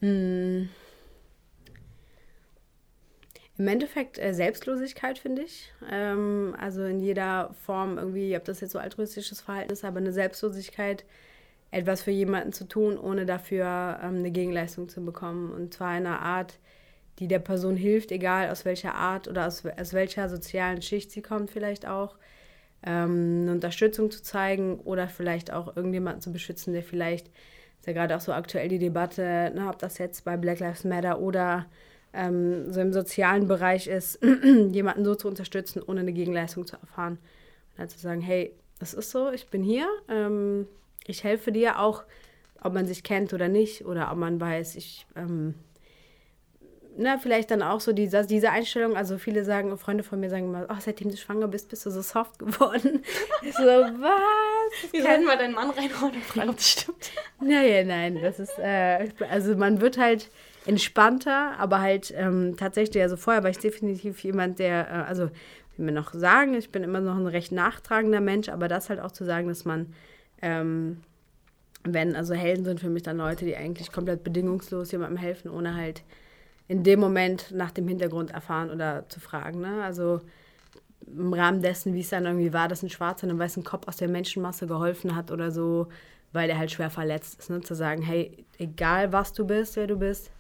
Mm. 0.01 0.65
Im 3.57 3.69
Endeffekt 3.69 4.19
äh, 4.19 4.35
Selbstlosigkeit, 4.35 5.19
finde 5.19 5.43
ich. 5.43 5.73
Ähm, 5.91 6.57
also 6.59 6.85
in 6.85 6.99
jeder 6.99 7.55
Form 7.65 7.99
irgendwie, 7.99 8.37
ob 8.37 8.45
das 8.45 8.61
jetzt 8.61 8.73
so 8.73 8.79
altruistisches 8.79 9.41
Verhalten 9.41 9.73
ist, 9.73 9.85
aber 9.85 9.99
eine 9.99 10.13
Selbstlosigkeit, 10.13 11.05
etwas 11.71 12.03
für 12.03 12.11
jemanden 12.11 12.53
zu 12.53 12.67
tun, 12.67 12.99
ohne 12.99 13.27
dafür 13.27 13.99
ähm, 14.03 14.19
eine 14.19 14.31
Gegenleistung 14.33 14.89
zu 14.89 15.05
bekommen. 15.05 15.53
Und 15.53 15.73
zwar 15.75 15.97
in 15.97 16.07
einer 16.07 16.21
Art, 16.21 16.59
die 17.21 17.29
der 17.29 17.39
Person 17.39 17.77
hilft, 17.77 18.11
egal 18.11 18.51
aus 18.51 18.65
welcher 18.65 18.95
Art 18.95 19.29
oder 19.29 19.47
aus, 19.47 19.65
aus 19.65 19.93
welcher 19.93 20.29
sozialen 20.29 20.83
Schicht 20.83 21.13
sie 21.13 21.23
kommt, 21.23 21.51
vielleicht 21.51 21.87
auch. 21.87 22.17
Ähm, 22.87 23.43
eine 23.43 23.53
Unterstützung 23.53 24.11
zu 24.11 24.23
zeigen 24.23 24.81
oder 24.81 25.09
vielleicht 25.09 25.53
auch 25.53 25.77
irgendjemanden 25.77 26.21
zu 26.21 26.33
beschützen, 26.33 26.75
der 26.75 26.83
vielleicht, 26.83 27.29
ist 27.79 27.87
ja 27.87 27.93
gerade 27.93 28.17
auch 28.17 28.21
so 28.21 28.33
aktuell 28.33 28.69
die 28.69 28.79
Debatte, 28.79 29.53
ne, 29.55 29.69
ob 29.69 29.79
das 29.79 29.99
jetzt 29.99 30.25
bei 30.25 30.37
Black 30.37 30.59
Lives 30.59 30.85
Matter 30.85 31.21
oder 31.21 31.67
ähm, 32.15 32.73
so 32.73 32.81
im 32.81 32.93
sozialen 32.93 33.49
Bereich 33.49 33.87
ist, 33.87 34.19
jemanden 34.71 35.05
so 35.05 35.15
zu 35.15 35.29
unterstützen, 35.29 35.83
ohne 35.85 36.01
eine 36.01 36.13
Gegenleistung 36.13 36.67
zu 36.67 36.77
erfahren. 36.77 37.19
Und 37.73 37.79
halt 37.79 37.91
zu 37.91 37.99
sagen, 37.99 38.21
hey, 38.21 38.55
das 38.79 38.95
ist 38.95 39.11
so, 39.11 39.31
ich 39.31 39.49
bin 39.49 39.63
hier, 39.63 39.89
ähm, 40.09 40.67
ich 41.07 41.25
helfe 41.25 41.53
dir 41.53 41.81
auch, 41.81 42.05
ob 42.63 42.73
man 42.73 42.87
sich 42.87 43.03
kennt 43.03 43.33
oder 43.33 43.49
nicht, 43.49 43.85
oder 43.85 44.11
ob 44.11 44.19
man 44.19 44.41
weiß, 44.41 44.77
ich, 44.77 45.07
ähm, 45.17 45.55
na, 46.97 47.19
vielleicht 47.19 47.51
dann 47.51 47.63
auch 47.63 47.81
so 47.81 47.93
diese, 47.93 48.25
diese 48.25 48.51
Einstellung, 48.51 48.97
also 48.97 49.19
viele 49.19 49.45
sagen, 49.45 49.77
Freunde 49.79 50.05
von 50.05 50.21
mir 50.21 50.31
sagen 50.31 50.47
immer, 50.47 50.67
oh, 50.71 50.77
seitdem 50.79 51.11
du 51.11 51.17
schwanger 51.17 51.49
bist, 51.49 51.69
bist 51.69 51.85
du 51.85 51.91
so 51.91 52.03
soft 52.03 52.39
geworden. 52.39 53.03
ich 53.43 53.53
so, 53.55 53.63
was? 53.63 54.93
Wir 54.93 55.03
sollten 55.03 55.25
mal 55.25 55.37
deinen 55.37 55.55
Mann 55.55 55.71
reinholen 55.71 56.15
und 56.15 56.25
fragen, 56.25 56.51
ob 56.51 56.57
das 56.57 56.71
stimmt. 56.71 57.11
Naja, 57.41 57.83
nein, 57.85 58.21
das 58.23 58.39
ist, 58.39 58.59
äh, 58.59 59.09
also 59.29 59.57
man 59.57 59.81
wird 59.81 59.99
halt, 59.99 60.31
entspannter, 60.67 61.59
aber 61.59 61.81
halt 61.81 62.13
ähm, 62.17 62.57
tatsächlich, 62.57 63.03
also 63.03 63.17
vorher 63.17 63.43
war 63.43 63.51
ich 63.51 63.59
definitiv 63.59 64.23
jemand, 64.25 64.59
der, 64.59 64.89
äh, 64.89 65.09
also 65.09 65.31
wie 65.77 65.83
mir 65.83 65.93
noch 65.93 66.15
sagen, 66.15 66.55
ich 66.55 66.71
bin 66.71 66.85
immer 66.85 67.01
noch 67.01 67.17
ein 67.17 67.27
recht 67.27 67.53
nachtragender 67.53 68.21
Mensch, 68.21 68.49
aber 68.49 68.69
das 68.69 68.89
halt 68.89 69.01
auch 69.01 69.13
zu 69.13 69.25
sagen, 69.25 69.49
dass 69.49 69.65
man, 69.65 69.93
ähm, 70.41 71.01
wenn, 71.83 72.17
also 72.17 72.35
Helden 72.35 72.65
sind 72.65 72.81
für 72.81 72.89
mich 72.89 73.03
dann 73.03 73.19
Leute, 73.19 73.45
die 73.45 73.57
eigentlich 73.57 73.93
komplett 73.93 74.25
bedingungslos 74.25 74.93
jemandem 74.93 75.19
helfen, 75.19 75.51
ohne 75.51 75.75
halt 75.75 76.03
in 76.67 76.83
dem 76.83 77.01
Moment 77.01 77.51
nach 77.53 77.71
dem 77.71 77.87
Hintergrund 77.89 78.31
erfahren 78.31 78.71
oder 78.71 79.07
zu 79.09 79.21
fragen. 79.21 79.61
Ne? 79.61 79.83
Also 79.83 80.21
im 81.07 81.35
Rahmen 81.35 81.61
dessen, 81.61 81.93
wie 81.93 82.01
es 82.01 82.09
dann 82.09 82.25
irgendwie 82.25 82.55
war, 82.55 82.69
dass 82.69 82.83
ein 82.83 82.89
Schwarzer 82.89 83.27
einem 83.27 83.39
weißen 83.39 83.65
Kopf 83.65 83.87
aus 83.87 83.97
der 83.97 84.09
Menschenmasse 84.09 84.67
geholfen 84.67 85.15
hat 85.15 85.31
oder 85.31 85.51
so, 85.51 85.89
weil 86.33 86.47
der 86.47 86.57
halt 86.57 86.71
schwer 86.71 86.89
verletzt 86.89 87.39
ist. 87.39 87.51
Ne? 87.51 87.61
Zu 87.61 87.75
sagen, 87.75 88.01
hey, 88.01 88.47
egal 88.59 89.13
was 89.13 89.35
du 89.35 89.47
bist, 89.47 89.77
wer 89.77 89.87
du 89.87 89.99
bist, 89.99 90.31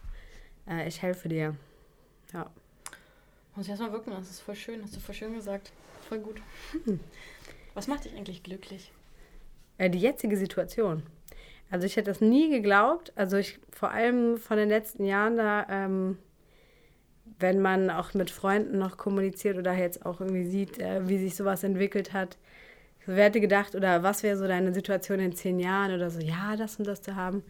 äh, 0.68 0.88
ich 0.88 1.02
helfe 1.02 1.28
dir. 1.28 1.56
Ja. 2.32 2.50
Muss 3.54 3.66
ich 3.66 3.70
erstmal 3.70 3.92
wirken, 3.92 4.10
das 4.10 4.30
ist 4.30 4.40
voll 4.40 4.56
schön, 4.56 4.82
hast 4.82 4.96
du 4.96 5.00
voll 5.00 5.14
schön 5.14 5.34
gesagt. 5.34 5.72
Voll 6.08 6.18
gut. 6.18 6.40
Hm. 6.84 7.00
Was 7.74 7.86
macht 7.86 8.04
dich 8.04 8.14
eigentlich 8.14 8.42
glücklich? 8.42 8.92
Äh, 9.78 9.90
die 9.90 9.98
jetzige 9.98 10.36
Situation. 10.36 11.02
Also 11.70 11.86
ich 11.86 11.96
hätte 11.96 12.10
das 12.10 12.20
nie 12.20 12.50
geglaubt. 12.50 13.12
Also 13.16 13.36
ich 13.36 13.58
vor 13.70 13.90
allem 13.90 14.38
von 14.38 14.56
den 14.56 14.68
letzten 14.68 15.04
Jahren 15.04 15.36
da, 15.36 15.66
ähm, 15.68 16.18
wenn 17.38 17.60
man 17.60 17.90
auch 17.90 18.14
mit 18.14 18.30
Freunden 18.30 18.78
noch 18.78 18.96
kommuniziert 18.96 19.56
oder 19.56 19.72
jetzt 19.72 20.04
auch 20.06 20.20
irgendwie 20.20 20.46
sieht, 20.46 20.78
äh, 20.78 21.08
wie 21.08 21.18
sich 21.18 21.34
sowas 21.34 21.64
entwickelt 21.64 22.12
hat. 22.12 22.38
wer 23.06 23.24
hätte 23.24 23.40
gedacht, 23.40 23.74
oder 23.74 24.02
was 24.02 24.22
wäre 24.22 24.36
so 24.38 24.46
deine 24.46 24.72
Situation 24.72 25.20
in 25.20 25.34
zehn 25.34 25.60
Jahren 25.60 25.94
oder 25.94 26.10
so, 26.10 26.20
ja, 26.20 26.56
das 26.56 26.76
und 26.76 26.86
das 26.86 27.02
zu 27.02 27.16
haben. 27.16 27.42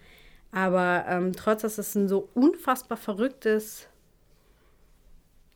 Aber 0.54 1.04
ähm, 1.08 1.32
trotz, 1.32 1.62
dass 1.62 1.78
es 1.78 1.96
ein 1.96 2.08
so 2.08 2.28
unfassbar 2.34 2.96
verrücktes 2.96 3.88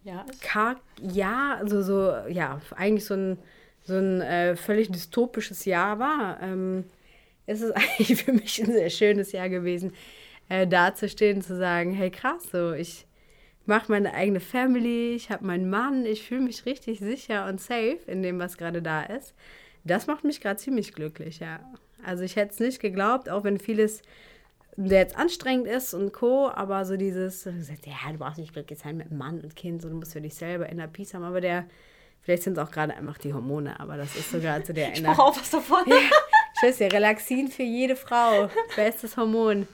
ja, 0.02 0.26
Karg 0.40 0.78
ja, 1.00 1.56
also 1.60 1.82
so, 1.82 2.12
ja, 2.28 2.60
eigentlich 2.74 3.04
so 3.04 3.14
ein, 3.14 3.38
so 3.84 3.94
ein 3.94 4.20
äh, 4.22 4.56
völlig 4.56 4.90
dystopisches 4.90 5.66
Jahr 5.66 6.00
war, 6.00 6.42
ähm, 6.42 6.84
ist 7.46 7.62
es 7.62 7.70
eigentlich 7.72 8.24
für 8.24 8.32
mich 8.32 8.60
ein 8.60 8.72
sehr 8.72 8.90
schönes 8.90 9.30
Jahr 9.30 9.48
gewesen, 9.48 9.92
äh, 10.48 10.66
dazustehen, 10.66 11.42
zu 11.42 11.56
sagen, 11.56 11.92
hey 11.92 12.10
krass, 12.10 12.50
so 12.50 12.72
ich 12.72 13.06
mache 13.66 13.92
meine 13.92 14.14
eigene 14.14 14.40
Family, 14.40 15.14
ich 15.14 15.30
habe 15.30 15.46
meinen 15.46 15.70
Mann, 15.70 16.06
ich 16.06 16.26
fühle 16.26 16.40
mich 16.40 16.66
richtig 16.66 16.98
sicher 16.98 17.46
und 17.46 17.60
safe 17.60 18.00
in 18.08 18.22
dem, 18.22 18.40
was 18.40 18.56
gerade 18.56 18.82
da 18.82 19.02
ist. 19.02 19.32
Das 19.84 20.08
macht 20.08 20.24
mich 20.24 20.40
gerade 20.40 20.58
ziemlich 20.58 20.92
glücklich, 20.92 21.38
ja. 21.38 21.60
Also 22.04 22.24
ich 22.24 22.34
hätte 22.34 22.54
es 22.54 22.60
nicht 22.60 22.80
geglaubt, 22.80 23.28
auch 23.28 23.44
wenn 23.44 23.58
vieles 23.58 24.02
der 24.86 25.00
jetzt 25.00 25.16
anstrengend 25.16 25.66
ist 25.66 25.92
und 25.92 26.12
Co., 26.12 26.48
aber 26.48 26.84
so 26.84 26.96
dieses, 26.96 27.44
ja, 27.44 28.12
du 28.12 28.18
brauchst 28.18 28.38
nicht 28.38 28.52
glücklich 28.52 28.78
sein 28.78 28.96
mit 28.96 29.10
Mann 29.10 29.40
und 29.40 29.56
Kind, 29.56 29.82
so 29.82 29.88
du 29.88 29.96
musst 29.96 30.12
für 30.12 30.20
dich 30.20 30.34
selber 30.34 30.68
inner 30.68 30.86
Peace 30.86 31.14
haben, 31.14 31.24
aber 31.24 31.40
der, 31.40 31.66
vielleicht 32.20 32.44
sind 32.44 32.56
es 32.56 32.64
auch 32.64 32.70
gerade 32.70 32.94
einfach 32.94 33.18
die 33.18 33.34
Hormone, 33.34 33.78
aber 33.80 33.96
das 33.96 34.14
ist 34.14 34.30
sogar 34.30 34.62
zu 34.62 34.72
der 34.72 34.92
Ich 34.92 35.02
brauche 35.02 35.22
auch 35.22 35.36
was 35.36 35.50
davon. 35.50 35.82
Ja, 35.86 35.96
Tschüss, 36.60 36.78
ja, 36.78 36.86
Relaxin 36.88 37.48
für 37.48 37.64
jede 37.64 37.96
Frau, 37.96 38.48
bestes 38.76 39.16
Hormon. 39.16 39.66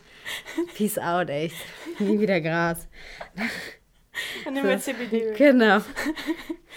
Peace 0.75 0.99
out, 0.99 1.29
echt. 1.29 1.57
Nie 1.99 2.19
wieder 2.19 2.41
Gras. 2.41 2.89
Dann 4.45 4.55
nehmen 4.55 4.69
wir 4.69 4.79
CBD. 4.79 5.35
Genau. 5.37 5.81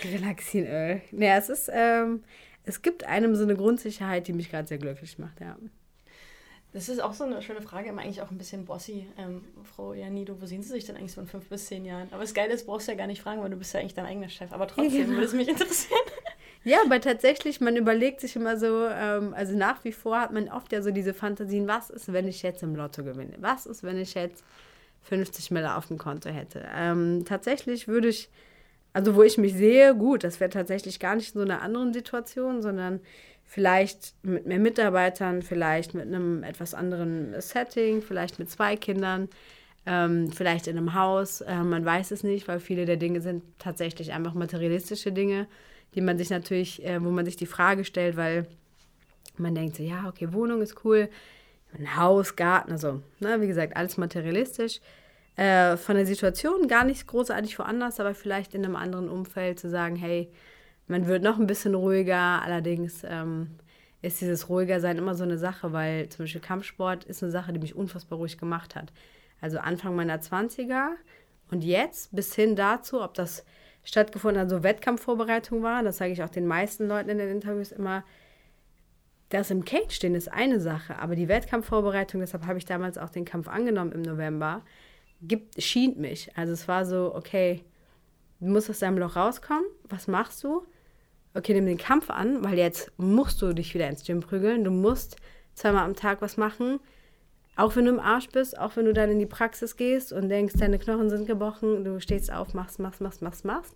Relaxinöl. 0.04 1.02
Naja, 1.12 1.38
es 1.38 1.50
ist, 1.50 1.70
ähm, 1.74 2.24
es 2.66 2.82
gibt 2.82 3.06
einem 3.06 3.36
so 3.36 3.44
eine 3.44 3.56
Grundsicherheit, 3.56 4.28
die 4.28 4.34
mich 4.34 4.50
gerade 4.50 4.68
sehr 4.68 4.80
glücklich 4.80 5.18
macht, 5.18 5.40
ja. 5.40 5.56
Das 6.78 6.90
ist 6.90 7.00
auch 7.00 7.14
so 7.14 7.24
eine 7.24 7.42
schöne 7.42 7.64
Frage, 7.64 7.90
immer 7.90 8.04
eigentlich 8.04 8.22
auch 8.22 8.30
ein 8.30 8.38
bisschen 8.38 8.66
bossy. 8.66 9.08
Ähm, 9.18 9.44
Frau 9.64 9.96
Janido, 9.96 10.40
wo 10.40 10.46
sehen 10.46 10.62
Sie 10.62 10.70
sich 10.70 10.86
denn 10.86 10.96
eigentlich 10.96 11.12
so 11.12 11.20
in 11.20 11.26
fünf 11.26 11.50
bis 11.50 11.66
zehn 11.66 11.84
Jahren? 11.86 12.08
Aber 12.12 12.22
das 12.22 12.36
Geile 12.36 12.54
ist, 12.54 12.68
brauchst 12.68 12.88
du 12.88 12.92
ja 12.92 12.98
gar 13.00 13.08
nicht 13.08 13.20
fragen, 13.20 13.42
weil 13.42 13.50
du 13.50 13.56
bist 13.56 13.74
ja 13.74 13.80
eigentlich 13.80 13.96
dein 13.96 14.06
eigener 14.06 14.30
Chef. 14.30 14.54
Aber 14.54 14.68
trotzdem 14.68 14.92
genau. 15.06 15.14
würde 15.14 15.26
es 15.26 15.34
mich 15.34 15.48
interessieren. 15.48 16.00
Ja, 16.64 16.78
aber 16.86 17.02
tatsächlich, 17.02 17.62
man 17.62 17.78
überlegt 17.78 18.22
sich 18.22 18.36
immer 18.36 18.58
so, 18.58 18.86
ähm, 18.90 19.34
also 19.34 19.58
nach 19.58 19.84
wie 19.86 19.92
vor 19.92 20.20
hat 20.22 20.32
man 20.32 20.50
oft 20.50 20.72
ja 20.72 20.84
so 20.84 20.92
diese 20.92 21.16
Fantasien, 21.16 21.68
was 21.68 21.90
ist, 21.90 22.14
wenn 22.14 22.28
ich 22.28 22.44
jetzt 22.44 22.62
im 22.62 22.76
Lotto 22.76 23.04
gewinne? 23.04 23.34
Was 23.40 23.66
ist, 23.66 23.82
wenn 23.82 23.98
ich 23.98 24.14
jetzt 24.14 24.44
50 25.02 25.50
Mille 25.50 25.78
auf 25.78 25.88
dem 25.88 25.98
Konto 25.98 26.30
hätte? 26.30 26.64
Ähm, 26.76 27.26
tatsächlich 27.26 27.88
würde 27.88 28.10
ich, 28.10 28.30
also 28.94 29.16
wo 29.16 29.24
ich 29.24 29.40
mich 29.40 29.56
sehe, 29.56 29.96
gut, 29.96 30.24
das 30.24 30.40
wäre 30.40 30.52
tatsächlich 30.52 31.00
gar 31.00 31.16
nicht 31.16 31.34
in 31.34 31.42
so 31.42 31.46
einer 31.46 31.64
anderen 31.64 31.92
Situation, 31.92 32.62
sondern 32.62 33.00
vielleicht 33.48 34.14
mit 34.24 34.46
mehr 34.46 34.60
Mitarbeitern, 34.60 35.42
vielleicht 35.42 35.94
mit 35.94 36.06
einem 36.06 36.44
etwas 36.44 36.74
anderen 36.74 37.34
Setting, 37.42 38.02
vielleicht 38.02 38.38
mit 38.40 38.52
zwei 38.52 38.76
Kindern, 38.76 39.30
ähm, 39.86 40.30
vielleicht 40.32 40.68
in 40.68 40.78
einem 40.78 40.94
Haus. 40.94 41.42
Äh, 41.42 41.64
man 41.64 41.86
weiß 41.86 42.12
es 42.12 42.24
nicht, 42.24 42.48
weil 42.50 42.60
viele 42.60 42.86
der 42.86 42.98
Dinge 42.98 43.22
sind 43.22 43.44
tatsächlich 43.58 44.12
einfach 44.12 44.34
materialistische 44.34 45.14
Dinge, 45.14 45.48
die 45.96 46.02
man 46.02 46.18
sich 46.18 46.30
natürlich, 46.30 46.86
äh, 46.86 47.04
wo 47.04 47.10
man 47.10 47.26
sich 47.26 47.38
die 47.38 47.46
Frage 47.46 47.86
stellt, 47.86 48.18
weil 48.18 48.46
man 49.38 49.56
denkt 49.56 49.78
so, 49.78 49.84
ja, 49.84 50.08
okay, 50.08 50.34
Wohnung 50.34 50.62
ist 50.62 50.84
cool, 50.84 51.10
ein 51.78 51.96
Haus, 51.96 52.36
Garten, 52.36 52.72
also, 52.72 53.02
ne, 53.20 53.40
wie 53.40 53.48
gesagt, 53.48 53.78
alles 53.78 53.98
materialistisch. 53.98 54.82
Äh, 55.38 55.78
von 55.78 55.96
der 55.96 56.06
Situation 56.06 56.68
gar 56.68 56.84
nicht 56.84 57.08
großartig 57.08 57.58
woanders, 57.60 58.00
aber 58.00 58.14
vielleicht 58.14 58.56
in 58.56 58.66
einem 58.66 58.76
anderen 58.76 59.08
Umfeld 59.08 59.60
zu 59.60 59.70
sagen, 59.70 59.96
hey, 59.96 60.30
man 60.88 61.08
wird 61.08 61.24
noch 61.24 61.38
ein 61.38 61.48
bisschen 61.48 61.76
ruhiger, 61.76 62.42
allerdings 62.42 63.04
ähm, 63.04 63.50
ist 64.02 64.22
dieses 64.22 64.50
ruhiger 64.50 64.80
sein 64.80 64.98
immer 64.98 65.16
so 65.16 65.24
eine 65.24 65.38
Sache, 65.38 65.74
weil 65.74 66.10
zum 66.10 66.24
Beispiel 66.24 66.42
Kampfsport 66.42 67.04
ist 67.06 67.24
eine 67.24 67.32
Sache, 67.32 67.54
die 67.54 67.60
mich 67.60 67.76
unfassbar 67.76 68.18
ruhig 68.20 68.38
gemacht 68.38 68.76
hat. 68.76 68.92
Also 69.42 69.60
Anfang 69.60 69.96
meiner 69.96 70.20
20er 70.20 70.90
und 71.52 71.64
jetzt 71.64 72.16
bis 72.16 72.34
hin 72.34 72.56
dazu, 72.56 73.02
ob 73.02 73.14
das 73.14 73.46
stattgefunden 73.84 74.42
hat, 74.42 74.50
so 74.50 74.64
Wettkampfvorbereitung 74.64 75.64
war, 75.64 75.84
das 75.84 75.98
sage 75.98 76.12
ich 76.12 76.24
auch 76.24 76.30
den 76.30 76.46
meisten 76.46 76.88
Leuten 76.88 77.10
in 77.10 77.18
den 77.18 77.30
Interviews 77.30 77.72
immer, 77.72 78.04
das 79.30 79.52
im 79.52 79.66
Cage 79.66 79.94
stehen 79.94 80.16
ist 80.16 80.32
eine 80.32 80.60
Sache, 80.60 81.00
aber 81.00 81.16
die 81.16 81.28
Wettkampfvorbereitung, 81.28 82.22
deshalb 82.22 82.46
habe 82.46 82.58
ich 82.58 82.66
damals 82.66 82.98
auch 82.98 83.10
den 83.10 83.26
Kampf 83.26 83.48
angenommen 83.48 83.92
im 83.92 84.02
November, 84.02 84.62
gibt, 85.22 85.62
schien 85.62 86.00
mich. 86.00 86.32
Also 86.38 86.54
es 86.54 86.68
war 86.68 86.86
so, 86.86 87.14
okay, 87.16 87.64
du 88.40 88.48
musst 88.48 88.70
aus 88.70 88.80
deinem 88.80 88.98
Loch 88.98 89.16
rauskommen, 89.16 89.66
was 89.84 90.08
machst 90.08 90.44
du? 90.44 90.66
Okay, 91.38 91.54
nimm 91.54 91.68
den 91.68 91.78
Kampf 91.78 92.10
an, 92.10 92.44
weil 92.44 92.58
jetzt 92.58 92.92
musst 92.98 93.44
du 93.44 93.54
dich 93.54 93.76
wieder 93.76 93.88
ins 93.88 94.04
Gym 94.04 94.22
prügeln, 94.22 94.64
du 94.64 94.72
musst 94.72 95.18
zweimal 95.54 95.84
am 95.84 95.96
Tag 95.96 96.20
was 96.20 96.36
machen, 96.36 96.80
auch 97.56 97.76
wenn 97.76 97.86
du 97.86 97.92
im 97.92 98.00
Arsch 98.00 98.30
bist, 98.30 98.58
auch 98.58 98.76
wenn 98.76 98.86
du 98.86 98.94
dann 98.94 99.12
in 99.12 99.20
die 99.20 99.28
Praxis 99.28 99.76
gehst 99.76 100.12
und 100.12 100.30
denkst, 100.30 100.56
deine 100.58 100.80
Knochen 100.80 101.12
sind 101.12 101.28
gebrochen, 101.28 101.84
du 101.84 102.00
stehst 102.00 102.34
auf, 102.34 102.56
machst, 102.56 102.80
machst, 102.80 103.02
machst, 103.02 103.22
machst, 103.22 103.46
machst. 103.46 103.76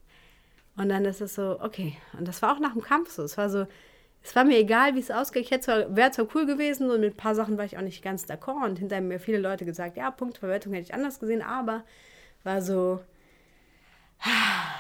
Und 0.76 0.90
dann 0.90 1.06
ist 1.06 1.22
es 1.22 1.36
so, 1.36 1.60
okay. 1.62 1.98
Und 2.18 2.28
das 2.28 2.42
war 2.42 2.56
auch 2.56 2.60
nach 2.60 2.74
dem 2.74 2.82
Kampf 2.82 3.12
so. 3.12 3.22
Es 3.22 3.38
war 3.38 3.48
so, 3.52 3.68
es 4.24 4.36
war 4.36 4.44
mir 4.44 4.58
egal, 4.58 4.96
wie 4.96 5.00
es 5.00 5.12
ausgeht. 5.12 5.44
Ich 5.44 5.52
wäre 5.52 6.12
zwar 6.12 6.28
cool 6.34 6.48
gewesen 6.48 6.90
und 6.90 7.02
mit 7.02 7.14
ein 7.14 7.18
paar 7.18 7.36
Sachen 7.36 7.60
war 7.60 7.66
ich 7.66 7.78
auch 7.78 7.84
nicht 7.84 8.04
ganz 8.04 8.26
d'accord. 8.26 8.66
Und 8.66 8.80
hinter 8.80 9.02
mir 9.02 9.20
viele 9.20 9.38
Leute 9.38 9.66
gesagt, 9.66 9.98
ja, 9.98 10.10
Punktverwertung 10.10 10.74
hätte 10.74 10.86
ich 10.86 10.96
anders 10.96 11.20
gesehen, 11.20 11.44
aber 11.44 11.84
war 12.44 12.64
so, 12.64 13.02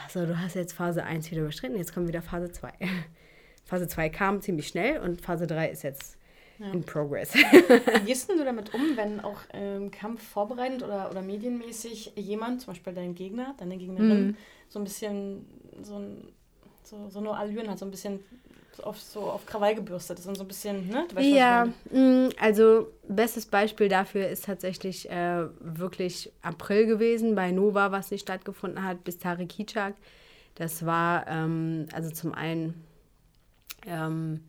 so, 0.09 0.25
du 0.25 0.39
hast 0.39 0.55
jetzt 0.55 0.73
Phase 0.73 1.03
1 1.03 1.31
wieder 1.31 1.41
überschritten, 1.41 1.77
jetzt 1.77 1.93
kommt 1.93 2.07
wieder 2.07 2.21
Phase 2.21 2.51
2. 2.51 2.71
Phase 3.65 3.87
2 3.87 4.09
kam 4.09 4.41
ziemlich 4.41 4.67
schnell 4.67 4.99
und 4.99 5.21
Phase 5.21 5.47
3 5.47 5.69
ist 5.69 5.83
jetzt 5.83 6.17
ja. 6.59 6.71
in 6.71 6.83
Progress. 6.83 7.33
Wie 7.33 8.05
gehst 8.05 8.29
du 8.29 8.43
damit 8.43 8.73
um, 8.73 8.95
wenn 8.95 9.19
auch 9.19 9.39
im 9.53 9.83
ähm, 9.83 9.91
Kampf 9.91 10.21
vorbereitend 10.21 10.83
oder, 10.83 11.09
oder 11.09 11.21
medienmäßig 11.21 12.13
jemand, 12.15 12.61
zum 12.61 12.73
Beispiel 12.73 12.93
dein 12.93 13.15
Gegner, 13.15 13.55
deine 13.57 13.77
Gegnerin, 13.77 14.27
mhm. 14.27 14.37
so 14.69 14.79
ein 14.79 14.83
bisschen 14.83 15.45
so, 15.81 15.97
ein, 15.97 16.33
so, 16.83 17.09
so 17.09 17.21
nur 17.21 17.37
Allüren 17.37 17.69
hat, 17.69 17.79
so 17.79 17.85
ein 17.85 17.91
bisschen 17.91 18.19
auf, 18.83 18.99
so 18.99 19.21
auf 19.21 19.45
Krawall 19.45 19.75
gebürstet 19.75 20.19
ist 20.19 20.27
und 20.27 20.35
so 20.35 20.43
ein 20.43 20.47
bisschen, 20.47 20.87
ne? 20.87 21.05
Weißt, 21.13 21.27
ja, 21.27 21.67
mm, 21.91 22.29
also 22.39 22.87
bestes 23.07 23.45
Beispiel 23.45 23.89
dafür 23.89 24.27
ist 24.27 24.45
tatsächlich 24.45 25.09
äh, 25.09 25.45
wirklich 25.59 26.31
April 26.41 26.85
gewesen 26.85 27.35
bei 27.35 27.51
Nova, 27.51 27.91
was 27.91 28.11
nicht 28.11 28.21
stattgefunden 28.21 28.83
hat, 28.83 29.03
bis 29.03 29.17
Tarek 29.19 29.49
Kitschak. 29.49 29.95
Das 30.55 30.85
war, 30.85 31.27
ähm, 31.27 31.87
also 31.93 32.09
zum 32.11 32.33
einen 32.33 32.85
ähm, 33.85 34.41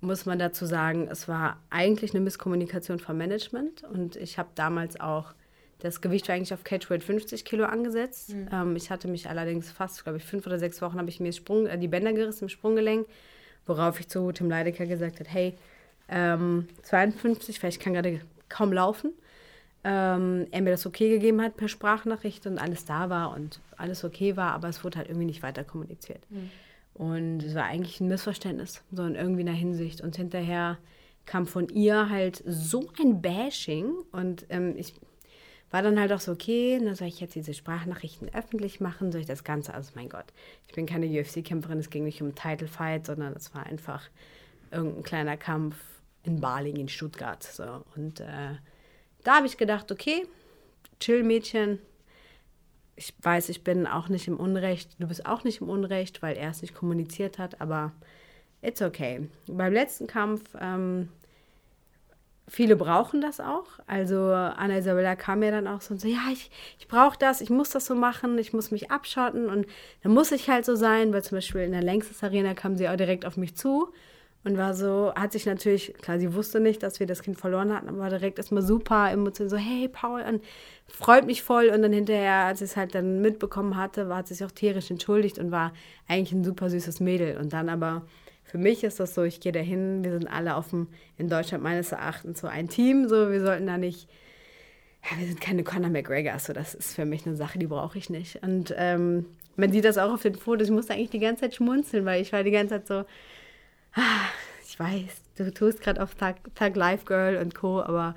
muss 0.00 0.26
man 0.26 0.38
dazu 0.38 0.66
sagen, 0.66 1.08
es 1.10 1.28
war 1.28 1.60
eigentlich 1.70 2.12
eine 2.12 2.20
Misskommunikation 2.20 2.98
vom 2.98 3.16
Management 3.16 3.84
und 3.84 4.16
ich 4.16 4.36
habe 4.36 4.48
damals 4.56 5.00
auch 5.00 5.32
das 5.82 6.00
Gewicht 6.00 6.28
war 6.28 6.36
eigentlich 6.36 6.54
auf 6.54 6.62
Catchweight 6.62 7.02
50 7.02 7.44
Kilo 7.44 7.64
angesetzt. 7.64 8.34
Mhm. 8.34 8.48
Ähm, 8.52 8.76
ich 8.76 8.90
hatte 8.90 9.08
mich 9.08 9.28
allerdings 9.28 9.70
fast, 9.70 10.04
glaube 10.04 10.18
ich, 10.18 10.24
fünf 10.24 10.46
oder 10.46 10.58
sechs 10.58 10.80
Wochen 10.80 10.98
habe 10.98 11.08
ich 11.08 11.18
mir 11.18 11.32
Sprung, 11.32 11.66
äh, 11.66 11.76
die 11.76 11.88
Bänder 11.88 12.12
gerissen 12.12 12.44
im 12.44 12.48
Sprunggelenk, 12.48 13.06
worauf 13.66 13.98
ich 13.98 14.08
zu 14.08 14.30
Tim 14.30 14.48
Leidecker 14.48 14.86
gesagt 14.86 15.18
habe, 15.18 15.28
hey, 15.28 15.54
ähm, 16.08 16.68
52, 16.82 17.62
weil 17.62 17.70
ich 17.70 17.80
kann 17.80 17.94
gerade 17.94 18.20
kaum 18.48 18.72
laufen. 18.72 19.12
Ähm, 19.84 20.46
er 20.52 20.62
mir 20.62 20.70
das 20.70 20.86
okay 20.86 21.08
gegeben 21.08 21.42
hat 21.42 21.56
per 21.56 21.66
Sprachnachricht 21.66 22.46
und 22.46 22.58
alles 22.58 22.84
da 22.84 23.10
war 23.10 23.34
und 23.34 23.60
alles 23.76 24.04
okay 24.04 24.36
war, 24.36 24.52
aber 24.52 24.68
es 24.68 24.84
wurde 24.84 24.98
halt 24.98 25.08
irgendwie 25.08 25.26
nicht 25.26 25.42
weiter 25.42 25.64
kommuniziert. 25.64 26.20
Mhm. 26.30 26.50
Und 26.94 27.42
es 27.42 27.56
war 27.56 27.64
eigentlich 27.64 28.00
ein 28.00 28.06
Missverständnis, 28.06 28.82
so 28.92 29.02
in 29.02 29.16
irgendwie 29.16 29.40
einer 29.40 29.50
Hinsicht. 29.50 30.00
Und 30.00 30.14
hinterher 30.14 30.78
kam 31.26 31.46
von 31.46 31.68
ihr 31.68 32.08
halt 32.08 32.44
so 32.46 32.88
ein 33.00 33.20
Bashing 33.22 33.92
und 34.12 34.46
ähm, 34.50 34.74
ich 34.76 34.94
war 35.72 35.82
dann 35.82 35.98
halt 35.98 36.12
auch 36.12 36.20
so, 36.20 36.32
okay, 36.32 36.78
dann 36.82 36.94
soll 36.94 37.08
ich 37.08 37.18
jetzt 37.18 37.34
diese 37.34 37.54
Sprachnachrichten 37.54 38.32
öffentlich 38.34 38.78
machen, 38.80 39.10
soll 39.10 39.22
ich 39.22 39.26
das 39.26 39.42
Ganze, 39.42 39.74
also 39.74 39.90
mein 39.94 40.10
Gott, 40.10 40.26
ich 40.68 40.74
bin 40.74 40.86
keine 40.86 41.06
UFC-Kämpferin, 41.06 41.78
es 41.78 41.90
ging 41.90 42.04
nicht 42.04 42.22
um 42.22 42.34
Title 42.34 42.68
Fight, 42.68 43.06
sondern 43.06 43.32
es 43.32 43.54
war 43.54 43.64
einfach 43.64 44.08
irgendein 44.70 45.02
kleiner 45.02 45.36
Kampf 45.38 45.76
in 46.24 46.40
Baling 46.40 46.76
in 46.76 46.88
Stuttgart. 46.88 47.42
So. 47.42 47.84
Und 47.96 48.20
äh, 48.20 48.54
da 49.24 49.36
habe 49.36 49.46
ich 49.46 49.56
gedacht, 49.56 49.90
okay, 49.90 50.26
chill 51.00 51.22
Mädchen, 51.22 51.78
ich 52.94 53.14
weiß, 53.22 53.48
ich 53.48 53.64
bin 53.64 53.86
auch 53.86 54.08
nicht 54.08 54.28
im 54.28 54.38
Unrecht, 54.38 54.90
du 54.98 55.08
bist 55.08 55.24
auch 55.24 55.42
nicht 55.42 55.62
im 55.62 55.70
Unrecht, 55.70 56.20
weil 56.20 56.36
er 56.36 56.50
es 56.50 56.60
nicht 56.60 56.74
kommuniziert 56.74 57.38
hat, 57.38 57.62
aber 57.62 57.92
it's 58.60 58.82
okay. 58.82 59.28
Beim 59.46 59.72
letzten 59.72 60.06
Kampf 60.06 60.54
ähm, 60.60 61.08
viele 62.52 62.76
brauchen 62.76 63.22
das 63.22 63.40
auch. 63.40 63.64
Also 63.86 64.16
Anna 64.16 64.76
Isabella 64.76 65.16
kam 65.16 65.38
mir 65.38 65.50
dann 65.50 65.66
auch 65.66 65.80
so 65.80 65.94
und 65.94 66.00
so, 66.00 66.06
ja, 66.06 66.20
ich, 66.30 66.50
ich 66.78 66.86
brauche 66.86 67.16
das, 67.18 67.40
ich 67.40 67.48
muss 67.48 67.70
das 67.70 67.86
so 67.86 67.94
machen, 67.94 68.36
ich 68.36 68.52
muss 68.52 68.70
mich 68.70 68.90
abschotten. 68.90 69.48
Und 69.48 69.66
dann 70.02 70.12
muss 70.12 70.32
ich 70.32 70.50
halt 70.50 70.66
so 70.66 70.76
sein, 70.76 71.14
weil 71.14 71.24
zum 71.24 71.38
Beispiel 71.38 71.62
in 71.62 71.72
der 71.72 71.82
Längstes 71.82 72.22
Arena 72.22 72.52
kam 72.52 72.76
sie 72.76 72.90
auch 72.90 72.96
direkt 72.96 73.24
auf 73.24 73.38
mich 73.38 73.56
zu 73.56 73.90
und 74.44 74.58
war 74.58 74.74
so, 74.74 75.14
hat 75.14 75.32
sich 75.32 75.46
natürlich, 75.46 75.94
klar, 76.02 76.18
sie 76.18 76.34
wusste 76.34 76.60
nicht, 76.60 76.82
dass 76.82 77.00
wir 77.00 77.06
das 77.06 77.22
Kind 77.22 77.38
verloren 77.38 77.72
hatten, 77.72 77.88
aber 77.88 77.98
war 77.98 78.10
direkt 78.10 78.36
erstmal 78.36 78.62
super 78.62 79.10
emotional, 79.10 79.48
so, 79.48 79.56
hey 79.56 79.88
Paul, 79.88 80.20
und 80.20 80.42
freut 80.86 81.24
mich 81.24 81.42
voll. 81.42 81.70
Und 81.70 81.80
dann 81.80 81.92
hinterher, 81.94 82.44
als 82.44 82.58
sie 82.58 82.66
es 82.66 82.76
halt 82.76 82.94
dann 82.94 83.22
mitbekommen 83.22 83.78
hatte, 83.78 84.10
war, 84.10 84.26
sie 84.26 84.34
sich 84.34 84.46
auch 84.46 84.52
tierisch 84.52 84.90
entschuldigt 84.90 85.38
und 85.38 85.52
war 85.52 85.72
eigentlich 86.06 86.32
ein 86.32 86.44
super 86.44 86.68
süßes 86.68 87.00
Mädel. 87.00 87.38
Und 87.38 87.54
dann 87.54 87.70
aber 87.70 88.02
für 88.52 88.58
mich 88.58 88.84
ist 88.84 89.00
das 89.00 89.14
so, 89.14 89.22
ich 89.22 89.40
gehe 89.40 89.50
dahin, 89.50 90.04
wir 90.04 90.12
sind 90.12 90.26
alle 90.26 90.62
dem, 90.70 90.88
in 91.16 91.30
Deutschland 91.30 91.64
meines 91.64 91.90
Erachtens 91.90 92.38
so 92.38 92.48
ein 92.48 92.68
Team, 92.68 93.08
so 93.08 93.32
wir 93.32 93.40
sollten 93.40 93.66
da 93.66 93.78
nicht, 93.78 94.10
ja, 95.02 95.18
wir 95.18 95.26
sind 95.26 95.40
keine 95.40 95.64
Conor 95.64 95.88
McGregor, 95.88 96.38
so 96.38 96.52
das 96.52 96.74
ist 96.74 96.94
für 96.94 97.06
mich 97.06 97.26
eine 97.26 97.34
Sache, 97.34 97.58
die 97.58 97.66
brauche 97.66 97.96
ich 97.96 98.10
nicht. 98.10 98.42
Und 98.42 98.74
ähm, 98.76 99.24
man 99.56 99.72
sieht 99.72 99.86
das 99.86 99.96
auch 99.96 100.12
auf 100.12 100.20
den 100.20 100.34
Fotos, 100.34 100.68
ich 100.68 100.74
musste 100.74 100.92
eigentlich 100.92 101.08
die 101.08 101.18
ganze 101.18 101.44
Zeit 101.44 101.54
schmunzeln, 101.54 102.04
weil 102.04 102.20
ich 102.20 102.30
war 102.34 102.42
die 102.42 102.50
ganze 102.50 102.74
Zeit 102.74 102.88
so, 102.88 102.94
ah, 103.94 104.28
ich 104.66 104.78
weiß, 104.78 105.22
du 105.38 105.50
tust 105.54 105.80
gerade 105.80 106.02
auf 106.02 106.14
Tag, 106.14 106.36
Tag 106.54 106.76
Life 106.76 107.06
Girl 107.06 107.38
und 107.38 107.54
Co., 107.54 107.80
aber 107.80 108.14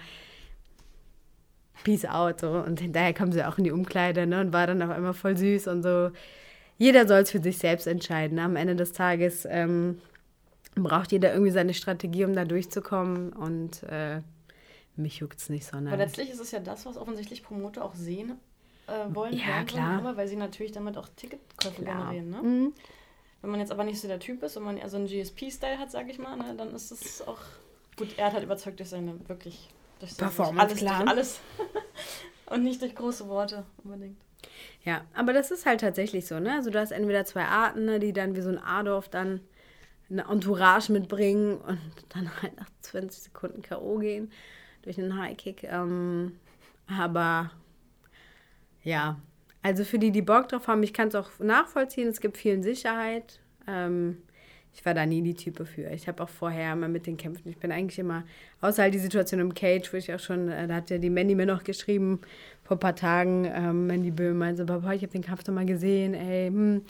Peace 1.86 2.04
out, 2.04 2.42
so. 2.42 2.50
Und 2.50 2.82
hinterher 2.82 3.14
kam 3.14 3.32
sie 3.32 3.42
auch 3.42 3.58
in 3.58 3.64
die 3.64 3.72
Umkleide, 3.72 4.28
ne, 4.28 4.42
und 4.42 4.52
war 4.52 4.68
dann 4.68 4.82
auf 4.82 4.90
einmal 4.90 5.14
voll 5.14 5.38
süß 5.38 5.68
und 5.68 5.82
so. 5.82 6.12
Jeder 6.78 7.08
soll 7.08 7.22
es 7.22 7.32
für 7.32 7.42
sich 7.42 7.58
selbst 7.58 7.88
entscheiden. 7.88 8.38
Am 8.38 8.58
Ende 8.58 8.76
des 8.76 8.92
Tages 8.92 9.48
ähm, 9.50 10.02
braucht 10.84 11.12
jeder 11.12 11.32
irgendwie 11.32 11.52
seine 11.52 11.74
Strategie, 11.74 12.26
um 12.26 12.34
da 12.34 12.46
durchzukommen. 12.46 13.34
Und 13.34 13.84
äh, 13.84 14.22
mich 14.96 15.18
juckt 15.18 15.40
es 15.40 15.50
nicht 15.50 15.66
so. 15.66 15.78
Aber 15.78 15.98
letztlich 15.98 16.30
ist 16.30 16.40
es 16.40 16.52
ja 16.52 16.60
das, 16.60 16.86
was 16.86 16.98
offensichtlich 16.98 17.44
Promoter 17.44 17.84
auch 17.84 17.96
sehen 17.96 18.40
äh, 18.88 19.14
wollen. 19.14 19.34
Ja, 19.34 19.64
klar. 19.64 20.00
Immer, 20.00 20.18
weil 20.18 20.28
sie 20.28 20.36
natürlich 20.36 20.72
damit 20.72 20.98
auch 20.98 21.08
Ticketkäufe 21.16 21.84
generieren. 21.84 22.30
Ne? 22.30 22.42
Mhm. 22.42 22.74
Wenn 23.42 23.52
man 23.52 23.60
jetzt 23.60 23.72
aber 23.72 23.84
nicht 23.84 24.00
so 24.00 24.08
der 24.08 24.20
Typ 24.20 24.42
ist 24.44 24.58
und 24.58 24.64
man 24.64 24.78
eher 24.78 24.90
so 24.90 24.98
einen 24.98 25.08
GSP-Style 25.08 25.78
hat, 25.78 25.92
sage 25.92 26.10
ich 26.12 26.18
mal, 26.18 26.36
ne, 26.36 26.56
dann 26.58 26.74
ist 26.74 26.92
es 26.92 27.22
auch. 27.22 27.40
Gut, 27.96 28.18
er 28.18 28.26
hat 28.28 28.34
halt 28.34 28.44
überzeugt 28.44 28.80
durch 28.80 28.90
seine 28.90 29.20
wirklich. 29.28 29.70
Durch 30.00 30.14
seine, 30.14 30.30
Performance, 30.30 30.62
alles, 30.62 30.78
klar. 30.78 31.08
Alles. 31.08 31.40
und 32.48 32.64
nicht 32.64 32.82
durch 32.82 32.96
große 32.96 33.28
Worte 33.30 33.64
unbedingt. 33.84 34.18
Ja, 34.84 35.06
aber 35.14 35.32
das 35.32 35.52
ist 35.52 35.66
halt 35.66 35.82
tatsächlich 35.82 36.28
so, 36.28 36.40
ne? 36.40 36.54
Also 36.54 36.70
du 36.70 36.80
hast 36.80 36.92
entweder 36.92 37.26
zwei 37.26 37.46
Arten, 37.46 37.86
ne, 37.86 38.00
die 38.00 38.14
dann 38.14 38.36
wie 38.36 38.42
so 38.42 38.50
ein 38.50 38.58
Adorf 38.58 39.10
dann 39.10 39.42
eine 40.10 40.28
Entourage 40.30 40.92
mitbringen 40.92 41.58
und 41.58 41.80
dann 42.10 42.30
halt 42.42 42.58
nach 42.58 42.70
20 42.82 43.24
Sekunden 43.24 43.62
K.O. 43.62 43.98
gehen 43.98 44.32
durch 44.84 45.00
einen 45.00 45.18
High-Kick. 45.18 45.64
Ähm, 45.64 46.38
aber 46.88 47.52
ja, 48.84 49.20
also 49.64 49.84
für 49.84 49.98
die, 49.98 50.12
die 50.12 50.22
Bock 50.22 50.50
drauf 50.50 50.68
haben, 50.68 50.84
ich 50.84 50.94
kann 50.94 51.08
es 51.08 51.16
auch 51.16 51.32
nachvollziehen, 51.40 52.08
es 52.08 52.22
gibt 52.22 52.38
viel 52.38 52.62
Sicherheit. 52.62 53.40
Ähm, 53.68 54.18
ich 54.76 54.86
war 54.86 54.94
da 54.94 55.06
nie 55.06 55.22
die 55.22 55.34
Type 55.34 55.66
für. 55.66 55.90
Ich 55.92 56.08
habe 56.08 56.22
auch 56.22 56.30
vorher 56.30 56.76
mal 56.76 56.90
mit 56.90 57.08
den 57.08 57.18
Kämpfen, 57.18 57.50
ich 57.50 57.58
bin 57.58 57.72
eigentlich 57.72 57.98
immer, 57.98 58.26
außer 58.62 58.84
halt 58.84 58.94
die 58.94 59.00
Situation 59.00 59.40
im 59.40 59.54
Cage, 59.54 59.92
wo 59.92 59.98
ich 59.98 60.14
auch 60.14 60.20
schon, 60.20 60.50
äh, 60.50 60.68
da 60.68 60.76
hat 60.76 60.90
ja 60.90 60.98
die 60.98 61.10
Mandy 61.10 61.34
mir 61.34 61.46
noch 61.46 61.64
geschrieben, 61.64 62.20
vor 62.64 62.76
ein 62.76 62.80
paar 62.80 62.96
Tagen, 62.96 63.46
ähm, 63.46 63.88
Mandy 63.88 64.12
Böhm 64.12 64.38
meinte, 64.38 64.66
Papa, 64.66 64.94
ich 64.94 65.02
habe 65.02 65.14
den 65.14 65.24
Kampf 65.24 65.44
doch 65.44 65.54
mal 65.54 65.66
gesehen, 65.66 66.14
ey, 66.14 66.48
hm, 66.50 66.82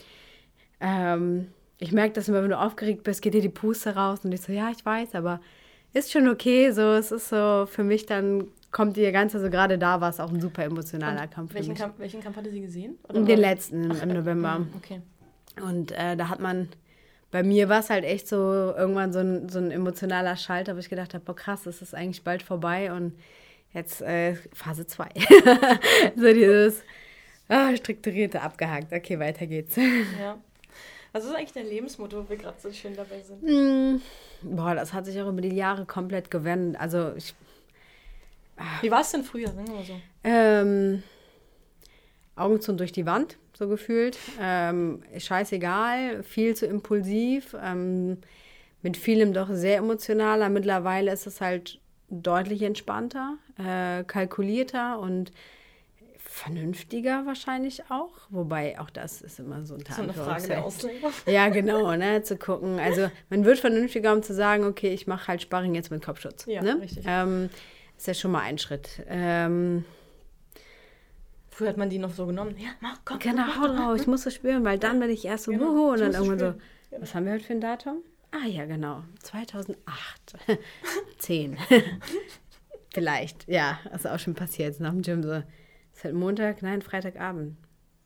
ähm, 0.82 1.47
ich 1.77 1.91
merke 1.91 2.13
das 2.13 2.27
immer, 2.27 2.41
wenn 2.41 2.49
du 2.49 2.59
aufgeregt 2.59 3.03
bist, 3.03 3.21
geht 3.21 3.33
dir 3.33 3.41
die 3.41 3.49
Puste 3.49 3.95
raus 3.95 4.19
und 4.23 4.31
ich 4.31 4.41
so, 4.41 4.51
ja, 4.51 4.69
ich 4.71 4.85
weiß, 4.85 5.15
aber 5.15 5.41
ist 5.93 6.11
schon 6.11 6.27
okay. 6.27 6.71
So, 6.71 6.93
es 6.93 7.12
ist 7.12 7.29
so, 7.29 7.65
für 7.69 7.83
mich 7.83 8.06
dann 8.06 8.47
kommt 8.71 8.97
ihr 8.97 9.12
Ganze, 9.12 9.39
so 9.39 9.50
gerade 9.50 9.77
da 9.77 10.02
war 10.02 10.10
es 10.10 10.19
auch 10.19 10.29
ein 10.29 10.41
super 10.41 10.63
emotionaler 10.65 11.23
und 11.23 11.31
Kampf. 11.31 11.54
Welchen, 11.54 11.75
Kampf 11.75 11.97
welchen 11.97 12.21
Kampf 12.21 12.35
hatte 12.35 12.52
sie 12.52 12.62
gesehen? 12.62 12.97
Oder 13.08 13.21
Den 13.21 13.39
letzten 13.39 13.91
Ach, 13.91 14.04
im 14.04 14.10
November. 14.10 14.56
Hm, 14.56 14.67
okay. 14.75 15.02
Und 15.65 15.91
äh, 15.93 16.17
da 16.17 16.27
hat 16.27 16.41
man, 16.41 16.67
bei 17.31 17.41
mir 17.43 17.69
war 17.69 17.79
es 17.79 17.89
halt 17.89 18.04
echt 18.04 18.27
so 18.27 18.35
irgendwann 18.35 19.13
so 19.13 19.19
ein, 19.19 19.47
so 19.47 19.60
ein 19.60 19.71
emotionaler 19.71 20.35
Schalter, 20.35 20.75
wo 20.75 20.79
ich 20.79 20.89
gedacht 20.89 21.13
habe, 21.13 21.23
boah 21.23 21.35
krass, 21.35 21.65
es 21.65 21.81
ist 21.81 21.95
eigentlich 21.95 22.23
bald 22.23 22.43
vorbei 22.43 22.91
und 22.91 23.13
jetzt 23.73 24.02
äh, 24.02 24.35
Phase 24.54 24.85
2. 24.85 25.08
so 26.17 26.33
dieses 26.33 26.83
ah, 27.47 27.73
strukturierte 27.77 28.41
abgehakt. 28.41 28.91
Okay, 28.91 29.19
weiter 29.19 29.47
geht's. 29.47 29.77
Ja. 29.77 30.37
Was 31.15 31.23
ist 31.23 31.33
eigentlich 31.33 31.53
dein 31.53 31.67
Lebensmotto, 31.67 32.25
wo 32.25 32.29
wir 32.29 32.35
gerade 32.35 32.59
so 32.59 32.69
schön 32.73 32.93
dabei 32.93 33.21
sind? 33.21 33.41
Mm, 33.41 34.01
boah, 34.41 34.75
das 34.75 34.91
hat 34.91 35.05
sich 35.05 35.21
auch 35.21 35.29
über 35.29 35.39
die 35.39 35.55
Jahre 35.55 35.85
komplett 35.85 36.29
gewendet. 36.29 36.77
Also 36.77 37.13
ich. 37.15 37.33
Ah. 38.57 38.81
Wie 38.81 38.91
war 38.91 38.99
es 38.99 39.11
denn 39.11 39.23
früher? 39.23 39.47
Sagen 39.47 39.65
wir 39.65 39.83
so. 39.85 39.93
Ähm, 40.25 41.03
Augen 42.35 42.59
zu 42.59 42.71
und 42.71 42.81
durch 42.81 42.91
die 42.91 43.05
Wand, 43.05 43.37
so 43.53 43.69
gefühlt. 43.69 44.17
Ähm, 44.41 45.03
scheißegal, 45.17 46.21
viel 46.23 46.53
zu 46.53 46.65
impulsiv. 46.65 47.55
Ähm, 47.63 48.17
mit 48.81 48.97
vielem 48.97 49.31
doch 49.31 49.47
sehr 49.53 49.77
emotionaler. 49.77 50.49
Mittlerweile 50.49 51.13
ist 51.13 51.27
es 51.27 51.39
halt 51.39 51.79
deutlich 52.09 52.61
entspannter, 52.61 53.37
äh, 53.57 54.03
kalkulierter 54.03 54.99
und 54.99 55.31
vernünftiger 56.36 57.25
wahrscheinlich 57.25 57.90
auch. 57.90 58.12
Wobei 58.29 58.77
auch 58.79 58.90
das 58.90 59.21
ist 59.21 59.40
immer 59.40 59.65
so 59.65 59.75
ein 59.75 59.83
Tag. 59.86 59.96
So 59.96 60.04
eine 60.04 60.13
Frage 60.13 60.48
der 60.48 60.65
Auslegung. 60.65 61.12
Ja, 61.25 61.48
genau, 61.48 61.96
ne, 61.96 62.23
zu 62.23 62.38
gucken. 62.38 62.77
Also 62.77 63.10
man 63.29 63.46
wird 63.46 63.60
vernünftiger, 63.60 64.12
um 64.12 64.21
zu 64.21 64.33
sagen, 64.33 64.65
okay, 64.65 64.94
ich 64.94 65.08
mache 65.08 65.29
halt 65.29 65.42
Sparring 65.42 65.75
jetzt 65.75 65.92
mit 65.92 66.04
Kopfschutz. 66.04 66.46
Ja, 66.46 66.62
ne? 66.62 66.81
richtig. 66.81 67.06
Ähm, 67.08 67.50
ist 67.98 68.08
ja 68.08 68.13
schon 68.13 68.31
mal 68.31 68.42
ein 68.42 68.58
Schritt. 68.58 69.04
Ähm, 69.08 69.86
Früher 71.48 71.69
hat 71.69 71.77
man 71.77 71.90
die 71.90 72.00
noch 72.00 72.13
so 72.13 72.25
genommen. 72.25 72.56
Ja, 72.58 72.71
mach, 72.81 73.00
komm. 73.06 73.19
Genau, 73.19 73.48
hau 73.58 73.67
drauf, 73.67 73.96
ich 73.96 74.08
muss 74.08 74.25
das 74.25 74.33
spüren, 74.33 74.65
weil 74.65 74.77
dann 74.77 75.00
bin 75.00 75.10
ich 75.10 75.23
erst 75.23 75.46
so, 75.46 75.52
genau, 75.52 75.67
wuhu, 75.67 75.94
und 75.94 76.02
dann 76.02 76.13
irgendwann 76.13 76.40
so, 76.40 76.46
genau. 76.52 77.02
was 77.02 77.15
haben 77.15 77.25
wir 77.25 77.31
heute 77.31 77.46
für 77.46 77.54
ein 77.54 77.62
Datum? 77.62 78.04
Ah 78.31 78.46
ja, 78.46 78.65
genau, 78.65 79.04
2008. 79.23 79.77
10. 81.19 81.58
Vielleicht, 82.94 83.48
ja, 83.48 83.79
das 83.86 84.02
ist 84.02 84.12
auch 84.12 84.19
schon 84.19 84.33
passiert, 84.33 84.67
jetzt 84.67 84.81
nach 84.81 84.92
dem 84.92 85.02
Gym 85.02 85.23
so. 85.23 85.42
Ist 85.96 86.04
halt 86.04 86.13
Montag? 86.13 86.62
Nein, 86.62 86.81
Freitagabend. 86.81 87.56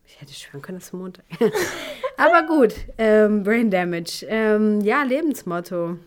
Ich 0.06 0.20
hätte 0.20 0.32
schwören 0.32 0.62
können, 0.62 0.78
das 0.78 0.86
ist 0.86 0.92
Montag. 0.92 1.24
Aber 2.16 2.46
gut, 2.46 2.74
ähm, 2.98 3.42
Brain 3.42 3.70
Damage. 3.70 4.26
Ähm, 4.28 4.80
ja, 4.80 5.02
Lebensmotto. 5.02 5.98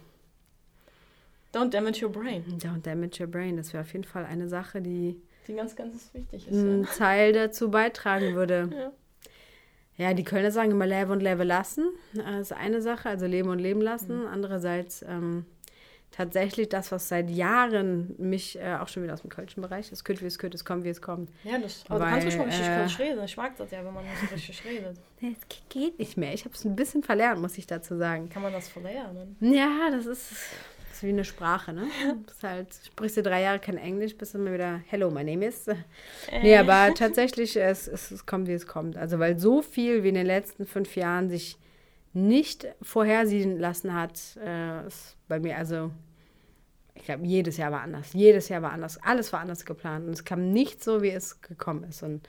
Don't 1.54 1.70
damage 1.70 2.04
your 2.04 2.12
brain. 2.12 2.44
Don't 2.60 2.82
damage 2.82 3.22
your 3.22 3.28
brain. 3.28 3.58
Das 3.58 3.74
wäre 3.74 3.84
auf 3.84 3.92
jeden 3.94 4.06
Fall 4.06 4.26
eine 4.26 4.48
Sache, 4.48 4.82
die, 4.82 5.22
die 5.48 5.56
ganz, 5.56 5.76
ganz 5.76 6.10
wichtig 6.14 6.48
ist. 6.48 6.54
Ein 6.56 6.84
ja. 6.84 6.90
Teil 6.90 7.34
dazu 7.34 7.70
beitragen 7.70 8.36
würde. 8.36 8.70
Ja. 8.78 8.92
Ja, 9.96 10.16
die 10.16 10.24
Kölner 10.24 10.50
sagen 10.50 10.72
immer 10.72 10.88
lebe 10.88 11.12
und 11.12 11.22
lebe 11.22 11.44
lassen. 11.44 11.86
Das 12.16 12.50
ist 12.50 12.52
eine 12.52 12.82
Sache, 12.82 13.10
also 13.10 13.28
leben 13.28 13.50
und 13.50 13.60
leben 13.60 13.80
lassen. 13.80 14.26
Andererseits 14.26 15.06
ähm, 15.08 15.46
tatsächlich 16.14 16.70
das, 16.70 16.92
was 16.92 17.10
seit 17.10 17.30
Jahren 17.30 18.16
mich 18.18 18.58
äh, 18.58 18.76
auch 18.80 18.88
schon 18.88 19.04
wieder 19.04 19.14
aus 19.14 19.22
dem 19.22 19.30
kölschen 19.30 19.62
Bereich, 19.62 19.92
es 19.92 20.04
könnte 20.04 20.22
wie 20.22 20.28
es 20.28 20.40
könnte, 20.40 20.56
es 20.56 20.64
kommt 20.64 20.84
wie 20.84 20.90
es 20.90 21.02
kommt. 21.02 21.30
Ja, 21.44 21.58
das, 21.58 21.84
aber 21.90 22.00
Weil, 22.00 22.06
du 22.06 22.12
kannst 22.12 22.28
ruhig 22.28 22.38
mal 22.38 22.46
richtig 22.46 22.68
äh, 22.68 22.76
Kölsch 22.78 23.00
reden. 23.00 23.24
Ich 23.24 23.38
mag 23.38 23.58
das 23.58 23.72
ja, 23.72 23.84
wenn 23.84 23.94
man 23.94 24.04
nicht 24.04 24.18
so 24.20 24.34
richtig 24.34 24.64
redet. 24.66 24.98
Nee, 25.24 25.38
es 25.40 25.70
geht 25.70 26.00
nicht 26.00 26.18
mehr. 26.18 26.34
Ich 26.34 26.44
habe 26.44 26.54
es 26.54 26.66
ein 26.66 26.76
bisschen 26.76 27.02
verlernt, 27.02 27.40
muss 27.40 27.58
ich 27.58 27.66
dazu 27.66 27.96
sagen. 27.96 28.28
Kann 28.28 28.42
man 28.42 28.52
das 28.52 28.68
verlernen? 28.68 29.38
Ja, 29.40 29.90
das 29.90 30.06
ist, 30.06 30.32
das 30.90 30.98
ist 30.98 31.04
wie 31.04 31.10
eine 31.10 31.24
Sprache, 31.24 31.72
ne? 31.72 31.88
Das 32.26 32.36
ist 32.36 32.44
halt, 32.44 32.68
sprichst 32.88 33.16
du 33.16 33.24
drei 33.24 33.42
Jahre 33.44 33.60
kein 33.60 33.78
Englisch, 33.78 34.18
bist 34.18 34.34
du 34.34 34.40
immer 34.40 34.52
wieder, 34.52 34.82
hello, 34.90 35.10
my 35.10 35.24
name 35.24 35.46
is. 35.46 35.66
Äh. 35.70 35.76
Nee, 36.42 36.58
aber 36.58 36.94
tatsächlich, 36.94 37.56
es, 37.56 37.88
es, 37.88 38.12
es 38.12 38.26
kommt, 38.26 38.50
wie 38.50 38.54
es 38.54 38.68
kommt. 38.68 38.98
Also, 38.98 39.18
weil 39.18 39.40
so 39.40 39.62
viel 39.62 40.04
wie 40.04 40.10
in 40.10 40.16
den 40.16 40.28
letzten 40.28 40.66
fünf 40.66 40.94
Jahren 40.98 41.30
sich 41.30 41.58
nicht 42.14 42.68
vorhersehen 42.82 43.60
lassen 43.60 43.94
hat, 43.94 44.20
äh, 44.44 44.86
ist 44.88 45.18
bei 45.28 45.40
mir, 45.40 45.58
also 45.58 45.92
ich 46.96 47.06
glaube, 47.06 47.26
jedes 47.26 47.58
Jahr 47.58 47.72
war 47.72 47.82
anders. 47.82 48.14
Jedes 48.14 48.50
Jahr 48.50 48.62
war 48.62 48.72
anders. 48.72 49.02
Alles 49.02 49.34
war 49.34 49.40
anders 49.40 49.66
geplant. 49.66 50.06
Und 50.06 50.14
es 50.14 50.26
kam 50.26 50.52
nicht 50.52 50.84
so, 50.84 51.02
wie 51.02 51.10
es 51.10 51.42
gekommen 51.42 51.84
ist. 51.86 52.04
Und 52.04 52.22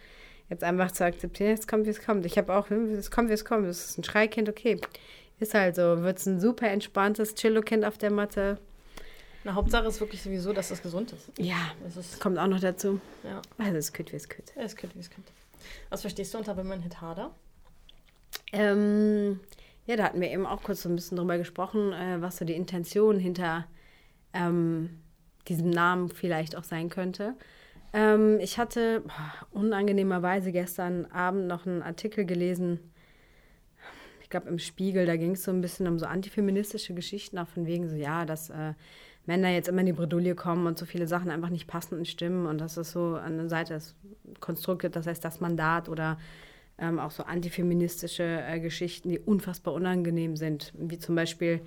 jetzt 0.48 0.64
einfach 0.64 0.90
zu 0.90 1.04
akzeptieren, 1.04 1.52
es 1.52 1.66
kommt, 1.66 1.86
wie 1.86 1.90
es 1.90 2.02
kommt. 2.02 2.24
Ich 2.24 2.38
habe 2.38 2.54
auch, 2.54 2.70
es 2.70 3.10
kommt, 3.10 3.28
wie 3.28 3.34
es 3.34 3.44
kommt. 3.44 3.66
Es 3.66 3.90
ist 3.90 3.98
ein 3.98 4.04
Schreikind, 4.04 4.48
okay. 4.48 4.80
Ist 5.38 5.52
halt 5.54 5.76
so. 5.76 6.02
Wird 6.02 6.18
es 6.18 6.26
ein 6.26 6.40
super 6.40 6.68
entspanntes 6.68 7.34
Chillo-Kind 7.34 7.84
auf 7.84 7.98
der 7.98 8.10
Matte. 8.10 8.58
Na, 9.44 9.54
Hauptsache 9.54 9.86
ist 9.86 10.00
wirklich 10.00 10.22
sowieso, 10.22 10.54
dass 10.54 10.70
es 10.70 10.82
gesund 10.82 11.12
ist. 11.12 11.30
Ja, 11.38 11.72
das 11.94 12.18
kommt 12.18 12.38
auch 12.38 12.46
noch 12.46 12.60
dazu. 12.60 13.00
Ja. 13.22 13.42
Also 13.58 13.76
es 13.76 13.92
kütt, 13.92 14.12
wie 14.12 14.16
es. 14.16 14.26
Ja, 14.56 14.62
es 14.62 14.74
kütt, 14.74 14.94
wie 14.94 15.00
es 15.00 15.10
kütt. 15.10 15.24
Was 15.90 16.00
verstehst 16.00 16.32
du 16.32 16.38
unter 16.38 16.56
Women 16.56 16.80
Hit 16.80 17.00
Harder? 17.02 17.34
Ähm, 18.52 19.40
ja, 19.86 19.96
da 19.96 20.04
hatten 20.04 20.20
wir 20.20 20.30
eben 20.30 20.46
auch 20.46 20.62
kurz 20.62 20.82
so 20.82 20.88
ein 20.88 20.96
bisschen 20.96 21.16
drüber 21.16 21.38
gesprochen, 21.38 21.92
äh, 21.92 22.20
was 22.20 22.38
so 22.38 22.44
die 22.44 22.54
Intention 22.54 23.18
hinter 23.18 23.66
ähm, 24.32 24.90
diesem 25.48 25.70
Namen 25.70 26.08
vielleicht 26.08 26.56
auch 26.56 26.64
sein 26.64 26.88
könnte. 26.88 27.34
Ähm, 27.92 28.38
ich 28.40 28.58
hatte 28.58 29.02
boah, 29.02 29.46
unangenehmerweise 29.52 30.52
gestern 30.52 31.06
Abend 31.06 31.46
noch 31.46 31.66
einen 31.66 31.82
Artikel 31.82 32.24
gelesen, 32.24 32.80
ich 34.22 34.30
glaube 34.30 34.48
im 34.48 34.58
Spiegel, 34.58 35.06
da 35.06 35.16
ging 35.16 35.32
es 35.32 35.44
so 35.44 35.50
ein 35.52 35.60
bisschen 35.60 35.86
um 35.86 35.98
so 35.98 36.06
antifeministische 36.06 36.94
Geschichten, 36.94 37.38
auch 37.38 37.46
von 37.46 37.66
wegen 37.66 37.88
so, 37.88 37.94
ja, 37.94 38.24
dass 38.24 38.50
äh, 38.50 38.72
Männer 39.26 39.50
jetzt 39.50 39.68
immer 39.68 39.80
in 39.80 39.86
die 39.86 39.92
Bredouille 39.92 40.34
kommen 40.34 40.66
und 40.66 40.78
so 40.78 40.86
viele 40.86 41.06
Sachen 41.06 41.30
einfach 41.30 41.50
nicht 41.50 41.66
passen 41.66 41.98
und 41.98 42.08
stimmen 42.08 42.46
und 42.46 42.58
das 42.58 42.76
ist 42.76 42.92
so 42.92 43.16
an 43.16 43.36
der 43.36 43.48
Seite 43.48 43.74
des 43.74 43.94
Konstruktes, 44.40 44.90
das 44.90 45.06
heißt 45.06 45.24
das 45.24 45.40
Mandat 45.40 45.88
oder 45.88 46.18
ähm, 46.78 46.98
auch 46.98 47.10
so 47.10 47.22
antifeministische 47.22 48.42
äh, 48.46 48.60
Geschichten, 48.60 49.08
die 49.08 49.18
unfassbar 49.18 49.74
unangenehm 49.74 50.36
sind, 50.36 50.72
wie 50.76 50.98
zum 50.98 51.14
Beispiel 51.14 51.60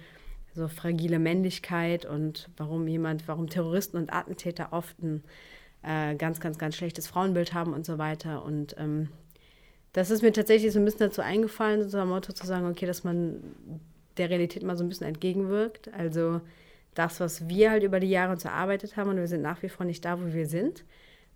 so 0.53 0.67
fragile 0.67 1.19
Männlichkeit 1.19 2.05
und 2.05 2.49
warum 2.57 2.87
jemand, 2.87 3.27
warum 3.27 3.47
Terroristen 3.47 3.97
und 3.97 4.11
Attentäter 4.11 4.73
oft 4.73 5.01
ein 5.01 5.23
äh, 5.83 6.15
ganz, 6.15 6.39
ganz, 6.39 6.57
ganz 6.57 6.75
schlechtes 6.75 7.07
Frauenbild 7.07 7.53
haben 7.53 7.73
und 7.73 7.85
so 7.85 7.97
weiter. 7.97 8.43
Und 8.43 8.75
ähm, 8.77 9.09
das 9.93 10.11
ist 10.11 10.21
mir 10.23 10.33
tatsächlich 10.33 10.73
so 10.73 10.79
ein 10.79 10.85
bisschen 10.85 10.99
dazu 10.99 11.21
eingefallen, 11.21 11.89
so 11.89 11.99
am 11.99 12.09
Motto 12.09 12.33
zu 12.33 12.45
sagen, 12.45 12.67
okay, 12.67 12.85
dass 12.85 13.03
man 13.03 13.41
der 14.17 14.29
Realität 14.29 14.63
mal 14.63 14.75
so 14.75 14.83
ein 14.83 14.89
bisschen 14.89 15.07
entgegenwirkt. 15.07 15.93
Also 15.93 16.41
das, 16.95 17.19
was 17.19 17.47
wir 17.47 17.71
halt 17.71 17.83
über 17.83 17.99
die 17.99 18.09
Jahre 18.09 18.33
uns 18.33 18.43
erarbeitet 18.43 18.97
haben 18.97 19.11
und 19.11 19.17
wir 19.17 19.27
sind 19.27 19.41
nach 19.41 19.61
wie 19.61 19.69
vor 19.69 19.85
nicht 19.85 20.03
da, 20.03 20.19
wo 20.19 20.33
wir 20.33 20.47
sind, 20.47 20.83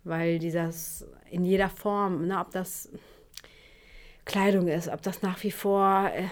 weil 0.04 0.38
dieses 0.38 1.06
in 1.30 1.44
jeder 1.44 1.68
Form, 1.68 2.26
ne, 2.26 2.40
ob 2.40 2.50
das 2.50 2.90
Kleidung 4.24 4.68
ist, 4.68 4.88
ob 4.88 5.02
das 5.02 5.22
nach 5.22 5.42
wie 5.42 5.50
vor 5.50 6.10
äh, 6.14 6.24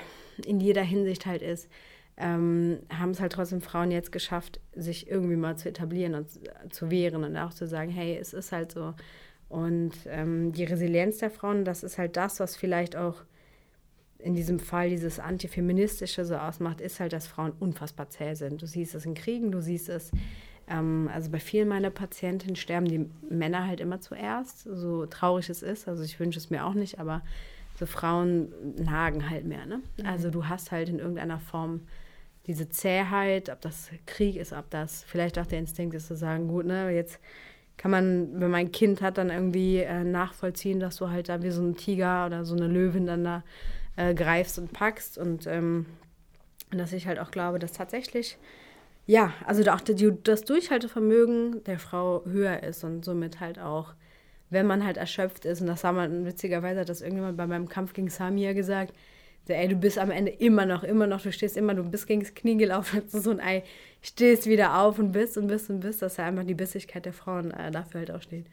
in 0.47 0.61
jeder 0.61 0.82
Hinsicht 0.82 1.26
halt 1.26 1.43
ist, 1.43 1.68
ähm, 2.16 2.80
haben 2.93 3.11
es 3.11 3.20
halt 3.20 3.32
trotzdem 3.32 3.61
Frauen 3.61 3.91
jetzt 3.91 4.12
geschafft, 4.12 4.61
sich 4.74 5.09
irgendwie 5.11 5.36
mal 5.36 5.57
zu 5.57 5.68
etablieren 5.68 6.14
und 6.14 6.28
zu 6.72 6.91
wehren 6.91 7.24
und 7.24 7.36
auch 7.36 7.55
zu 7.55 7.66
sagen, 7.66 7.91
hey, 7.91 8.16
es 8.16 8.34
ist 8.34 8.53
halt 8.53 8.72
so. 8.72 8.95
Und 9.49 9.93
ähm, 10.07 10.53
die 10.53 10.64
Resilienz 10.64 11.18
der 11.18 11.30
Frauen, 11.30 11.64
das 11.64 11.82
ist 11.82 11.99
halt 11.99 12.16
das, 12.16 12.38
was 12.38 12.57
vielleicht 12.57 12.95
auch 12.95 13.24
in 14.18 14.34
diesem 14.34 14.61
Fall 14.61 14.91
dieses 14.91 15.18
Antifeministische 15.18 16.24
so 16.24 16.36
ausmacht, 16.36 16.80
ist 16.80 17.01
halt, 17.01 17.12
dass 17.12 17.26
Frauen 17.26 17.53
unfassbar 17.59 18.11
zäh 18.11 18.34
sind. 18.34 18.61
Du 18.61 18.66
siehst 18.66 18.95
es 18.95 19.07
in 19.07 19.14
Kriegen, 19.14 19.51
du 19.51 19.61
siehst 19.62 19.88
es, 19.88 20.12
ähm, 20.68 21.11
also 21.12 21.30
bei 21.30 21.41
vielen 21.41 21.68
meiner 21.68 21.91
Patientinnen 21.91 22.57
sterben 22.57 22.86
die 22.86 23.11
Männer 23.28 23.66
halt 23.66 23.80
immer 23.80 24.01
zuerst, 24.01 24.64
so 24.64 25.07
traurig 25.07 25.49
es 25.49 25.62
ist. 25.62 25.88
Also 25.88 26.05
ich 26.05 26.20
wünsche 26.20 26.38
es 26.38 26.51
mir 26.51 26.66
auch 26.66 26.74
nicht, 26.74 26.99
aber 26.99 27.22
so 27.81 27.87
Frauen 27.87 28.53
nagen 28.76 29.28
halt 29.28 29.47
mehr. 29.47 29.66
Ne? 29.66 29.81
Mhm. 29.97 30.07
Also 30.07 30.31
du 30.31 30.47
hast 30.47 30.70
halt 30.70 30.89
in 30.89 30.99
irgendeiner 30.99 31.41
Form 31.41 31.81
diese 32.47 32.68
Zähheit, 32.68 33.49
ob 33.49 33.61
das 33.61 33.91
Krieg 34.07 34.37
ist, 34.37 34.53
ob 34.53 34.70
das 34.70 35.03
vielleicht 35.03 35.39
auch 35.39 35.47
der 35.47 35.59
Instinkt 35.59 35.95
ist 35.95 36.07
zu 36.07 36.16
sagen, 36.16 36.49
gut, 36.49 36.66
ne, 36.66 36.91
jetzt 36.91 37.18
kann 37.76 37.91
man, 37.91 38.33
wenn 38.35 38.51
man 38.51 38.61
ein 38.61 38.72
Kind 38.72 39.01
hat, 39.01 39.18
dann 39.18 39.31
irgendwie 39.31 39.78
äh, 39.78 40.05
nachvollziehen, 40.05 40.81
dass 40.81 40.97
du 40.97 41.09
halt 41.09 41.28
da 41.28 41.43
wie 41.43 41.51
so 41.51 41.62
ein 41.62 41.76
Tiger 41.76 42.26
oder 42.26 42.45
so 42.45 42.55
eine 42.55 42.66
Löwin 42.66 43.07
dann 43.07 43.24
da 43.24 43.43
äh, 43.97 44.14
greifst 44.14 44.59
und 44.59 44.72
packst 44.72 45.16
und 45.16 45.47
ähm, 45.47 45.87
dass 46.70 46.93
ich 46.93 47.07
halt 47.07 47.18
auch 47.18 47.31
glaube, 47.31 47.59
dass 47.59 47.72
tatsächlich, 47.72 48.37
ja, 49.07 49.33
also 49.47 49.68
auch 49.70 49.81
das 49.81 50.43
Durchhaltevermögen 50.43 51.64
der 51.64 51.78
Frau 51.78 52.22
höher 52.26 52.62
ist 52.62 52.85
und 52.85 53.05
somit 53.05 53.41
halt 53.41 53.59
auch, 53.59 53.95
wenn 54.51 54.67
man 54.67 54.85
halt 54.85 54.97
erschöpft 54.97 55.45
ist, 55.45 55.61
und 55.61 55.69
das 55.69 55.85
haben 55.85 55.97
wir 55.97 56.27
witzigerweise 56.27 56.81
hat 56.81 56.89
das 56.89 57.01
irgendjemand 57.01 57.37
bei 57.37 57.47
meinem 57.47 57.69
Kampf 57.69 57.93
gegen 57.93 58.11
Samia 58.11 58.53
gesagt, 58.53 58.95
so, 59.47 59.55
ey, 59.55 59.69
du 59.69 59.77
bist 59.77 59.99
am 59.99 60.11
Ende 60.11 60.33
immer 60.33 60.67
noch, 60.67 60.83
immer 60.85 61.07
noch, 61.07 61.23
du 61.23 61.33
stehst 61.33 61.57
immer, 61.57 61.75
du 61.75 61.83
bist 61.83 62.07
gegen 62.07 62.21
das 62.21 62.35
Knie 62.35 62.57
gelaufen, 62.57 63.03
so 63.09 63.31
ein 63.31 63.41
Ei, 63.41 63.65
stehst 64.03 64.47
wieder 64.47 64.81
auf 64.81 64.99
und 64.99 65.13
bist 65.13 65.39
und 65.39 65.47
bist 65.47 65.71
und 65.71 65.81
bist, 65.81 66.03
dass 66.03 66.19
ja 66.19 66.27
einfach 66.27 66.45
die 66.45 66.55
Bissigkeit 66.55 67.07
der 67.07 67.13
Frauen 67.13 67.51
äh, 67.53 67.71
dafür 67.71 68.01
halt 68.01 68.11
auch 68.11 68.23
steht. 68.23 68.47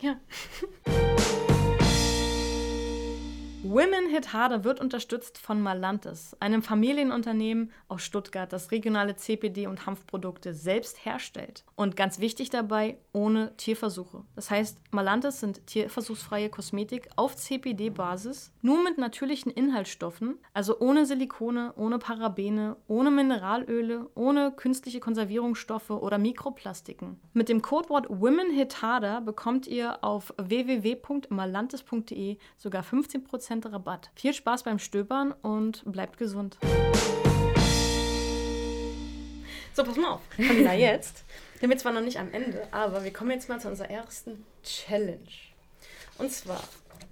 Ja. 0.00 0.16
Women 3.64 4.08
Hit 4.08 4.32
Harder 4.32 4.62
wird 4.62 4.80
unterstützt 4.80 5.36
von 5.36 5.60
Malantis, 5.60 6.36
einem 6.38 6.62
Familienunternehmen 6.62 7.72
aus 7.88 8.02
Stuttgart, 8.02 8.52
das 8.52 8.70
regionale 8.70 9.16
CPD 9.16 9.66
und 9.66 9.84
Hanfprodukte 9.84 10.54
selbst 10.54 11.04
herstellt. 11.04 11.64
Und 11.74 11.96
ganz 11.96 12.20
wichtig 12.20 12.50
dabei, 12.50 12.98
ohne 13.18 13.54
Tierversuche. 13.56 14.22
Das 14.34 14.50
heißt, 14.50 14.78
Malantis 14.92 15.40
sind 15.40 15.66
tierversuchsfreie 15.66 16.48
Kosmetik 16.48 17.10
auf 17.16 17.36
CPD-Basis, 17.36 18.52
nur 18.62 18.82
mit 18.82 18.96
natürlichen 18.98 19.50
Inhaltsstoffen, 19.50 20.38
also 20.54 20.78
ohne 20.78 21.04
Silikone, 21.04 21.72
ohne 21.76 21.98
Parabene, 21.98 22.76
ohne 22.86 23.10
Mineralöle, 23.10 24.08
ohne 24.14 24.52
künstliche 24.52 25.00
Konservierungsstoffe 25.00 25.90
oder 25.90 26.18
Mikroplastiken. 26.18 27.18
Mit 27.32 27.48
dem 27.48 27.60
Codewort 27.60 28.06
Women 28.08 28.50
Hit 28.50 28.82
Harder 28.82 29.20
bekommt 29.20 29.66
ihr 29.66 30.04
auf 30.04 30.32
www.malantis.de 30.36 32.38
sogar 32.56 32.84
15% 32.84 33.28
10% 33.28 33.72
Rabatt. 33.72 34.10
Viel 34.14 34.34
Spaß 34.34 34.62
beim 34.62 34.78
Stöbern 34.78 35.32
und 35.42 35.82
bleibt 35.90 36.18
gesund. 36.18 36.58
So, 39.74 39.84
pass 39.84 39.96
mal 39.96 40.10
auf. 40.10 40.20
Camilla, 40.30 40.74
jetzt. 40.74 41.24
Wir 41.60 41.68
sind 41.68 41.80
zwar 41.80 41.92
noch 41.92 42.00
nicht 42.00 42.18
am 42.18 42.32
Ende, 42.32 42.68
aber 42.70 43.02
wir 43.02 43.12
kommen 43.12 43.32
jetzt 43.32 43.48
mal 43.48 43.60
zu 43.60 43.68
unserer 43.68 43.90
ersten 43.90 44.44
Challenge. 44.62 45.18
Und 46.16 46.30
zwar 46.30 46.62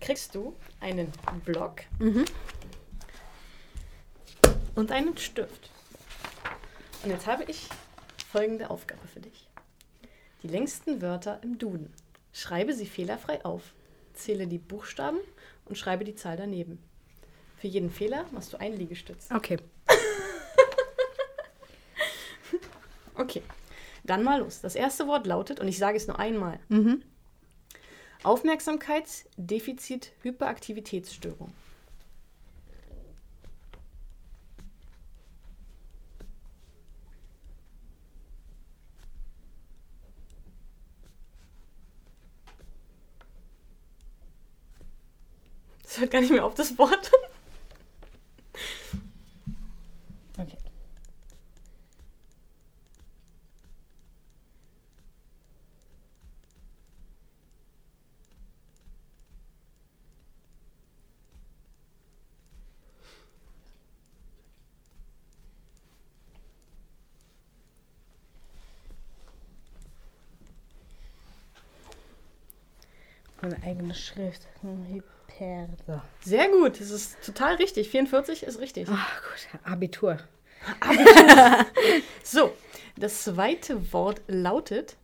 kriegst 0.01 0.35
du 0.37 0.55
einen 0.81 1.11
Block 1.45 1.83
mhm. 1.99 2.25
und 4.77 4.93
einen 4.93 5.17
Stift. 5.17 5.71
Und 7.03 7.11
jetzt 7.11 7.27
habe 7.27 7.45
ich 7.45 7.69
folgende 8.31 8.71
Aufgabe 8.71 9.07
für 9.09 9.21
dich. 9.21 9.49
Die 10.43 10.49
längsten 10.49 11.03
Wörter 11.03 11.41
im 11.43 11.59
Duden. 11.59 11.93
Schreibe 12.33 12.73
sie 12.73 12.87
fehlerfrei 12.87 13.45
auf. 13.45 13.63
Zähle 14.15 14.47
die 14.47 14.59
Buchstaben 14.59 15.19
und 15.65 15.77
schreibe 15.77 16.05
die 16.05 16.15
Zahl 16.15 16.37
daneben. 16.37 16.79
Für 17.57 17.67
jeden 17.67 17.91
Fehler 17.91 18.27
machst 18.31 18.53
du 18.53 18.59
einen 18.59 18.77
Liegestütz. 18.77 19.29
Okay. 19.33 19.59
Okay, 23.19 23.41
dann 24.07 24.23
mal 24.23 24.41
los. 24.41 24.61
Das 24.61 24.75
erste 24.75 25.07
Wort 25.07 25.27
lautet, 25.27 25.61
und 25.61 25.69
ich 25.69 25.79
sage 25.79 25.97
es 25.97 26.07
nur 26.07 26.19
einmal: 26.19 26.59
Mhm. 26.69 27.03
Aufmerksamkeitsdefizit 28.23 30.13
Hyperaktivitätsstörung. 30.23 31.53
Das 45.83 46.01
hört 46.03 46.11
gar 46.11 46.21
nicht 46.21 46.31
mehr 46.31 46.45
auf 46.45 46.55
das 46.55 46.77
Wort. 46.79 47.11
Okay. 50.39 50.59
Meine 73.43 73.56
eigene 73.67 73.95
Schrift. 73.95 74.47
Hm, 74.63 74.87
Hyper. 74.87 75.69
So. 75.87 76.01
Sehr 76.25 76.49
gut, 76.49 76.81
das 76.81 76.91
ist 76.91 77.23
total 77.25 77.57
richtig. 77.57 77.91
44 77.91 78.45
ist 78.45 78.59
richtig. 78.61 78.89
Ach 78.91 79.23
gut, 79.23 79.47
Abitur. 79.65 80.19
So, 82.23 82.55
das 82.97 83.25
zweite 83.25 83.93
Wort 83.93 84.23
lautet 84.27 84.97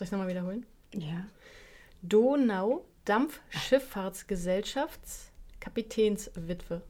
Soll 0.00 0.06
ich 0.06 0.08
es 0.08 0.12
nochmal 0.12 0.28
wiederholen? 0.28 0.64
Ja. 0.94 1.26
Donau 2.00 2.86
Dampfschifffahrtsgesellschafts 3.04 5.30
Kapitänswitwe. 5.60 6.80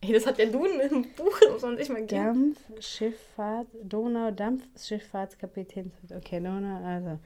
Ey, 0.00 0.14
das 0.14 0.24
hat 0.24 0.38
der 0.38 0.46
Duden 0.46 0.80
im 0.80 1.02
Buch, 1.12 1.38
das 1.38 1.50
muss 1.50 1.60
man 1.60 1.76
sich 1.76 1.90
mal 1.90 2.06
geben. 2.06 2.56
Dampfschifffahrt, 2.66 3.66
Donau, 3.82 4.30
Dampfschifffahrtskapitän. 4.30 5.92
Okay, 6.16 6.40
Donau, 6.40 6.82
also. 6.82 7.18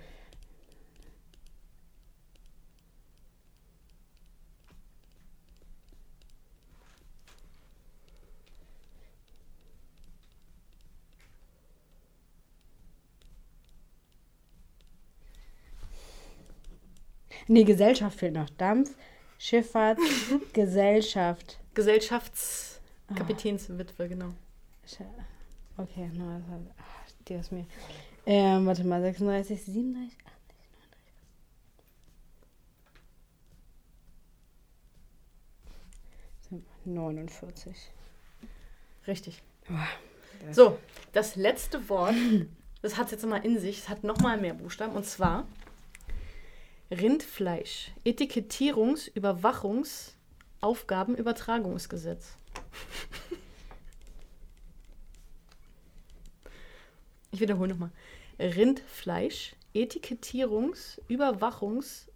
Nee, 17.55 17.62
Gesellschaft 17.62 18.18
fehlt 18.18 18.34
noch. 18.34 18.50
Dampf, 18.50 18.96
Schifffahrt, 19.38 20.00
Gesellschaft. 20.52 21.61
Gesellschaftskapitänswitwe, 21.74 24.09
genau. 24.09 24.30
Okay, 25.76 26.11
no, 26.14 26.36
das 26.36 26.48
hat, 26.48 26.62
ach, 26.76 27.12
Dios 27.28 27.52
mir. 27.52 27.64
Ähm, 28.26 28.66
warte 28.66 28.82
mal, 28.82 29.00
36, 29.00 29.66
37, 29.66 30.18
80, 36.50 36.64
39. 36.84 36.84
49. 36.84 37.76
Richtig. 39.07 39.40
So, 40.50 40.76
das 41.12 41.36
letzte 41.36 41.88
Wort, 41.88 42.16
das 42.82 42.96
hat 42.96 43.05
es 43.07 43.12
jetzt 43.12 43.24
mal 43.26 43.44
in 43.44 43.61
sich, 43.61 43.78
es 43.78 43.88
hat 43.88 44.02
nochmal 44.02 44.40
mehr 44.40 44.55
Buchstaben, 44.55 44.96
und 44.96 45.07
zwar 45.07 45.46
Rindfleisch, 46.91 47.93
Etikettierungs-, 48.05 49.11
Überwachungs-, 49.14 50.12
Aufgabenübertragungsgesetz. 50.61 52.37
Ich 57.32 57.41
wiederhole 57.41 57.70
nochmal. 57.70 57.91
Rindfleisch, 58.39 59.57
Etikettierungs-, 59.74 61.01
Überwachungs-, 61.09 62.09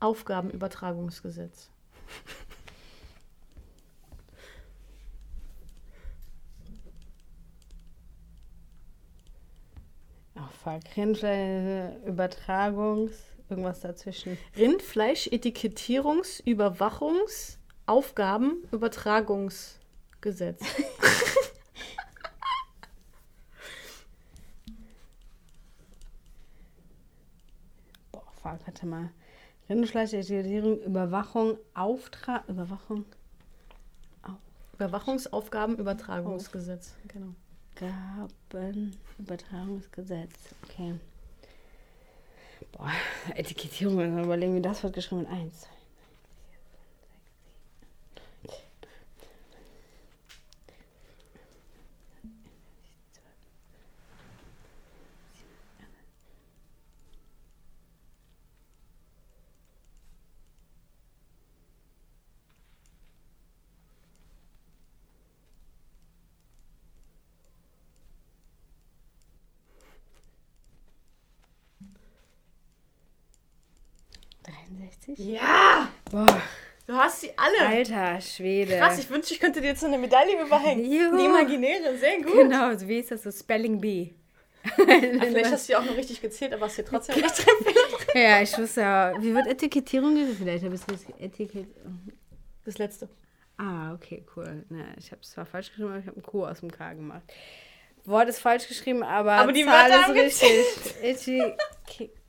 Aufgabenübertragungsgesetz. 0.00 1.70
Ach, 10.34 10.52
fuck. 10.52 10.82
Rindfleisch, 10.96 11.96
Übertragungs, 12.04 13.31
irgendwas 13.52 13.80
dazwischen. 13.80 14.36
Rindfleisch, 14.56 15.28
Etikettierungs-, 15.28 16.42
Überwachungs-, 16.44 17.58
Aufgaben, 17.86 18.64
Übertragungsgesetz. 18.72 20.60
Boah, 28.12 28.24
fuck, 28.42 28.58
warte 28.66 28.86
mal. 28.86 29.10
Rindfleisch, 29.68 30.14
Etikettierung, 30.14 30.80
Überwachung, 30.80 31.58
Auftrag, 31.74 32.48
Überwachung, 32.48 33.04
Überwachungsaufgaben, 34.74 35.76
Übertragungsgesetz. 35.78 36.94
Genau. 37.08 37.34
Gaben, 37.76 38.96
Übertragungsgesetz. 39.18 40.32
Okay. 40.64 40.94
Etikettierung, 43.34 43.98
überlegen, 44.24 44.54
wie 44.56 44.62
das 44.62 44.82
wird 44.82 44.94
geschrieben. 44.94 45.26
Eins, 45.26 45.60
zwei, 45.60 45.70
drei, 75.06 75.14
63. 75.14 75.18
Ja! 75.18 75.88
Boah, 76.10 76.42
Du 76.86 76.94
hast 76.94 77.20
sie 77.20 77.30
alle. 77.36 77.68
alter 77.68 78.20
Schwede. 78.20 78.76
Krass, 78.76 78.98
ich 78.98 79.08
wünschte, 79.08 79.34
ich 79.34 79.40
könnte 79.40 79.60
dir 79.60 79.68
jetzt 79.68 79.80
so 79.80 79.86
eine 79.86 79.98
Medaille 79.98 80.42
überhängen. 80.42 80.84
Juhu. 80.84 81.16
Die 81.16 81.24
imaginäre, 81.24 81.96
sehr 81.96 82.20
gut. 82.20 82.32
Genau, 82.32 82.74
so 82.76 82.88
wie 82.88 82.98
ist 82.98 83.10
das 83.10 83.22
so? 83.22 83.30
Spelling 83.30 83.80
Bee. 83.80 84.14
Vielleicht 84.74 85.52
hast 85.52 85.68
du 85.68 85.72
ja 85.72 85.80
auch 85.80 85.84
noch 85.84 85.96
richtig 85.96 86.20
gezählt, 86.20 86.52
aber 86.52 86.66
hast 86.66 86.78
dir 86.78 86.84
trotzdem 86.84 87.16
nicht 87.16 87.34
treffen. 87.34 87.74
Ja, 88.14 88.42
ich 88.42 88.56
wusste 88.58 88.80
ja. 88.82 89.12
Wie 89.20 89.34
wird 89.34 89.46
Etikettierung 89.46 90.14
gesagt? 90.14 90.38
Vielleicht 90.38 90.64
habe 90.64 90.74
ich 90.74 90.80
es 90.82 91.06
Etikett. 91.18 91.66
Das 92.64 92.78
letzte. 92.78 93.08
Ah, 93.58 93.94
okay, 93.94 94.24
cool. 94.36 94.64
Na, 94.68 94.84
ich 94.98 95.10
habe 95.10 95.20
es 95.22 95.30
zwar 95.30 95.46
falsch 95.46 95.70
geschrieben, 95.70 95.90
aber 95.90 95.98
ich 95.98 96.06
habe 96.06 96.16
einen 96.16 96.22
Q 96.24 96.44
aus 96.46 96.60
dem 96.60 96.70
K 96.70 96.92
gemacht. 96.94 97.22
Wort 98.04 98.28
ist 98.28 98.40
falsch 98.40 98.66
geschrieben, 98.66 99.02
aber, 99.02 99.32
Aber 99.32 99.52
die 99.52 99.64
Zahl 99.64 99.90
Wörter 99.90 100.24
ist 100.24 100.42
richtig. 100.42 100.94
Eti 101.02 101.42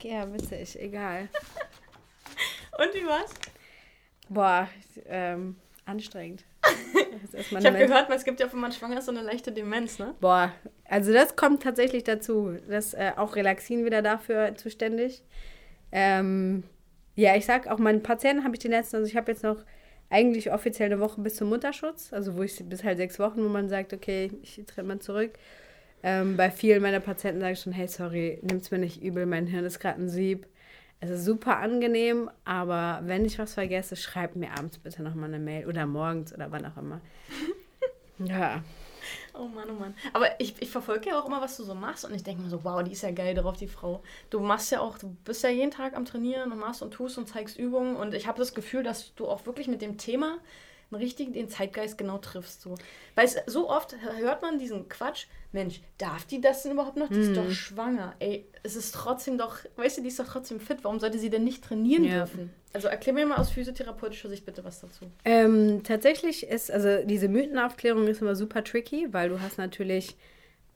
ja, 0.04 0.32
witzig, 0.32 0.80
egal. 0.80 1.30
Und 2.78 2.94
wie 2.94 3.06
war's? 3.06 3.34
Boah, 4.30 4.68
ähm, 5.08 5.56
anstrengend. 5.86 6.44
ich 7.34 7.66
habe 7.66 7.78
gehört, 7.78 8.10
es 8.10 8.24
gibt 8.24 8.40
ja, 8.40 8.52
wenn 8.52 8.60
man 8.60 8.72
schwanger 8.72 9.00
ist, 9.00 9.06
so 9.06 9.12
eine 9.12 9.22
leichte 9.22 9.52
Demenz, 9.52 10.00
ne? 10.00 10.16
Boah, 10.22 10.52
also 10.86 11.12
das 11.14 11.36
kommt 11.36 11.62
tatsächlich 11.64 12.04
dazu. 12.04 12.58
Das 12.68 12.94
äh, 12.94 13.12
auch 13.16 13.36
Relaxin 13.36 13.86
wieder 13.86 14.02
dafür 14.02 14.56
zuständig. 14.56 15.24
Ähm, 15.92 16.64
ja, 17.16 17.36
ich 17.36 17.46
sag 17.46 17.68
auch 17.68 17.78
meinen 17.78 18.02
Patienten 18.02 18.44
habe 18.44 18.56
ich 18.56 18.60
den 18.60 18.72
letzten, 18.72 18.98
also 18.98 19.08
ich 19.08 19.16
habe 19.16 19.32
jetzt 19.32 19.44
noch 19.44 19.58
eigentlich 20.10 20.52
offiziell 20.52 20.92
eine 20.92 21.00
Woche 21.00 21.22
bis 21.22 21.36
zum 21.36 21.50
Mutterschutz, 21.50 22.14
also 22.14 22.36
wo 22.36 22.44
ich 22.44 22.58
bis 22.68 22.84
halt 22.84 22.98
sechs 22.98 23.20
Wochen, 23.20 23.44
wo 23.44 23.50
man 23.50 23.70
sagt, 23.70 23.94
okay, 23.94 24.32
ich 24.42 24.62
trete 24.68 24.84
mal 24.84 25.00
zurück. 25.00 25.34
Ähm, 26.02 26.36
bei 26.36 26.52
vielen 26.52 26.82
meiner 26.82 27.00
Patienten 27.00 27.42
sage 27.42 27.54
ich 27.54 27.60
schon, 27.60 27.74
hey, 27.74 27.88
sorry, 27.88 28.40
nimm's 28.42 28.72
mir 28.72 28.80
nicht 28.80 29.02
übel, 29.02 29.26
mein 29.26 29.48
Hirn 29.48 29.66
ist 29.66 29.80
gerade 29.80 30.02
ein 30.02 30.10
Sieb. 30.10 30.48
Es 31.04 31.10
ist 31.10 31.26
super 31.26 31.58
angenehm, 31.58 32.30
aber 32.46 33.02
wenn 33.04 33.26
ich 33.26 33.38
was 33.38 33.56
vergesse, 33.56 33.98
schreib 33.98 34.38
mir 34.38 34.52
abends 34.58 34.78
bitte 34.78 35.04
nochmal 35.04 35.26
eine 35.26 35.40
Mail 35.40 35.68
oder 35.68 35.86
morgens 35.86 36.34
oder 36.34 36.50
wann 36.50 36.66
auch 36.66 36.78
immer. 36.78 37.02
ja. 38.20 38.64
Oh 39.34 39.50
Mann, 39.50 39.70
oh 39.70 39.74
Mann. 39.74 39.96
Aber 40.14 40.40
ich, 40.40 40.56
ich 40.62 40.70
verfolge 40.70 41.10
ja 41.10 41.20
auch 41.20 41.26
immer, 41.26 41.42
was 41.42 41.58
du 41.58 41.64
so 41.64 41.76
machst 41.76 42.06
und 42.06 42.16
ich 42.16 42.24
denke 42.24 42.42
mir 42.42 42.50
so, 42.50 42.64
wow, 42.64 42.82
die 42.82 42.94
ist 42.94 43.04
ja 43.04 43.12
geil 43.12 43.36
darauf, 43.36 43.58
die 43.58 43.68
Frau. 43.68 44.02
Du 44.30 44.40
machst 44.40 44.72
ja 44.72 44.80
auch, 44.80 44.98
du 44.98 45.14
bist 45.26 45.44
ja 45.44 45.50
jeden 45.50 45.72
Tag 45.72 45.94
am 45.98 46.06
Trainieren 46.06 46.54
und 46.54 46.60
machst 46.60 46.82
und 46.82 46.92
tust 46.92 47.18
und 47.18 47.28
zeigst 47.28 47.60
Übungen 47.60 47.98
und 47.98 48.14
ich 48.14 48.26
habe 48.26 48.40
das 48.40 48.54
Gefühl, 48.54 48.84
dass 48.84 49.14
du 49.16 49.28
auch 49.28 49.46
wirklich 49.46 49.68
mit 49.68 49.82
dem 49.82 49.98
Thema 49.98 50.38
richtig 50.96 51.34
den 51.34 51.50
Zeitgeist 51.50 51.98
genau 51.98 52.18
triffst. 52.18 52.62
So. 52.62 52.76
Weil 53.16 53.26
es, 53.26 53.38
so 53.46 53.70
oft 53.70 53.96
hört 54.20 54.42
man 54.42 54.60
diesen 54.60 54.88
Quatsch, 54.90 55.26
Mensch, 55.52 55.82
darf 55.98 56.26
die 56.26 56.42
das 56.42 56.64
denn 56.64 56.72
überhaupt 56.72 56.98
noch? 56.98 57.10
Die 57.10 57.20
ist 57.20 57.38
doch 57.38 57.46
mhm. 57.46 57.52
schwanger. 57.52 58.16
Ey, 58.20 58.48
es 58.64 58.76
ist 58.76 58.94
trotzdem 58.94 59.38
doch, 59.38 59.60
weißt 59.76 59.98
du, 59.98 60.02
die 60.02 60.08
ist 60.08 60.20
doch 60.20 60.28
trotzdem 60.28 60.60
fit. 60.60 60.80
Warum 60.84 61.00
sollte 61.00 61.20
sie 61.20 61.30
denn 61.30 61.44
nicht 61.44 61.64
trainieren 61.64 62.04
ja. 62.04 62.18
dürfen? 62.18 62.52
Also 62.74 62.88
erklär 62.88 63.14
mir 63.14 63.28
mal 63.28 63.38
aus 63.38 63.52
physiotherapeutischer 63.52 64.30
Sicht 64.30 64.46
bitte 64.46 64.64
was 64.64 64.82
dazu. 64.82 65.06
Ähm, 65.26 65.84
tatsächlich 65.84 66.48
ist, 66.48 66.72
also 66.72 67.06
diese 67.06 67.28
Mythenaufklärung 67.28 68.08
ist 68.08 68.22
immer 68.22 68.36
super 68.36 68.64
tricky, 68.64 69.10
weil 69.12 69.30
du 69.30 69.40
hast 69.40 69.60
natürlich 69.60 70.18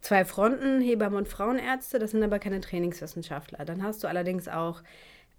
zwei 0.01 0.23
Fronten, 0.23 0.79
Hebammen 0.79 1.17
und 1.17 1.27
Frauenärzte, 1.27 1.97
das 1.97 2.11
sind 2.11 2.23
aber 2.23 2.37
keine 2.37 2.61
Trainingswissenschaftler. 2.61 3.65
Dann 3.65 3.81
hast 3.81 4.03
du 4.03 4.07
allerdings 4.07 4.47
auch 4.47 4.83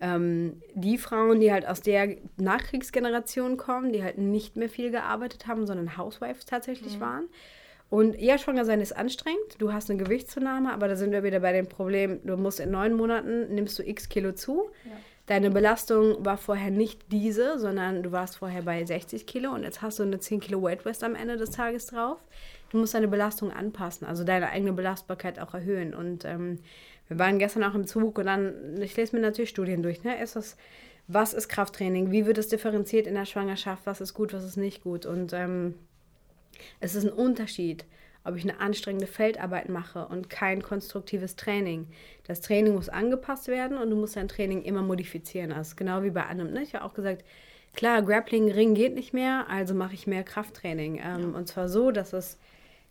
ähm, 0.01 0.62
die 0.74 0.99
Frauen, 0.99 1.40
die 1.40 1.53
halt 1.53 1.66
aus 1.66 1.80
der 1.80 2.16
Nachkriegsgeneration 2.36 3.57
kommen, 3.57 3.92
die 3.92 4.03
halt 4.03 4.18
nicht 4.18 4.57
mehr 4.57 4.68
viel 4.68 4.90
gearbeitet 4.90 5.46
haben, 5.46 5.66
sondern 5.66 5.96
Housewives 5.96 6.44
tatsächlich 6.44 6.96
mhm. 6.96 7.01
waren. 7.01 7.24
Und 7.90 8.20
ja, 8.20 8.36
schwanger 8.36 8.64
sein 8.64 8.80
ist 8.80 8.96
anstrengend. 8.96 9.57
Du 9.59 9.72
hast 9.72 9.90
eine 9.90 10.03
Gewichtszunahme, 10.03 10.72
aber 10.72 10.88
da 10.88 10.96
sind 10.96 11.11
wir 11.11 11.22
wieder 11.22 11.40
bei 11.40 11.53
dem 11.53 11.68
Problem, 11.68 12.20
du 12.24 12.36
musst 12.36 12.61
in 12.61 12.70
neun 12.70 12.94
Monaten, 12.94 13.55
nimmst 13.55 13.78
du 13.78 13.82
x 13.82 14.09
Kilo 14.09 14.32
zu. 14.32 14.68
Ja. 14.84 14.92
Deine 15.26 15.51
Belastung 15.51 16.24
war 16.24 16.38
vorher 16.38 16.70
nicht 16.70 17.12
diese, 17.12 17.59
sondern 17.59 18.03
du 18.03 18.12
warst 18.12 18.38
vorher 18.38 18.62
bei 18.62 18.82
60 18.84 19.26
Kilo 19.26 19.53
und 19.53 19.62
jetzt 19.62 19.82
hast 19.82 19.99
du 19.99 20.03
eine 20.03 20.20
10 20.20 20.40
Kilo 20.40 20.62
Weight 20.62 20.84
West 20.86 21.05
am 21.05 21.14
Ende 21.14 21.36
des 21.36 21.51
Tages 21.51 21.86
drauf. 21.86 22.18
Du 22.70 22.78
musst 22.78 22.94
deine 22.94 23.09
Belastung 23.09 23.51
anpassen, 23.51 24.07
also 24.07 24.24
deine 24.24 24.49
eigene 24.51 24.72
Belastbarkeit 24.72 25.38
auch 25.38 25.55
erhöhen. 25.55 25.94
Und 25.94 26.24
ähm, 26.24 26.61
wir 27.09 27.19
waren 27.19 27.39
gestern 27.39 27.65
auch 27.65 27.75
im 27.75 27.87
Zug 27.87 28.19
und 28.19 28.27
dann, 28.27 28.81
ich 28.81 28.97
lese 28.97 29.17
mir 29.17 29.23
natürlich 29.23 29.51
Studien 29.51 29.83
durch, 29.83 30.05
ne? 30.05 30.23
Ist 30.23 30.37
das, 30.37 30.57
was 31.07 31.33
ist 31.33 31.49
Krafttraining? 31.49 32.11
Wie 32.11 32.27
wird 32.27 32.39
es 32.39 32.49
differenziert 32.49 33.07
in 33.07 33.15
der 33.15 33.25
Schwangerschaft? 33.25 33.87
Was 33.87 34.01
ist 34.01 34.15
gut, 34.15 34.35
was 34.35 34.45
ist 34.45 34.57
nicht 34.57 34.83
gut? 34.83 35.07
Und 35.07 35.33
ähm, 35.33 35.75
es 36.81 36.95
ist 36.95 37.05
ein 37.05 37.13
Unterschied, 37.13 37.87
ob 38.25 38.37
ich 38.37 38.43
eine 38.43 38.61
anstrengende 38.61 39.07
Feldarbeit 39.07 39.71
mache 39.71 40.07
und 40.07 40.29
kein 40.29 40.63
konstruktives 40.63 41.37
Training. 41.37 41.87
Das 42.27 42.43
Training 42.43 42.75
muss 42.75 42.91
angepasst 42.91 43.49
werden 43.49 43.79
und 43.79 43.89
du 43.89 43.97
musst 43.97 44.17
dein 44.17 44.29
Training 44.29 44.63
immer 44.63 44.83
modifizieren. 44.83 45.53
Also 45.53 45.77
genau 45.77 46.03
wie 46.03 46.11
bei 46.11 46.25
anderen. 46.27 46.53
Ne? 46.53 46.63
Ich 46.63 46.75
habe 46.75 46.85
auch 46.85 46.93
gesagt, 46.93 47.25
klar, 47.75 48.03
Grappling, 48.03 48.51
Ring 48.51 48.75
geht 48.75 48.95
nicht 48.95 49.15
mehr, 49.15 49.47
also 49.49 49.75
mache 49.75 49.95
ich 49.95 50.07
mehr 50.07 50.25
Krafttraining. 50.25 50.97
Ähm, 50.97 51.33
ja. 51.33 51.39
Und 51.39 51.49
zwar 51.49 51.71
so, 51.71 51.91
dass 51.91 52.13
es 52.13 52.39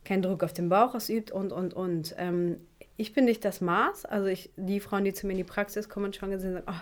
keinen 0.08 0.22
Druck 0.22 0.44
auf 0.44 0.54
den 0.54 0.70
Bauch 0.70 0.96
ausübt 0.96 1.32
und, 1.32 1.52
und, 1.52 1.74
und. 1.74 2.16
Ähm, 2.18 2.58
ich 3.00 3.14
bin 3.14 3.26
nicht 3.26 3.46
das 3.46 3.62
Maß. 3.62 4.06
Also 4.06 4.28
ich, 4.28 4.50
die 4.56 4.80
Frauen, 4.80 5.04
die 5.04 5.14
zu 5.14 5.28
mir 5.28 5.34
in 5.34 5.38
die 5.38 5.44
Praxis 5.44 5.88
kommen 5.88 6.08
und 6.08 6.16
schon 6.16 6.32
gesehen 6.32 6.54
sagen, 6.54 6.66
oh, 6.68 6.82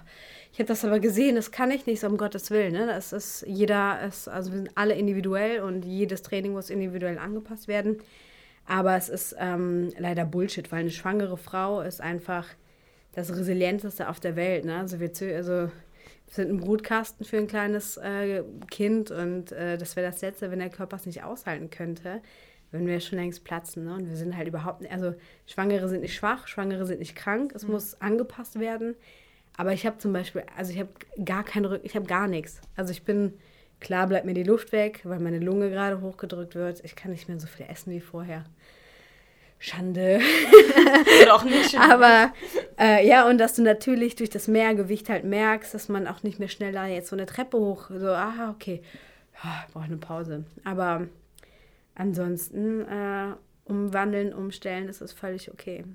ich 0.54 0.60
habe 0.60 0.68
das 0.68 0.86
aber 0.86 1.00
gesehen, 1.00 1.36
das 1.36 1.52
kann 1.52 1.72
ich 1.72 1.86
nicht, 1.86 2.00
so 2.00 2.08
um 2.08 2.18
Gottes 2.18 2.52
Willen. 2.52 2.72
Ne? 2.72 2.88
Das 2.88 3.12
ist 3.12 3.44
jeder, 3.48 4.02
ist, 4.08 4.30
also 4.30 4.52
wir 4.52 4.60
sind 4.60 4.72
alle 4.76 4.94
individuell 4.94 5.62
und 5.62 5.84
jedes 5.84 6.22
Training 6.22 6.54
muss 6.54 6.70
individuell 6.70 7.18
angepasst 7.18 7.68
werden. 7.68 7.98
Aber 8.66 8.96
es 8.96 9.10
ist 9.10 9.36
ähm, 9.38 9.92
leider 9.98 10.24
Bullshit, 10.26 10.72
weil 10.72 10.80
eine 10.80 10.92
schwangere 10.92 11.38
Frau 11.38 11.82
ist 11.82 12.00
einfach 12.00 12.48
das 13.14 13.36
Resilienteste 13.36 14.08
auf 14.10 14.20
der 14.20 14.38
Welt. 14.38 14.66
Ne? 14.66 14.78
Also 14.78 15.00
wir, 15.02 15.10
also 15.36 15.52
wir 15.52 15.72
sind 16.32 16.50
ein 16.50 16.58
Brutkasten 16.58 17.26
für 17.26 17.38
ein 17.38 17.48
kleines 17.48 17.98
äh, 17.98 18.44
Kind 18.72 19.12
und 19.12 19.52
äh, 19.52 19.78
das 19.78 19.98
wäre 19.98 20.08
das 20.08 20.22
Letzte, 20.22 20.50
wenn 20.50 20.60
der 20.60 20.70
Körper 20.70 20.96
es 20.96 21.06
nicht 21.06 21.24
aushalten 21.24 21.70
könnte 21.70 22.22
würden 22.76 22.88
wir 22.88 23.00
schon 23.00 23.18
längst 23.18 23.44
platzen. 23.44 23.86
Ne? 23.86 23.94
Und 23.94 24.10
wir 24.10 24.18
sind 24.18 24.36
halt 24.36 24.48
überhaupt 24.48 24.82
nicht, 24.82 24.92
also 24.92 25.16
Schwangere 25.48 25.88
sind 25.88 26.02
nicht 26.02 26.14
schwach, 26.14 26.48
Schwangere 26.48 26.86
sind 26.86 27.00
nicht 27.00 27.16
krank, 27.16 27.54
es 27.56 27.64
mhm. 27.64 27.72
muss 27.72 28.00
angepasst 28.02 28.60
werden. 28.60 28.96
Aber 29.58 29.72
ich 29.72 29.86
habe 29.86 29.98
zum 29.98 30.12
Beispiel, 30.12 30.44
also 30.58 30.74
ich 30.74 30.80
habe 30.80 30.90
gar 31.24 31.44
keine 31.44 31.72
Rücken, 31.72 31.86
ich 31.86 31.96
habe 31.96 32.06
gar 32.06 32.28
nichts. 32.28 32.60
Also 32.76 32.92
ich 32.92 33.04
bin, 33.04 33.34
klar 33.80 34.08
bleibt 34.08 34.26
mir 34.26 34.34
die 34.34 34.44
Luft 34.44 34.74
weg, 34.74 35.02
weil 35.06 35.20
meine 35.20 35.40
Lunge 35.40 35.70
gerade 35.70 36.02
hochgedrückt 36.02 36.56
wird. 36.56 36.84
Ich 36.84 36.96
kann 36.96 37.12
nicht 37.12 37.30
mehr 37.30 37.40
so 37.40 37.48
viel 37.48 37.66
essen 37.70 37.94
wie 37.94 38.02
vorher. 38.02 38.44
Schande. 39.58 40.20
auch 41.32 41.46
nicht. 41.46 41.80
Aber 41.80 42.34
äh, 42.78 43.08
ja, 43.08 43.28
und 43.30 43.38
dass 43.38 43.56
du 43.56 43.62
natürlich 43.62 44.16
durch 44.18 44.30
das 44.30 44.50
Mehrgewicht 44.50 45.08
halt 45.08 45.24
merkst, 45.24 45.74
dass 45.74 45.88
man 45.88 46.08
auch 46.08 46.24
nicht 46.24 46.40
mehr 46.40 46.50
schneller 46.50 46.86
jetzt 46.88 47.08
so 47.08 47.16
eine 47.16 47.26
Treppe 47.26 47.58
hoch, 47.58 47.90
so, 47.90 48.10
aha, 48.10 48.52
okay, 48.52 48.82
ja, 49.42 49.64
ich 49.66 49.74
brauche 49.74 49.86
eine 49.86 49.98
Pause. 49.98 50.44
Aber 50.66 51.08
Ansonsten 51.96 52.82
äh, 52.82 53.34
umwandeln, 53.66 54.34
umstellen, 54.34 54.88
ist 54.88 55.02
es 55.02 55.14
völlig 55.14 55.52
okay. 55.52 55.86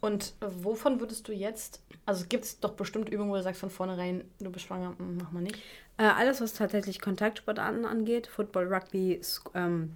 Und 0.00 0.34
wovon 0.40 0.98
würdest 0.98 1.28
du 1.28 1.32
jetzt, 1.32 1.82
also 2.06 2.24
gibt 2.26 2.44
es 2.44 2.60
doch 2.60 2.72
bestimmt 2.72 3.10
Übungen, 3.10 3.30
wo 3.30 3.36
du 3.36 3.42
sagst 3.42 3.60
von 3.60 3.70
vornherein, 3.70 4.24
du 4.40 4.50
bist 4.50 4.64
schwanger, 4.64 4.94
hm, 4.98 5.18
mach 5.18 5.30
mal 5.30 5.42
nicht? 5.42 5.58
Äh, 5.98 6.04
alles, 6.04 6.40
was 6.40 6.54
tatsächlich 6.54 7.00
Kontaktsportarten 7.00 7.84
angeht, 7.84 8.26
Football, 8.26 8.72
Rugby, 8.72 9.20
ähm, 9.54 9.94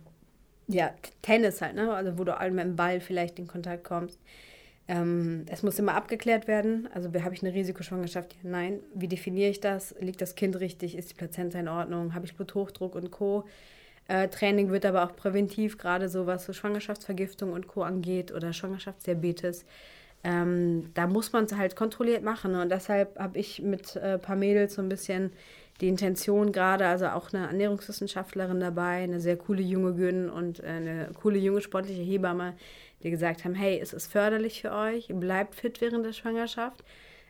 ja, 0.67 0.93
Tennis 1.23 1.63
halt, 1.63 1.75
ne? 1.75 1.93
Also 1.95 2.19
wo 2.19 2.25
du 2.25 2.37
allem 2.37 2.55
mit 2.55 2.65
dem 2.65 2.77
Ball 2.77 3.01
vielleicht 3.01 3.39
in 3.39 3.47
Kontakt 3.47 3.85
kommst. 3.85 4.19
Ähm, 4.87 5.47
es 5.49 5.63
muss 5.63 5.79
immer 5.79 5.95
abgeklärt 5.95 6.47
werden. 6.47 6.89
Also 6.93 7.11
habe 7.23 7.35
ich 7.35 7.43
eine 7.43 7.55
Risikoschwangerschaft? 7.55 8.35
Ja, 8.43 8.51
nein. 8.51 8.81
Wie 8.95 9.09
definiere 9.09 9.51
ich 9.51 9.61
das? 9.61 9.95
Liegt 10.01 10.21
das 10.21 10.35
Kind 10.35 10.61
richtig? 10.61 10.97
Ist 10.97 11.11
die 11.11 11.15
Plazenta 11.15 11.59
in 11.59 11.69
Ordnung? 11.69 12.15
Habe 12.15 12.27
ich 12.27 12.37
Bluthochdruck 12.37 12.95
und 12.95 13.11
Co.? 13.11 13.45
Äh, 14.09 14.29
Training 14.29 14.71
wird 14.71 14.85
aber 14.85 15.05
auch 15.05 15.17
präventiv, 15.17 15.79
gerade 15.79 16.09
so 16.09 16.27
was 16.27 16.45
so 16.45 16.53
Schwangerschaftsvergiftung 16.53 17.53
und 17.53 17.69
Co. 17.69 17.83
angeht 17.83 18.33
oder 18.33 18.53
Schwangerschaftsdiabetes. 18.53 19.65
Ähm, 20.23 20.91
da 20.95 21.07
muss 21.07 21.33
man 21.33 21.45
es 21.45 21.55
halt 21.55 21.77
kontrolliert 21.77 22.23
machen. 22.23 22.55
Und 22.55 22.71
deshalb 22.71 23.19
habe 23.19 23.39
ich 23.39 23.63
mit 23.63 23.97
ein 23.97 24.03
äh, 24.03 24.19
paar 24.19 24.37
Mädels 24.37 24.75
so 24.75 24.83
ein 24.83 24.89
bisschen 24.89 25.33
die 25.81 25.89
Intention 25.89 26.53
gerade, 26.53 26.87
also 26.87 27.09
auch 27.09 27.33
eine 27.33 27.47
Ernährungswissenschaftlerin 27.49 28.61
dabei, 28.61 29.03
eine 29.03 29.21
sehr 29.21 29.37
coole 29.37 29.63
junge 29.63 29.95
Gün 29.95 30.31
und 30.31 30.61
äh, 30.61 30.67
eine 30.67 31.11
coole 31.15 31.39
junge 31.39 31.61
sportliche 31.61 32.03
Hebamme, 32.03 32.55
die 33.03 33.11
gesagt 33.11 33.45
haben, 33.45 33.55
hey, 33.55 33.79
es 33.81 33.93
ist 33.93 34.11
förderlich 34.11 34.63
für 34.63 34.73
euch, 34.73 35.09
bleibt 35.09 35.55
fit 35.57 35.81
während 35.81 36.07
der 36.07 36.13
Schwangerschaft. 36.13 36.85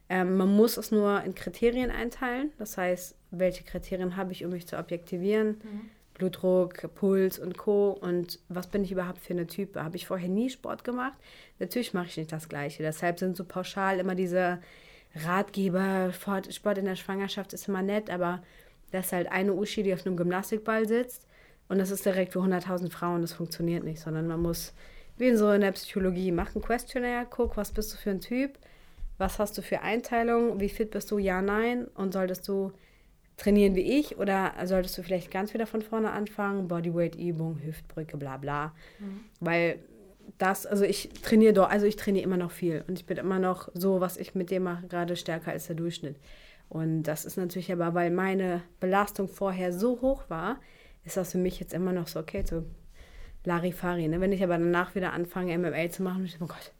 Ähm, 0.09 0.37
man 0.37 0.55
muss 0.55 0.77
es 0.77 0.91
nur 0.91 1.23
in 1.23 1.35
Kriterien 1.35 1.91
einteilen. 1.91 2.53
Das 2.59 2.77
heißt, 2.77 3.17
welche 3.31 3.65
Kriterien 3.65 4.17
habe 4.17 4.33
ich, 4.33 4.45
um 4.45 4.51
mich 4.51 4.67
zu 4.67 4.79
objektivieren? 4.79 5.61
Mhm. 5.63 5.91
Blutdruck, 6.15 6.95
Puls 6.95 7.39
und 7.39 7.59
Co. 7.59 7.91
Und 7.91 8.39
was 8.49 8.69
bin 8.69 8.85
ich 8.85 8.93
überhaupt 8.93 9.19
für 9.19 9.33
eine 9.33 9.47
Type? 9.47 9.83
Habe 9.83 9.97
ich 9.97 10.07
vorher 10.07 10.29
nie 10.29 10.51
Sport 10.51 10.85
gemacht? 10.85 11.19
Natürlich 11.59 11.93
mache 11.93 12.07
ich 12.07 12.17
nicht 12.17 12.33
das 12.33 12.49
Gleiche. 12.49 12.83
Deshalb 12.83 13.19
sind 13.19 13.37
so 13.37 13.45
pauschal 13.45 13.99
immer 13.99 14.15
diese 14.15 14.61
Ratgeber, 15.15 16.13
Sport 16.13 16.79
in 16.79 16.87
der 16.87 16.97
Schwangerschaft 16.97 17.53
ist 17.53 17.69
immer 17.69 17.83
nett, 17.83 18.11
aber 18.11 18.43
das 18.91 19.07
ist 19.07 19.13
halt 19.13 19.31
eine 19.31 19.53
Uschi, 19.53 19.83
die 19.83 19.95
auf 19.95 20.07
einem 20.07 20.17
Gymnastikball 20.17 20.89
sitzt 20.89 21.27
und 21.69 21.79
das 21.79 21.91
ist 21.91 22.05
direkt 22.05 22.33
für 22.33 22.41
100.000 22.41 22.91
Frauen. 22.91 23.23
Das 23.23 23.33
funktioniert 23.33 23.85
nicht, 23.85 24.01
sondern 24.01 24.27
man 24.27 24.43
muss, 24.43 24.75
wie 25.17 25.29
in 25.29 25.37
so 25.37 25.51
in 25.53 25.61
der 25.61 25.73
Psychologie, 25.73 26.33
machen 26.33 26.63
Questionnaire, 26.63 27.27
guck, 27.29 27.57
was 27.57 27.71
bist 27.71 27.93
du 27.93 27.97
für 27.97 28.11
ein 28.11 28.21
Typ, 28.21 28.59
was 29.19 29.39
hast 29.39 29.57
du 29.57 29.63
für 29.63 29.83
Einteilungen, 29.83 30.61
wie 30.61 30.69
fit 30.69 30.91
bist 30.91 31.11
du, 31.11 31.19
ja, 31.19 31.41
nein 31.41 31.87
und 31.95 32.13
solltest 32.13 32.49
du 32.49 32.73
trainieren 33.37 33.75
wie 33.75 33.99
ich 33.99 34.19
oder 34.19 34.53
solltest 34.65 34.97
du 34.97 35.03
vielleicht 35.03 35.31
ganz 35.31 35.55
wieder 35.55 35.67
von 35.67 35.83
vorne 35.83 36.11
anfangen, 36.13 36.69
Bodyweight-Übung, 36.69 37.61
Hüftbrücke, 37.63 38.17
bla 38.17 38.37
bla. 38.37 38.73
Mhm. 38.99 39.21
Weil 39.41 39.79
das, 40.39 40.67
also 40.67 40.85
ich 40.85 41.11
trainiere 41.23 41.53
doch, 41.53 41.69
also 41.69 41.87
ich 41.87 41.97
trainiere 41.97 42.25
immer 42.25 42.37
noch 42.37 42.51
viel 42.51 42.85
und 42.89 42.99
ich 42.99 43.07
bin 43.07 43.17
immer 43.17 43.39
noch 43.39 43.69
so, 43.75 44.01
was 44.01 44.17
ich 44.17 44.35
mit 44.35 44.51
dem 44.51 44.65
mache, 44.65 44.87
gerade 44.87 45.17
stärker 45.17 45.53
als 45.53 45.67
der 45.67 45.77
Durchschnitt. 45.77 46.17
Und 46.69 47.05
das 47.05 47.25
ist 47.25 47.37
natürlich 47.37 47.71
aber, 47.73 47.95
weil 47.95 48.11
meine 48.11 48.63
Belastung 48.81 49.29
vorher 49.29 49.73
so 49.73 50.01
hoch 50.01 50.25
war, 50.29 50.59
ist 51.05 51.17
das 51.17 51.33
für 51.33 51.39
mich 51.39 51.61
jetzt 51.61 51.75
immer 51.75 51.93
noch 51.93 52.09
so, 52.09 52.21
okay, 52.21 52.43
so 52.49 52.65
Larifari. 53.45 54.09
Ne? 54.09 54.21
Wenn 54.21 54.33
ich 54.33 54.43
aber 54.43 54.59
danach 54.59 54.95
wieder 54.95 55.13
anfange, 55.13 55.57
MMA 55.59 55.91
zu 55.91 56.03
machen, 56.03 56.25
ich 56.25 56.37
oh 56.41 56.47
Gott, 56.47 56.73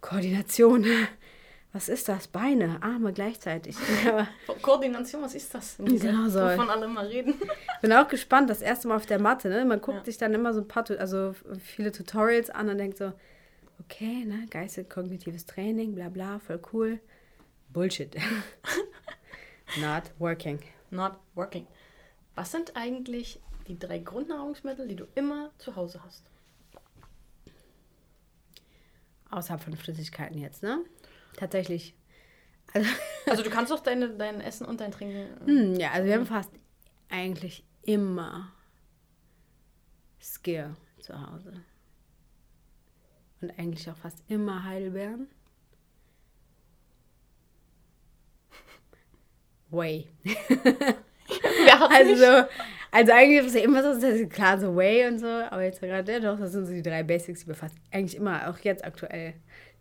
Koordination, 0.00 0.84
was 1.72 1.88
ist 1.88 2.08
das? 2.08 2.28
Beine, 2.28 2.82
Arme 2.82 3.12
gleichzeitig. 3.12 3.76
Koordination, 4.62 5.22
was 5.22 5.34
ist 5.34 5.54
das? 5.54 5.76
Genau 5.78 6.28
so. 6.28 6.40
Wovon 6.40 6.68
alle 6.68 6.86
mal 6.86 7.06
reden. 7.06 7.34
Bin 7.80 7.92
auch 7.94 8.08
gespannt, 8.08 8.50
das 8.50 8.60
erste 8.60 8.88
Mal 8.88 8.96
auf 8.96 9.06
der 9.06 9.18
Matte. 9.18 9.48
Ne? 9.48 9.64
Man 9.64 9.80
guckt 9.80 9.98
ja. 9.98 10.04
sich 10.04 10.18
dann 10.18 10.34
immer 10.34 10.52
so 10.52 10.60
ein 10.60 10.68
paar, 10.68 10.84
also 10.98 11.34
viele 11.58 11.90
Tutorials 11.90 12.50
an 12.50 12.68
und 12.68 12.76
denkt 12.76 12.98
so, 12.98 13.12
okay, 13.80 14.24
ne, 14.26 14.46
geistig 14.50 14.90
kognitives 14.90 15.46
Training, 15.46 15.94
bla 15.94 16.10
bla, 16.10 16.38
voll 16.38 16.60
cool. 16.72 17.00
Bullshit. 17.70 18.14
Not 19.80 20.10
working. 20.18 20.60
Not 20.90 21.14
working. 21.34 21.66
Was 22.34 22.52
sind 22.52 22.76
eigentlich 22.76 23.40
die 23.66 23.78
drei 23.78 23.98
Grundnahrungsmittel, 23.98 24.86
die 24.88 24.96
du 24.96 25.06
immer 25.14 25.50
zu 25.56 25.74
Hause 25.74 26.02
hast? 26.04 26.24
Außerhalb 29.30 29.62
von 29.62 29.74
Flüssigkeiten 29.74 30.38
jetzt, 30.38 30.62
ne? 30.62 30.84
Tatsächlich. 31.36 31.94
Also, 32.72 32.88
also 33.26 33.42
du 33.42 33.50
kannst 33.50 33.72
auch 33.72 33.80
deine, 33.80 34.10
dein 34.10 34.40
Essen 34.40 34.66
und 34.66 34.80
dein 34.80 34.92
Trinken. 34.92 35.46
Hm, 35.46 35.74
ja, 35.74 35.90
also 35.90 36.06
wir 36.06 36.14
haben 36.14 36.26
fast 36.26 36.50
eigentlich 37.08 37.64
immer 37.82 38.52
Skier 40.20 40.76
zu 41.00 41.14
Hause. 41.14 41.52
Und 43.40 43.50
eigentlich 43.58 43.90
auch 43.90 43.96
fast 43.96 44.22
immer 44.28 44.64
Heidelbeeren. 44.64 45.28
Way. 49.70 50.08
Hat 50.24 51.90
also, 51.90 52.10
nicht? 52.12 52.48
also 52.90 53.12
eigentlich 53.12 53.40
ist 53.40 53.46
es 53.46 53.54
ja 53.54 53.62
immer 53.62 53.82
so, 54.00 54.28
klar 54.28 54.58
so 54.60 54.76
Way 54.76 55.08
und 55.08 55.18
so, 55.18 55.26
aber 55.26 55.62
jetzt 55.64 55.80
gerade, 55.80 56.12
ja, 56.12 56.20
doch, 56.20 56.38
das 56.38 56.52
sind 56.52 56.66
so 56.66 56.72
die 56.72 56.82
drei 56.82 57.02
Basics, 57.02 57.40
die 57.40 57.46
wir 57.48 57.54
fast 57.54 57.74
eigentlich 57.90 58.16
immer, 58.16 58.48
auch 58.48 58.58
jetzt 58.58 58.84
aktuell 58.84 59.34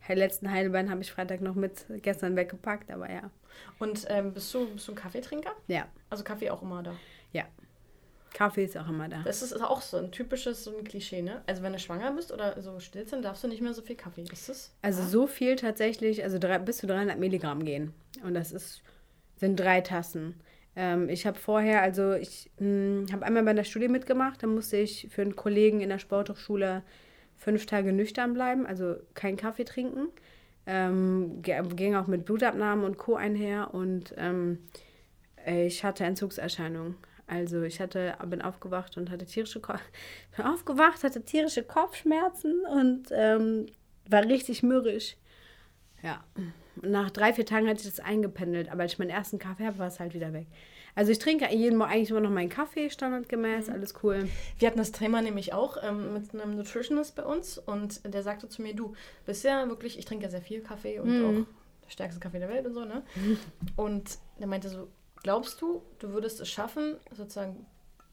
letzten 0.08 0.52
Heidelbeeren 0.52 0.90
habe 0.90 1.02
ich 1.02 1.12
Freitag 1.12 1.42
noch 1.42 1.56
mit 1.56 1.86
gestern 2.02 2.36
weggepackt, 2.36 2.92
aber 2.92 3.10
ja. 3.10 3.30
Und 3.80 4.06
ähm, 4.10 4.34
bist, 4.34 4.54
du, 4.54 4.68
bist 4.74 4.88
du 4.88 4.94
ein 4.94 4.96
Kaffeetrinker? 4.96 5.52
Ja. 5.68 5.88
Also 6.10 6.24
Kaffee 6.24 6.50
auch 6.50 6.62
immer 6.62 6.84
da? 6.84 6.96
Ja. 7.32 7.46
Kaffee 8.34 8.64
ist 8.64 8.78
auch 8.78 8.88
immer 8.88 9.10
da. 9.10 9.22
Das 9.24 9.42
ist 9.42 9.54
auch 9.62 9.82
so 9.82 9.98
ein 9.98 10.12
typisches 10.12 10.64
so 10.64 10.76
ein 10.76 10.84
Klischee, 10.84 11.22
ne? 11.22 11.42
Also 11.48 11.64
wenn 11.64 11.74
du 11.74 11.80
schwanger 11.80 12.12
bist 12.14 12.32
oder 12.32 12.62
so 12.62 12.80
still 12.80 13.06
sind, 13.06 13.26
darfst 13.26 13.44
du 13.44 13.48
nicht 13.48 13.62
mehr 13.62 13.74
so 13.74 13.82
viel 13.82 13.96
Kaffee. 13.96 14.24
Ist 14.32 14.50
das? 14.50 14.74
Also 14.82 15.02
ja? 15.02 15.08
so 15.08 15.28
viel 15.28 15.56
tatsächlich, 15.58 16.24
also 16.24 16.40
drei, 16.40 16.58
bis 16.60 16.78
zu 16.78 16.88
300 16.88 17.20
Milligramm 17.20 17.66
gehen. 17.66 17.94
Und 18.24 18.34
das 18.34 18.52
ist, 18.52 18.82
sind 19.36 19.60
drei 19.60 19.82
Tassen. 19.82 20.36
Ähm, 20.76 21.10
ich 21.10 21.26
habe 21.26 21.38
vorher, 21.38 21.82
also 21.82 22.14
ich 22.14 22.50
hm, 22.58 23.08
habe 23.12 23.26
einmal 23.26 23.44
bei 23.44 23.54
der 23.54 23.66
Studie 23.66 23.90
mitgemacht, 23.90 24.42
da 24.42 24.48
musste 24.48 24.78
ich 24.78 25.10
für 25.12 25.22
einen 25.22 25.36
Kollegen 25.36 25.82
in 25.82 25.90
der 25.90 26.00
Sporthochschule 26.00 26.84
fünf 27.42 27.66
Tage 27.66 27.92
nüchtern 27.92 28.34
bleiben, 28.34 28.68
also 28.68 28.96
keinen 29.16 29.36
Kaffee 29.36 29.66
trinken. 29.66 30.10
Ähm, 30.68 31.42
ging 31.42 31.96
auch 31.96 32.06
mit 32.06 32.24
Blutabnahmen 32.26 32.86
und 32.86 33.00
Co. 33.00 33.16
einher 33.16 33.74
und 33.74 34.14
ähm, 34.16 34.60
ich 35.44 35.84
hatte 35.84 36.04
Entzugserscheinungen. 36.04 36.96
Also 37.26 37.64
ich 37.64 37.80
hatte, 37.80 38.16
bin 38.28 38.44
aufgewacht 38.44 38.96
und 38.96 39.10
hatte 39.10 39.26
tierische 39.26 39.60
Ko 39.60 39.74
bin 40.38 40.46
aufgewacht, 40.46 41.04
hatte 41.04 41.24
tierische 41.24 41.64
Kopfschmerzen 41.64 42.64
und 42.66 43.08
ähm, 43.12 43.66
war 44.08 44.24
richtig 44.24 44.62
mürrisch. 44.62 45.16
Ja. 46.04 46.24
Nach 46.84 47.10
drei, 47.10 47.34
vier 47.34 47.46
Tagen 47.46 47.68
hatte 47.68 47.80
ich 47.80 47.90
das 47.90 48.00
eingependelt, 48.00 48.70
aber 48.70 48.84
als 48.84 48.94
ich 48.94 49.00
meinen 49.00 49.10
ersten 49.10 49.40
Kaffee 49.40 49.66
habe, 49.66 49.80
war 49.80 49.88
es 49.88 50.00
halt 50.00 50.14
wieder 50.14 50.32
weg. 50.32 50.46
Also 50.96 51.12
ich 51.12 51.20
trinke 51.20 51.54
jeden 51.54 51.78
Morgen 51.78 51.92
eigentlich 51.92 52.10
immer 52.10 52.20
noch 52.20 52.30
meinen 52.30 52.50
Kaffee, 52.50 52.90
standardgemäß, 52.90 53.68
mhm. 53.68 53.74
alles 53.74 53.94
cool. 54.04 54.28
Wir 54.60 54.68
hatten 54.68 54.78
das 54.78 54.92
Thema 54.92 55.22
nämlich 55.22 55.54
auch 55.54 55.78
ähm, 55.82 56.14
mit 56.14 56.34
einem 56.34 56.56
Nutritionist 56.56 57.16
bei 57.16 57.24
uns 57.24 57.58
und 57.58 58.02
der 58.14 58.24
sagte 58.24 58.50
zu 58.50 58.62
mir, 58.62 58.76
du 58.76 58.94
bist 59.26 59.44
ja 59.44 59.68
wirklich, 59.70 59.98
ich 59.98 60.06
trinke 60.06 60.26
ja 60.26 60.30
sehr 60.30 60.42
viel 60.42 60.62
Kaffee 60.62 61.00
und 61.00 61.10
mhm. 61.10 61.26
auch 61.26 61.46
der 61.86 61.90
stärkste 61.90 62.20
Kaffee 62.20 62.40
der 62.40 62.50
Welt 62.50 62.66
und 62.66 62.74
so, 62.74 62.86
ne? 62.86 63.04
Und 63.76 64.18
der 64.40 64.48
meinte 64.48 64.70
so, 64.70 64.88
glaubst 65.24 65.62
du, 65.62 65.82
du 66.00 66.10
würdest 66.10 66.40
es 66.42 66.50
schaffen, 66.50 66.98
sozusagen 67.16 67.66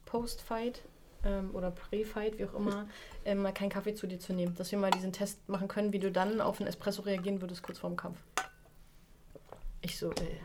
Post-Fight 0.05 0.83
ähm, 1.25 1.55
oder 1.55 1.71
Pre-Fight, 1.71 2.39
wie 2.39 2.45
auch 2.45 2.55
immer, 2.55 2.89
ähm, 3.25 3.43
mal 3.43 3.53
keinen 3.53 3.71
Kaffee 3.71 3.95
zu 3.95 4.07
dir 4.07 4.19
zu 4.19 4.33
nehmen? 4.33 4.55
Dass 4.57 4.73
wir 4.73 4.79
mal 4.79 4.91
diesen 4.91 5.13
Test 5.13 5.49
machen 5.49 5.69
können, 5.69 5.93
wie 5.93 5.99
du 5.99 6.11
dann 6.11 6.41
auf 6.41 6.61
einen 6.61 6.69
Espresso 6.69 7.03
reagieren 7.03 7.41
würdest 7.41 7.63
kurz 7.63 7.79
vorm 7.79 7.97
Kampf. 7.97 8.19
Ich 9.81 9.99
so, 9.99 10.11
äh, 10.11 10.23
nee. 10.23 10.41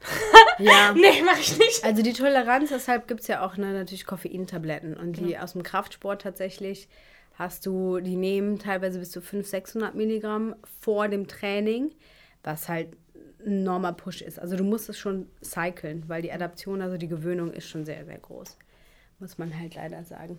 Ja. 0.58 0.92
nee, 0.92 1.22
mach 1.24 1.38
ich 1.38 1.56
nicht. 1.56 1.84
Also 1.84 2.02
die 2.02 2.12
Toleranz, 2.12 2.70
deshalb 2.70 3.06
gibt 3.06 3.20
es 3.20 3.28
ja 3.28 3.46
auch 3.46 3.56
ne, 3.56 3.72
natürlich 3.72 4.06
Koffeintabletten. 4.06 4.96
Und 4.96 5.16
die 5.16 5.26
genau. 5.26 5.42
aus 5.42 5.52
dem 5.52 5.62
Kraftsport 5.62 6.22
tatsächlich 6.22 6.88
hast 7.34 7.64
du, 7.64 8.00
die 8.00 8.16
nehmen 8.16 8.58
teilweise 8.58 8.98
bis 8.98 9.12
zu 9.12 9.20
500, 9.20 9.46
600 9.46 9.94
Milligramm 9.94 10.56
vor 10.80 11.06
dem 11.08 11.28
Training, 11.28 11.92
was 12.42 12.68
halt 12.68 12.96
ein 13.46 13.62
normal 13.62 13.94
Push 13.94 14.22
ist. 14.22 14.40
Also 14.40 14.56
du 14.56 14.64
musst 14.64 14.88
es 14.88 14.98
schon 14.98 15.28
cyclen, 15.42 16.08
weil 16.08 16.22
die 16.22 16.32
Adaption, 16.32 16.82
also 16.82 16.96
die 16.96 17.08
Gewöhnung 17.08 17.52
ist 17.52 17.68
schon 17.68 17.84
sehr, 17.84 18.04
sehr 18.04 18.18
groß. 18.18 18.58
Muss 19.20 19.38
man 19.38 19.56
halt 19.56 19.76
leider 19.76 20.02
sagen. 20.04 20.38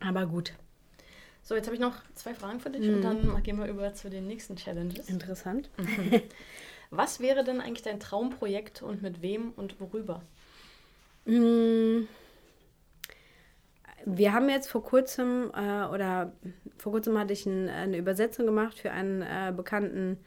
Aber 0.00 0.26
gut. 0.26 0.52
So, 1.42 1.54
jetzt 1.54 1.66
habe 1.66 1.74
ich 1.74 1.80
noch 1.80 1.94
zwei 2.14 2.34
Fragen 2.34 2.60
für 2.60 2.70
dich 2.70 2.86
mhm. 2.86 2.96
und 2.96 3.02
dann 3.02 3.42
gehen 3.42 3.58
wir 3.58 3.66
über 3.66 3.94
zu 3.94 4.10
den 4.10 4.26
nächsten 4.26 4.56
Challenges. 4.56 5.08
Interessant. 5.08 5.70
Was 6.90 7.20
wäre 7.20 7.44
denn 7.44 7.60
eigentlich 7.60 7.82
dein 7.82 8.00
Traumprojekt 8.00 8.82
und 8.82 9.00
mit 9.00 9.22
wem 9.22 9.52
und 9.52 9.80
worüber? 9.80 10.22
Mm. 11.24 12.08
Wir 14.06 14.32
haben 14.32 14.48
jetzt 14.48 14.68
vor 14.68 14.82
kurzem 14.82 15.52
äh, 15.54 15.84
oder 15.84 16.32
vor 16.78 16.92
kurzem 16.92 17.18
hatte 17.18 17.32
ich 17.32 17.44
ein, 17.46 17.68
eine 17.68 17.98
Übersetzung 17.98 18.46
gemacht 18.46 18.78
für 18.78 18.90
einen 18.90 19.22
äh, 19.22 19.52
bekannten, 19.54 20.18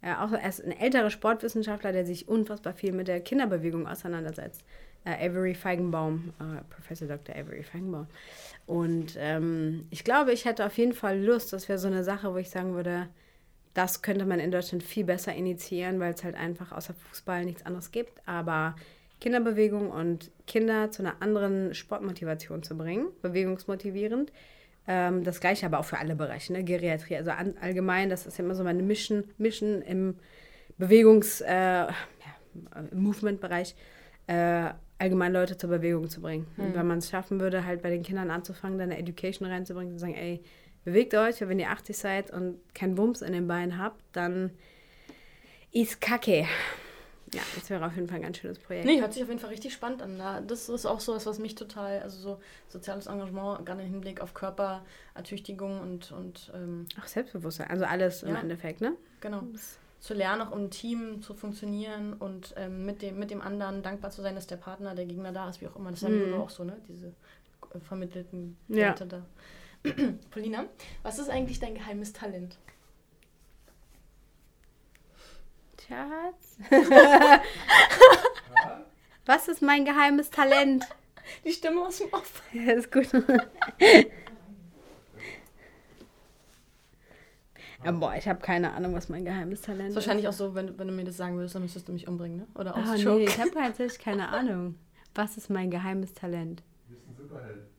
äh, 0.00 0.14
auch 0.14 0.32
erst 0.32 0.64
ein 0.64 0.70
älterer 0.70 1.10
Sportwissenschaftler, 1.10 1.92
der 1.92 2.06
sich 2.06 2.28
unfassbar 2.28 2.72
viel 2.72 2.92
mit 2.92 3.08
der 3.08 3.20
Kinderbewegung 3.20 3.88
auseinandersetzt. 3.88 4.64
Äh, 5.04 5.28
Avery 5.28 5.54
Feigenbaum, 5.54 6.32
äh, 6.38 6.62
Professor 6.70 7.08
Dr. 7.08 7.34
Avery 7.34 7.64
Feigenbaum. 7.64 8.06
Und 8.66 9.16
ähm, 9.18 9.86
ich 9.90 10.04
glaube, 10.04 10.32
ich 10.32 10.44
hätte 10.44 10.64
auf 10.64 10.78
jeden 10.78 10.94
Fall 10.94 11.20
Lust, 11.20 11.52
das 11.52 11.68
wäre 11.68 11.78
so 11.78 11.88
eine 11.88 12.04
Sache, 12.04 12.32
wo 12.32 12.38
ich 12.38 12.48
sagen 12.48 12.74
würde, 12.74 13.08
das 13.76 14.00
könnte 14.00 14.24
man 14.24 14.40
in 14.40 14.50
Deutschland 14.50 14.82
viel 14.82 15.04
besser 15.04 15.34
initiieren, 15.34 16.00
weil 16.00 16.14
es 16.14 16.24
halt 16.24 16.34
einfach 16.34 16.72
außer 16.72 16.94
Fußball 16.94 17.44
nichts 17.44 17.66
anderes 17.66 17.90
gibt. 17.90 18.26
Aber 18.26 18.74
Kinderbewegung 19.20 19.90
und 19.90 20.30
Kinder 20.46 20.90
zu 20.90 21.02
einer 21.02 21.20
anderen 21.20 21.74
Sportmotivation 21.74 22.62
zu 22.62 22.76
bringen, 22.76 23.08
bewegungsmotivierend. 23.20 24.32
Ähm, 24.88 25.24
das 25.24 25.40
gleiche 25.40 25.66
aber 25.66 25.78
auch 25.78 25.84
für 25.84 25.98
alle 25.98 26.16
Bereiche, 26.16 26.54
ne? 26.54 26.64
Geriatrie, 26.64 27.16
also 27.16 27.32
an, 27.32 27.54
allgemein, 27.60 28.08
das 28.08 28.26
ist 28.26 28.38
immer 28.38 28.54
so 28.54 28.64
meine 28.64 28.82
Mission, 28.82 29.24
Mission 29.36 29.82
im 29.82 30.14
Bewegungs-, 30.78 31.42
äh, 31.42 31.52
ja, 31.52 31.92
Movement-Bereich, 32.94 33.74
äh, 34.26 34.70
allgemein 34.98 35.34
Leute 35.34 35.58
zur 35.58 35.68
Bewegung 35.68 36.08
zu 36.08 36.22
bringen. 36.22 36.46
Mhm. 36.56 36.64
Und 36.64 36.74
wenn 36.76 36.86
man 36.86 36.98
es 36.98 37.10
schaffen 37.10 37.40
würde, 37.40 37.66
halt 37.66 37.82
bei 37.82 37.90
den 37.90 38.02
Kindern 38.02 38.30
anzufangen, 38.30 38.78
dann 38.78 38.90
eine 38.90 38.98
Education 38.98 39.46
reinzubringen, 39.46 39.92
zu 39.92 39.98
sagen, 39.98 40.14
ey, 40.14 40.42
bewegt 40.86 41.14
euch, 41.14 41.40
wenn 41.40 41.58
ihr 41.58 41.70
80 41.70 41.98
seid 41.98 42.30
und 42.30 42.58
keinen 42.72 42.96
Wumms 42.96 43.20
in 43.20 43.32
den 43.32 43.48
Beinen 43.48 43.76
habt, 43.76 44.00
dann 44.12 44.50
ist 45.72 46.00
Kacke. 46.00 46.46
Ja, 47.34 47.42
das 47.56 47.68
wäre 47.68 47.84
auf 47.84 47.96
jeden 47.96 48.06
Fall 48.06 48.18
ein 48.18 48.22
ganz 48.22 48.38
schönes 48.38 48.60
Projekt. 48.60 48.86
Nee, 48.86 49.00
hört 49.00 49.12
sich 49.12 49.20
auf 49.20 49.28
jeden 49.28 49.40
Fall 49.40 49.50
richtig 49.50 49.74
spannend 49.74 50.00
an. 50.00 50.46
Das 50.46 50.68
ist 50.68 50.86
auch 50.86 51.00
so 51.00 51.12
was, 51.12 51.26
was 51.26 51.40
mich 51.40 51.56
total, 51.56 52.00
also 52.02 52.18
so 52.18 52.40
soziales 52.68 53.08
Engagement, 53.08 53.66
gerade 53.66 53.82
im 53.82 53.88
Hinblick 53.88 54.20
auf 54.20 54.32
Körperertüchtigung 54.32 55.80
und. 55.80 56.12
und 56.12 56.52
ähm, 56.54 56.86
Ach, 57.00 57.08
Selbstbewusstsein, 57.08 57.68
also 57.68 57.84
alles 57.84 58.20
ja, 58.20 58.28
im 58.28 58.36
Endeffekt, 58.36 58.80
ne? 58.80 58.92
Genau. 59.20 59.42
Zu 59.98 60.14
lernen, 60.14 60.42
auch 60.42 60.52
im 60.52 60.70
Team 60.70 61.20
zu 61.20 61.34
funktionieren 61.34 62.12
und 62.12 62.54
ähm, 62.56 62.86
mit, 62.86 63.02
dem, 63.02 63.18
mit 63.18 63.32
dem 63.32 63.42
anderen 63.42 63.82
dankbar 63.82 64.12
zu 64.12 64.22
sein, 64.22 64.36
dass 64.36 64.46
der 64.46 64.56
Partner, 64.56 64.94
der 64.94 65.06
Gegner 65.06 65.32
da 65.32 65.48
ist, 65.48 65.60
wie 65.60 65.66
auch 65.66 65.74
immer. 65.74 65.90
Das 65.90 66.04
haben 66.04 66.14
mm. 66.14 66.26
wir 66.28 66.38
auch 66.38 66.50
so, 66.50 66.62
ne? 66.62 66.76
Diese 66.86 67.08
äh, 67.08 67.80
vermittelten 67.80 68.56
Werte 68.68 69.02
ja. 69.02 69.10
da. 69.10 69.26
Polina, 70.30 70.66
was 71.02 71.18
ist 71.18 71.28
eigentlich 71.30 71.58
dein 71.58 71.74
geheimes 71.74 72.12
Talent? 72.12 72.56
Schatz. 75.86 76.58
was 79.24 79.48
ist 79.48 79.62
mein 79.62 79.84
geheimes 79.84 80.30
Talent? 80.30 80.84
Die 81.44 81.52
Stimme 81.52 81.82
aus 81.82 81.98
dem 81.98 82.12
Off. 82.12 82.42
Ja, 82.52 82.72
ist 82.72 82.90
gut. 82.90 83.08
Ja, 87.84 87.92
boah, 87.92 88.14
ich 88.16 88.26
habe 88.26 88.40
keine 88.40 88.72
Ahnung, 88.72 88.94
was 88.94 89.08
mein 89.08 89.24
geheimes 89.24 89.60
Talent 89.60 89.82
ist. 89.82 89.88
ist. 89.90 89.94
Wahrscheinlich 89.96 90.26
auch 90.26 90.32
so, 90.32 90.54
wenn, 90.56 90.76
wenn 90.78 90.88
du 90.88 90.94
mir 90.94 91.04
das 91.04 91.16
sagen 91.16 91.36
würdest, 91.36 91.54
dann 91.54 91.62
müsstest 91.62 91.86
du 91.86 91.92
mich 91.92 92.08
umbringen, 92.08 92.38
ne? 92.38 92.46
Oder 92.54 92.74
oh, 92.76 92.94
nee, 92.94 93.24
ich 93.24 93.38
habe 93.38 93.50
tatsächlich 93.50 94.00
keine 94.00 94.28
Ahnung. 94.28 94.76
Was 95.14 95.36
ist 95.36 95.50
mein 95.50 95.70
geheimes 95.70 96.12
Talent? 96.14 96.64
Du 96.88 96.94
bist 96.94 97.06
ein 97.08 97.14
Superheld. 97.16 97.75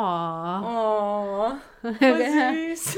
Oh. 0.00 1.52
Oh. 1.82 1.92
Voll 1.98 2.74
süß. 2.74 2.96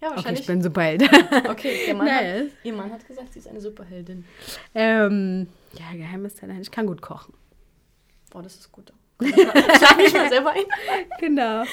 Ja, 0.00 0.10
wahrscheinlich. 0.10 0.26
Okay, 0.26 0.40
ich 0.40 0.46
bin 0.46 0.62
Superheld. 0.62 1.02
okay, 1.48 1.86
ihr 1.86 1.94
Mann, 1.94 2.06
nice. 2.06 2.42
hat, 2.42 2.64
ihr 2.64 2.72
Mann 2.72 2.92
hat 2.92 3.06
gesagt, 3.06 3.32
sie 3.32 3.38
ist 3.38 3.48
eine 3.48 3.60
Superheldin. 3.60 4.24
Ähm, 4.74 5.46
ja, 5.74 5.96
geheimes 5.96 6.34
Talent. 6.34 6.60
Ich 6.60 6.70
kann 6.70 6.86
gut 6.86 7.00
kochen. 7.00 7.34
Oh, 8.34 8.40
das 8.40 8.56
ist 8.56 8.72
gut. 8.72 8.92
Schlag 9.22 9.96
mich 9.96 10.12
mal 10.12 10.28
selber 10.28 10.50
ein. 10.50 10.64
Genau. 11.20 11.64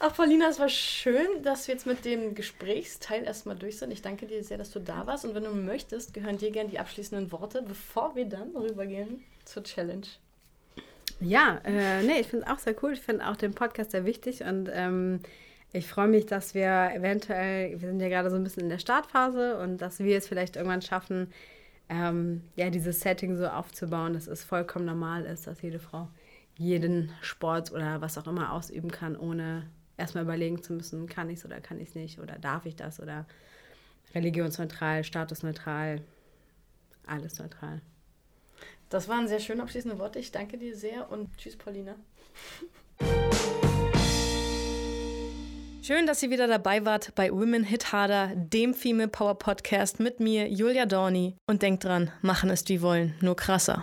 Ach, 0.00 0.14
Paulina, 0.14 0.48
es 0.48 0.58
war 0.58 0.68
schön, 0.68 1.42
dass 1.42 1.68
wir 1.68 1.74
jetzt 1.74 1.86
mit 1.86 2.04
dem 2.04 2.34
Gesprächsteil 2.34 3.24
erstmal 3.24 3.56
durch 3.56 3.78
sind. 3.78 3.90
Ich 3.90 4.02
danke 4.02 4.26
dir 4.26 4.42
sehr, 4.42 4.58
dass 4.58 4.70
du 4.70 4.80
da 4.80 5.06
warst. 5.06 5.24
Und 5.24 5.34
wenn 5.34 5.44
du 5.44 5.50
möchtest, 5.50 6.14
gehören 6.14 6.38
dir 6.38 6.50
gerne 6.50 6.70
die 6.70 6.78
abschließenden 6.78 7.32
Worte, 7.32 7.62
bevor 7.62 8.16
wir 8.16 8.24
dann 8.26 8.56
rübergehen 8.56 9.24
zur 9.44 9.62
Challenge. 9.62 10.06
Ja, 11.20 11.60
äh, 11.64 12.02
nee, 12.02 12.20
ich 12.20 12.26
finde 12.26 12.46
es 12.46 12.50
auch 12.50 12.58
sehr 12.58 12.74
cool. 12.82 12.92
Ich 12.92 13.00
finde 13.00 13.26
auch 13.28 13.36
den 13.36 13.54
Podcast 13.54 13.92
sehr 13.92 14.04
wichtig 14.04 14.42
und 14.42 14.68
ähm, 14.72 15.20
ich 15.72 15.88
freue 15.88 16.08
mich, 16.08 16.26
dass 16.26 16.54
wir 16.54 16.92
eventuell, 16.94 17.80
wir 17.80 17.88
sind 17.88 18.00
ja 18.00 18.08
gerade 18.08 18.30
so 18.30 18.36
ein 18.36 18.44
bisschen 18.44 18.64
in 18.64 18.68
der 18.68 18.78
Startphase 18.78 19.58
und 19.58 19.78
dass 19.78 19.98
wir 19.98 20.16
es 20.16 20.28
vielleicht 20.28 20.56
irgendwann 20.56 20.82
schaffen, 20.82 21.32
ähm, 21.88 22.42
ja, 22.56 22.70
dieses 22.70 23.00
Setting 23.00 23.36
so 23.36 23.46
aufzubauen, 23.46 24.14
dass 24.14 24.26
es 24.26 24.44
vollkommen 24.44 24.84
normal 24.84 25.24
ist, 25.24 25.46
dass 25.46 25.62
jede 25.62 25.78
Frau 25.78 26.08
jeden 26.56 27.10
Sport 27.20 27.72
oder 27.72 28.00
was 28.00 28.16
auch 28.16 28.26
immer 28.26 28.52
ausüben 28.52 28.90
kann, 28.90 29.16
ohne 29.16 29.66
erstmal 29.96 30.24
überlegen 30.24 30.62
zu 30.62 30.72
müssen, 30.72 31.08
kann 31.08 31.30
ich 31.30 31.40
es 31.40 31.44
oder 31.44 31.60
kann 31.60 31.80
ich 31.80 31.88
es 31.88 31.94
nicht 31.94 32.18
oder 32.20 32.38
darf 32.38 32.66
ich 32.66 32.76
das 32.76 33.00
oder 33.00 33.26
religionsneutral, 34.14 35.04
statusneutral, 35.04 36.00
alles 37.06 37.38
neutral. 37.38 37.80
Das 38.94 39.08
waren 39.08 39.26
sehr 39.26 39.40
schön 39.40 39.60
abschließende 39.60 39.98
Worte. 39.98 40.20
Ich 40.20 40.30
danke 40.30 40.56
dir 40.56 40.76
sehr 40.76 41.10
und 41.10 41.36
tschüss, 41.36 41.56
Paulina. 41.56 41.96
Schön, 45.82 46.06
dass 46.06 46.22
ihr 46.22 46.30
wieder 46.30 46.46
dabei 46.46 46.84
wart 46.84 47.12
bei 47.16 47.32
Women 47.32 47.64
Hit 47.64 47.90
Harder, 47.90 48.30
dem 48.36 48.72
Female 48.72 49.08
Power 49.08 49.34
Podcast 49.34 49.98
mit 49.98 50.20
mir, 50.20 50.48
Julia 50.48 50.86
Dorni. 50.86 51.34
Und 51.48 51.62
denkt 51.62 51.82
dran, 51.82 52.12
machen 52.22 52.50
ist 52.50 52.68
wie 52.68 52.82
wollen, 52.82 53.16
nur 53.20 53.34
krasser. 53.34 53.82